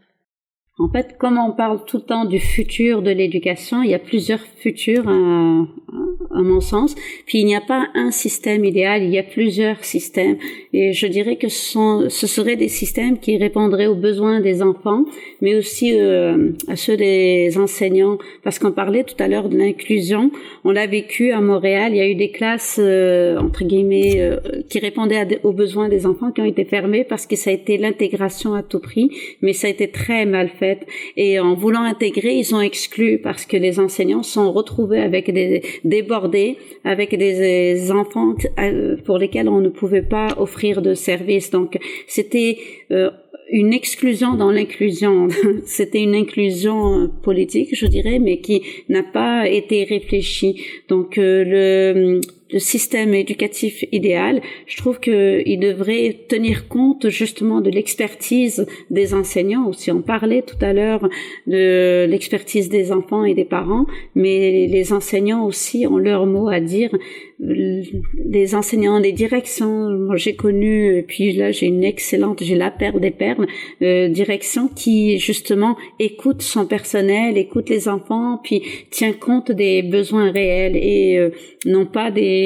En 0.79 0.89
fait, 0.89 1.15
comme 1.17 1.39
on 1.39 1.53
parle 1.53 1.83
tout 1.85 1.97
le 1.97 2.03
temps 2.03 2.25
du 2.25 2.37
futur 2.39 3.01
de 3.01 3.09
l'éducation, 3.09 3.81
il 3.81 3.89
y 3.89 3.95
a 3.95 3.99
plusieurs 3.99 4.39
futurs 4.39 5.07
à, 5.07 5.11
à, 5.11 6.41
mon 6.43 6.61
sens. 6.61 6.93
Puis 7.25 7.39
il 7.39 7.45
n'y 7.45 7.55
a 7.55 7.61
pas 7.61 7.87
un 7.95 8.11
système 8.11 8.63
idéal, 8.63 9.01
il 9.01 9.09
y 9.09 9.17
a 9.17 9.23
plusieurs 9.23 9.83
systèmes. 9.83 10.37
Et 10.73 10.93
je 10.93 11.07
dirais 11.07 11.37
que 11.37 11.47
ce, 11.47 11.71
sont, 11.71 12.09
ce 12.09 12.27
seraient 12.27 12.57
des 12.57 12.67
systèmes 12.67 13.17
qui 13.17 13.37
répondraient 13.37 13.87
aux 13.87 13.95
besoins 13.95 14.39
des 14.39 14.61
enfants, 14.61 15.05
mais 15.41 15.55
aussi 15.55 15.97
euh, 15.99 16.51
à 16.67 16.75
ceux 16.75 16.95
des 16.95 17.57
enseignants. 17.57 18.19
Parce 18.43 18.59
qu'on 18.59 18.71
parlait 18.71 19.03
tout 19.03 19.15
à 19.17 19.27
l'heure 19.27 19.49
de 19.49 19.57
l'inclusion. 19.57 20.29
On 20.63 20.69
l'a 20.69 20.85
vécu 20.85 21.31
à 21.31 21.41
Montréal. 21.41 21.93
Il 21.93 21.97
y 21.97 22.01
a 22.01 22.07
eu 22.07 22.15
des 22.15 22.29
classes, 22.29 22.79
euh, 22.79 23.39
entre 23.39 23.63
guillemets, 23.63 24.17
euh, 24.19 24.37
qui 24.69 24.77
répondaient 24.77 25.39
aux 25.41 25.53
besoins 25.53 25.89
des 25.89 26.05
enfants 26.05 26.31
qui 26.31 26.41
ont 26.41 26.45
été 26.45 26.65
fermées 26.65 27.03
parce 27.03 27.25
que 27.25 27.35
ça 27.35 27.49
a 27.49 27.53
été 27.53 27.77
l'intégration 27.77 28.53
à 28.53 28.61
tout 28.61 28.79
prix. 28.79 29.09
Mais 29.41 29.53
ça 29.53 29.65
a 29.65 29.71
été 29.71 29.89
très 29.89 30.27
mal 30.27 30.49
fait 30.49 30.66
et 31.15 31.39
en 31.39 31.53
voulant 31.53 31.83
intégrer, 31.83 32.35
ils 32.35 32.55
ont 32.55 32.61
exclu 32.61 33.19
parce 33.19 33.45
que 33.45 33.57
les 33.57 33.79
enseignants 33.79 34.23
sont 34.23 34.51
retrouvés 34.51 34.99
avec 34.99 35.31
des 35.33 35.61
débordés, 35.83 36.57
avec 36.83 37.17
des 37.17 37.91
enfants 37.91 38.35
euh, 38.59 38.97
pour 39.05 39.17
lesquels 39.17 39.49
on 39.49 39.61
ne 39.61 39.69
pouvait 39.69 40.01
pas 40.01 40.27
offrir 40.37 40.81
de 40.81 40.93
services. 40.93 41.51
Donc 41.51 41.77
c'était 42.07 42.57
euh, 42.91 43.09
une 43.49 43.73
exclusion 43.73 44.35
dans 44.35 44.51
l'inclusion. 44.51 45.27
C'était 45.65 46.01
une 46.01 46.15
inclusion 46.15 47.09
politique, 47.23 47.69
je 47.73 47.87
dirais, 47.87 48.19
mais 48.19 48.39
qui 48.39 48.61
n'a 48.89 49.03
pas 49.03 49.47
été 49.47 49.85
réfléchie. 49.85 50.61
Donc 50.89 51.15
le 51.17 52.19
le 52.51 52.59
système 52.59 53.13
éducatif 53.13 53.83
idéal, 53.91 54.41
je 54.65 54.77
trouve 54.77 54.99
qu'il 54.99 55.59
devrait 55.59 56.25
tenir 56.29 56.67
compte 56.67 57.09
justement 57.09 57.61
de 57.61 57.69
l'expertise 57.69 58.65
des 58.89 59.13
enseignants. 59.13 59.67
Aussi, 59.67 59.91
on 59.91 60.01
parlait 60.01 60.41
tout 60.41 60.57
à 60.61 60.73
l'heure 60.73 61.07
de 61.45 62.05
l'expertise 62.09 62.69
des 62.69 62.91
enfants 62.91 63.25
et 63.25 63.33
des 63.33 63.45
parents, 63.45 63.85
mais 64.15 64.67
les 64.67 64.93
enseignants 64.93 65.45
aussi 65.45 65.85
ont 65.87 65.97
leur 65.97 66.25
mot 66.25 66.47
à 66.47 66.59
dire 66.59 66.91
les 67.39 68.55
enseignants, 68.55 68.97
les 68.97 69.11
directions, 69.11 69.89
moi 69.91 70.15
j'ai 70.15 70.35
connu, 70.35 71.05
puis 71.07 71.33
là 71.33 71.51
j'ai 71.51 71.67
une 71.67 71.83
excellente, 71.83 72.41
j'ai 72.41 72.55
la 72.55 72.71
perle 72.71 72.99
des 72.99 73.11
perles, 73.11 73.45
euh, 73.83 74.07
direction 74.07 74.67
qui 74.67 75.19
justement 75.19 75.77
écoute 75.99 76.41
son 76.41 76.65
personnel, 76.65 77.37
écoute 77.37 77.69
les 77.69 77.87
enfants, 77.87 78.39
puis 78.43 78.63
tient 78.89 79.13
compte 79.13 79.51
des 79.51 79.83
besoins 79.83 80.31
réels 80.31 80.75
et 80.75 81.19
euh, 81.19 81.29
non 81.65 81.85
pas 81.85 82.09
des 82.09 82.36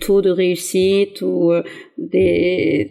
taux 0.00 0.22
de 0.22 0.30
réussite 0.30 1.22
ou 1.22 1.52
euh, 1.52 1.62
des 1.96 2.90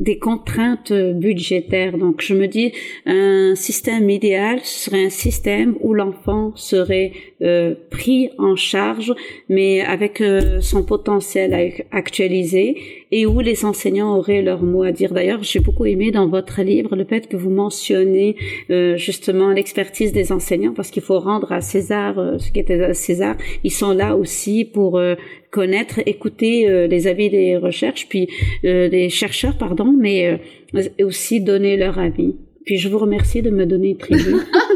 des 0.00 0.18
contraintes 0.18 0.94
budgétaires. 0.94 1.98
Donc 1.98 2.22
je 2.22 2.32
me 2.32 2.48
dis 2.48 2.72
un 3.04 3.54
système 3.54 4.08
idéal 4.08 4.60
serait 4.64 5.04
un 5.04 5.10
système 5.10 5.76
où 5.80 5.92
l'enfant 5.92 6.52
serait 6.56 7.12
euh, 7.42 7.74
pris 7.90 8.30
en 8.38 8.56
charge, 8.56 9.12
mais 9.50 9.82
avec 9.82 10.22
euh, 10.22 10.60
son 10.62 10.84
potentiel 10.84 11.84
actualisé 11.90 12.76
et 13.10 13.26
où 13.26 13.40
les 13.40 13.66
enseignants 13.66 14.16
auraient 14.16 14.40
leur 14.40 14.62
mot 14.62 14.84
à 14.84 14.92
dire. 14.92 15.12
D'ailleurs, 15.12 15.42
j'ai 15.42 15.60
beaucoup 15.60 15.84
aimé 15.84 16.10
dans 16.10 16.28
votre 16.28 16.62
livre 16.62 16.96
le 16.96 17.04
fait 17.04 17.28
que 17.28 17.36
vous 17.36 17.50
mentionnez 17.50 18.36
justement 18.96 19.50
l'expertise 19.50 20.12
des 20.12 20.32
enseignants 20.32 20.72
parce 20.72 20.90
qu'il 20.90 21.02
faut 21.02 21.18
rendre 21.18 21.52
à 21.52 21.60
César 21.60 22.14
ce 22.38 22.50
qui 22.50 22.60
était 22.60 22.80
à 22.82 22.94
César. 22.94 23.36
Ils 23.64 23.72
sont 23.72 23.92
là 23.92 24.16
aussi 24.16 24.64
pour 24.64 24.98
connaître, 25.50 26.00
écouter 26.06 26.86
les 26.88 27.06
avis 27.06 27.30
des 27.30 27.56
recherches, 27.56 28.06
puis 28.08 28.28
des 28.62 29.08
chercheurs, 29.10 29.56
pardon, 29.58 29.92
mais 29.96 30.40
aussi 31.02 31.40
donner 31.40 31.76
leur 31.76 31.98
avis. 31.98 32.36
Puis 32.64 32.78
je 32.78 32.88
vous 32.88 32.98
remercie 32.98 33.42
de 33.42 33.50
me 33.50 33.66
donner 33.66 33.90
une 33.90 33.98
tribune. 33.98 34.44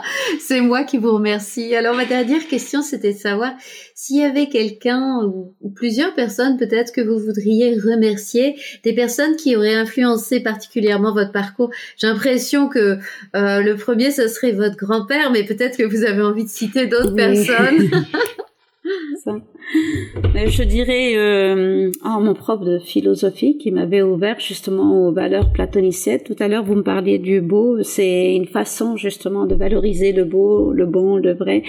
C'est 0.40 0.60
moi 0.60 0.84
qui 0.84 0.98
vous 0.98 1.12
remercie. 1.12 1.74
Alors 1.74 1.94
ma 1.94 2.04
dernière 2.04 2.46
question, 2.46 2.82
c'était 2.82 3.12
de 3.12 3.18
savoir 3.18 3.52
s'il 3.94 4.20
y 4.20 4.24
avait 4.24 4.48
quelqu'un 4.48 5.20
ou, 5.24 5.54
plusieurs 5.74 6.14
personnes 6.14 6.58
peut-être 6.58 6.92
que 6.92 7.00
vous 7.00 7.18
voudriez 7.18 7.74
remercier, 7.74 8.56
des 8.84 8.94
personnes 8.94 9.36
qui 9.36 9.56
auraient 9.56 9.74
influencé 9.74 10.40
particulièrement 10.40 11.12
votre 11.12 11.32
parcours. 11.32 11.70
J'ai 11.96 12.06
l'impression 12.06 12.68
que 12.68 12.98
euh, 13.36 13.60
le 13.60 13.76
premier, 13.76 14.10
ce 14.10 14.28
serait 14.28 14.52
votre 14.52 14.76
grand-père, 14.76 15.30
mais 15.32 15.44
peut-être 15.44 15.76
que 15.76 15.84
vous 15.84 16.04
avez 16.04 16.22
envie 16.22 16.44
de 16.44 16.50
citer 16.50 16.86
d'autres 16.86 17.14
personnes. 17.14 17.90
Je 18.84 20.62
dirais 20.64 21.12
euh, 21.16 21.90
oh, 22.04 22.20
mon 22.20 22.34
prof 22.34 22.60
de 22.60 22.78
philosophie 22.78 23.56
qui 23.56 23.70
m'avait 23.70 24.02
ouvert 24.02 24.40
justement 24.40 25.06
aux 25.06 25.12
valeurs 25.12 25.52
platoniciennes. 25.52 26.22
Tout 26.24 26.36
à 26.40 26.48
l'heure, 26.48 26.64
vous 26.64 26.74
me 26.74 26.82
parliez 26.82 27.18
du 27.18 27.40
beau. 27.40 27.82
C'est 27.82 28.34
une 28.34 28.46
façon 28.46 28.96
justement 28.96 29.46
de 29.46 29.54
valoriser 29.54 30.12
le 30.12 30.24
beau, 30.24 30.72
le 30.72 30.86
bon, 30.86 31.16
le 31.16 31.32
vrai. 31.32 31.62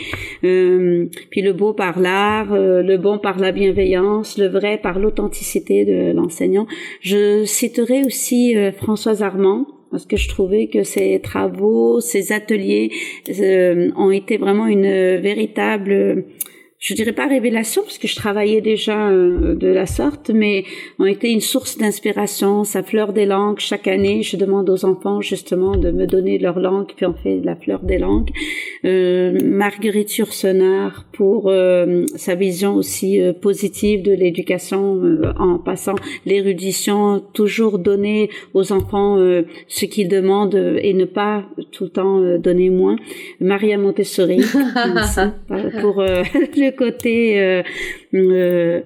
Euh, 0.44 1.06
puis 1.30 1.42
le 1.42 1.54
beau 1.54 1.74
par 1.74 2.00
l'art, 2.00 2.52
euh, 2.54 2.82
le 2.82 2.98
bon 2.98 3.20
par 3.20 3.40
la 3.40 3.52
bienveillance, 3.52 4.38
le 4.38 4.48
vrai 4.48 4.80
par 4.82 4.98
l'authenticité 4.98 5.86
de 5.86 6.14
l'enseignant. 6.14 6.66
Je 7.02 7.46
citerai 7.46 8.04
aussi 8.04 8.58
euh, 8.58 8.72
Françoise 8.72 9.22
Armand 9.22 9.68
parce 9.92 10.08
que 10.08 10.18
je 10.18 10.28
trouvais 10.28 10.68
que 10.68 10.82
ses 10.82 11.20
travaux, 11.20 12.02
ses 12.02 12.32
ateliers 12.32 12.90
euh, 13.30 13.92
ont 13.96 14.10
été 14.10 14.38
vraiment 14.38 14.66
une 14.66 14.90
véritable 15.20 16.26
je 16.84 16.94
dirais 16.94 17.14
pas 17.14 17.28
révélation 17.28 17.82
parce 17.82 17.98
que 17.98 18.10
je 18.10 18.16
travaillais 18.18 18.60
déjà 18.60 19.08
euh, 19.10 19.56
de 19.56 19.68
la 19.68 19.86
sorte, 19.86 20.32
mais 20.32 20.66
ont 21.00 21.06
été 21.06 21.32
une 21.32 21.40
source 21.40 21.78
d'inspiration. 21.78 22.66
Ça 22.66 22.84
fleur 22.84 23.14
des 23.14 23.26
langues. 23.26 23.60
Chaque 23.60 23.88
année, 23.88 24.22
je 24.22 24.36
demande 24.36 24.70
aux 24.70 24.84
enfants 24.84 25.22
justement 25.22 25.78
de 25.78 25.92
me 25.92 26.06
donner 26.06 26.38
leur 26.40 26.60
langue, 26.60 26.92
puis 26.94 27.06
on 27.06 27.14
fait 27.14 27.40
la 27.42 27.56
fleur 27.56 27.80
des 27.84 27.98
langues. 28.00 28.32
Euh, 28.84 29.40
Marguerite 29.46 30.18
Yourcenar 30.18 31.06
pour 31.14 31.48
euh, 31.48 32.04
sa 32.18 32.36
vision 32.36 32.76
aussi 32.76 33.22
euh, 33.22 33.32
positive 33.32 34.04
de 34.04 34.12
l'éducation 34.12 35.02
en 35.40 35.60
passant 35.60 35.96
l'érudition, 36.26 37.24
toujours 37.34 37.80
donner 37.80 38.30
aux 38.54 38.74
enfants 38.74 39.18
ce 39.68 39.86
qu'ils 39.86 40.10
demandent 40.10 40.78
et 40.82 40.94
ne 40.94 41.06
pas 41.06 41.46
tout 41.72 41.86
le 41.86 41.90
temps 41.90 42.38
donner 42.40 42.70
moins. 42.70 42.98
Maria 43.40 43.78
Montessori 43.78 44.42
pour 45.82 46.02
le 46.58 46.73
côté 46.76 47.40
euh, 47.40 47.64
euh, 48.14 48.82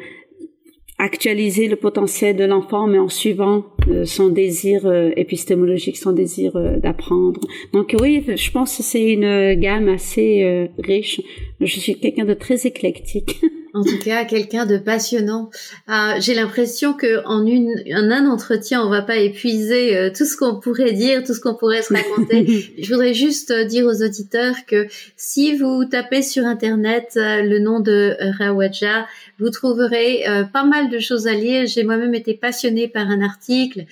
actualiser 0.97 1.67
le 1.67 1.75
potentiel 1.75 2.35
de 2.35 2.43
l'enfant, 2.43 2.87
mais 2.87 2.97
en 2.97 3.09
suivant 3.09 3.65
euh, 3.87 4.05
son 4.05 4.29
désir 4.29 4.91
épistémologique, 5.15 5.97
son 5.97 6.11
désir 6.11 6.53
d'apprendre. 6.79 7.39
Donc 7.73 7.95
oui, 7.99 8.23
je 8.27 8.51
pense 8.51 8.77
que 8.77 8.83
c'est 8.83 9.11
une 9.11 9.53
gamme 9.55 9.89
assez 9.89 10.69
riche. 10.79 11.21
Je 11.61 11.79
suis 11.79 11.99
quelqu'un 11.99 12.25
de 12.25 12.33
très 12.33 12.65
éclectique. 12.65 13.41
En 13.77 13.83
tout 13.83 13.99
cas, 13.99 14.25
quelqu'un 14.25 14.65
de 14.65 14.77
passionnant. 14.77 15.51
Ah, 15.87 16.15
j'ai 16.19 16.33
l'impression 16.33 16.93
que 16.93 17.23
en 17.25 17.45
une, 17.45 17.75
en 17.93 18.09
un 18.09 18.27
entretien, 18.27 18.81
on 18.83 18.89
va 18.89 19.03
pas 19.03 19.17
épuiser 19.17 19.95
euh, 19.95 20.09
tout 20.09 20.25
ce 20.25 20.35
qu'on 20.35 20.59
pourrait 20.59 20.93
dire, 20.93 21.23
tout 21.23 21.35
ce 21.35 21.39
qu'on 21.39 21.53
pourrait 21.53 21.83
se 21.83 21.93
raconter. 21.93 22.73
Je 22.81 22.89
voudrais 22.91 23.13
juste 23.13 23.51
euh, 23.51 23.65
dire 23.65 23.85
aux 23.85 24.03
auditeurs 24.03 24.55
que 24.65 24.87
si 25.15 25.55
vous 25.55 25.85
tapez 25.85 26.23
sur 26.23 26.45
internet 26.45 27.13
euh, 27.17 27.43
le 27.43 27.59
nom 27.59 27.79
de 27.79 28.15
Rawaja, 28.39 29.05
vous 29.39 29.51
trouverez 29.51 30.25
pas 30.51 30.63
mal 30.63 30.89
de 30.89 30.97
choses 30.97 31.27
à 31.27 31.33
lire. 31.33 31.67
J'ai 31.67 31.83
moi-même 31.83 32.15
été 32.15 32.33
passionnée 32.33 32.87
par 32.87 33.07
un 33.07 33.21
article 33.21 33.85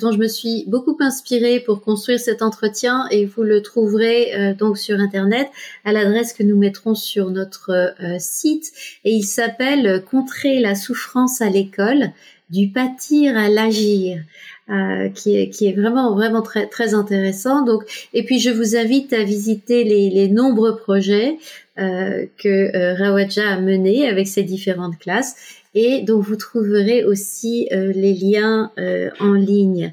dont 0.00 0.12
je 0.12 0.18
me 0.18 0.28
suis 0.28 0.64
beaucoup 0.66 0.96
inspirée 1.00 1.60
pour 1.60 1.80
construire 1.80 2.20
cet 2.20 2.42
entretien 2.42 3.06
et 3.10 3.24
vous 3.24 3.42
le 3.42 3.62
trouverez 3.62 4.54
donc 4.58 4.78
sur 4.78 4.98
internet 4.98 5.48
à 5.84 5.92
l'adresse 5.92 6.32
que 6.32 6.42
nous 6.42 6.56
mettrons 6.56 6.94
sur 6.94 7.30
notre 7.30 7.94
site 8.18 8.72
et 9.04 9.12
il 9.12 9.24
s'appelle 9.24 10.02
Contrer 10.10 10.60
la 10.60 10.74
souffrance 10.74 11.40
à 11.40 11.48
l'école, 11.48 12.10
du 12.50 12.68
pâtir 12.68 13.36
à 13.36 13.48
l'agir. 13.48 14.22
Euh, 14.70 15.08
qui, 15.08 15.36
est, 15.36 15.72
vraiment 15.72 16.14
vraiment 16.14 16.40
très 16.40 16.68
très 16.68 16.94
intéressant 16.94 17.64
donc 17.64 17.82
et 18.14 18.24
puis 18.24 18.38
je 18.38 18.48
vous 18.48 18.76
invite 18.76 19.12
à 19.12 19.24
visiter 19.24 19.82
les, 19.82 20.08
les 20.08 20.28
nombreux 20.28 20.76
projets 20.76 21.36
euh, 21.80 22.26
que 22.38 22.74
euh, 22.76 22.94
Rawaja 22.94 23.50
a 23.50 23.60
menés 23.60 24.08
avec 24.08 24.28
ses 24.28 24.44
différentes 24.44 24.98
classes 25.00 25.34
et 25.74 26.02
dont 26.02 26.20
vous 26.20 26.36
trouverez 26.36 27.04
aussi 27.04 27.68
euh, 27.72 27.92
les 27.92 28.14
liens 28.14 28.72
euh, 28.78 29.10
en 29.20 29.32
ligne 29.32 29.92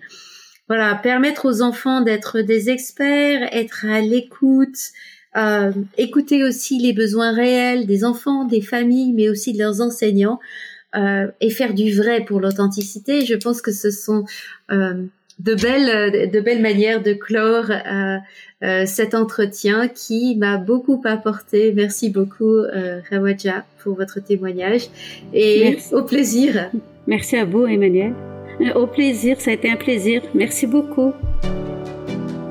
voilà 0.68 0.96
permettre 0.96 1.46
aux 1.48 1.62
enfants 1.62 2.02
d'être 2.02 2.42
des 2.42 2.70
experts 2.70 3.50
être 3.54 3.86
à 3.86 4.02
l'écoute 4.02 4.92
euh, 5.38 5.72
écouter 5.98 6.44
aussi 6.44 6.80
les 6.80 6.94
besoins 6.94 7.34
réels 7.34 7.86
des 7.86 8.04
enfants, 8.04 8.46
des 8.46 8.62
familles, 8.62 9.14
mais 9.14 9.30
aussi 9.30 9.54
de 9.54 9.60
leurs 9.60 9.80
enseignants, 9.82 10.40
euh, 10.96 11.28
et 11.40 11.52
faire 11.52 11.74
du 11.74 11.96
vrai 11.96 12.26
pour 12.26 12.40
l'authenticité. 12.40 13.26
Je 13.26 13.36
pense 13.36 13.62
que 13.62 13.72
ce 13.72 13.92
sont 13.92 14.26
euh, 14.72 15.06
de 15.40 15.56
belles, 15.56 16.30
de 16.30 16.40
belles 16.40 16.62
manières 16.62 17.02
de 17.02 17.14
clore 17.14 17.72
euh, 17.72 18.18
euh, 18.64 18.86
cet 18.86 19.16
entretien 19.16 19.88
qui 19.88 20.36
m'a 20.36 20.58
beaucoup 20.58 21.02
apporté. 21.06 21.72
Merci 21.74 22.10
beaucoup, 22.10 22.58
euh, 22.58 23.00
Rawaja, 23.10 23.64
pour 23.82 23.96
votre 23.96 24.20
témoignage 24.20 24.90
et 25.34 25.78
au 25.94 26.04
plaisir. 26.04 26.70
Merci 27.08 27.38
à 27.38 27.46
vous, 27.46 27.66
Emmanuel. 27.66 28.14
Au 28.76 28.86
plaisir, 28.86 29.40
ça 29.40 29.52
a 29.52 29.54
été 29.54 29.72
un 29.72 29.78
plaisir. 29.78 30.22
Merci 30.36 30.68
beaucoup. 30.68 31.14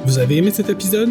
Vous 0.07 0.19
avez 0.19 0.39
aimé 0.39 0.51
cet 0.51 0.71
épisode? 0.71 1.11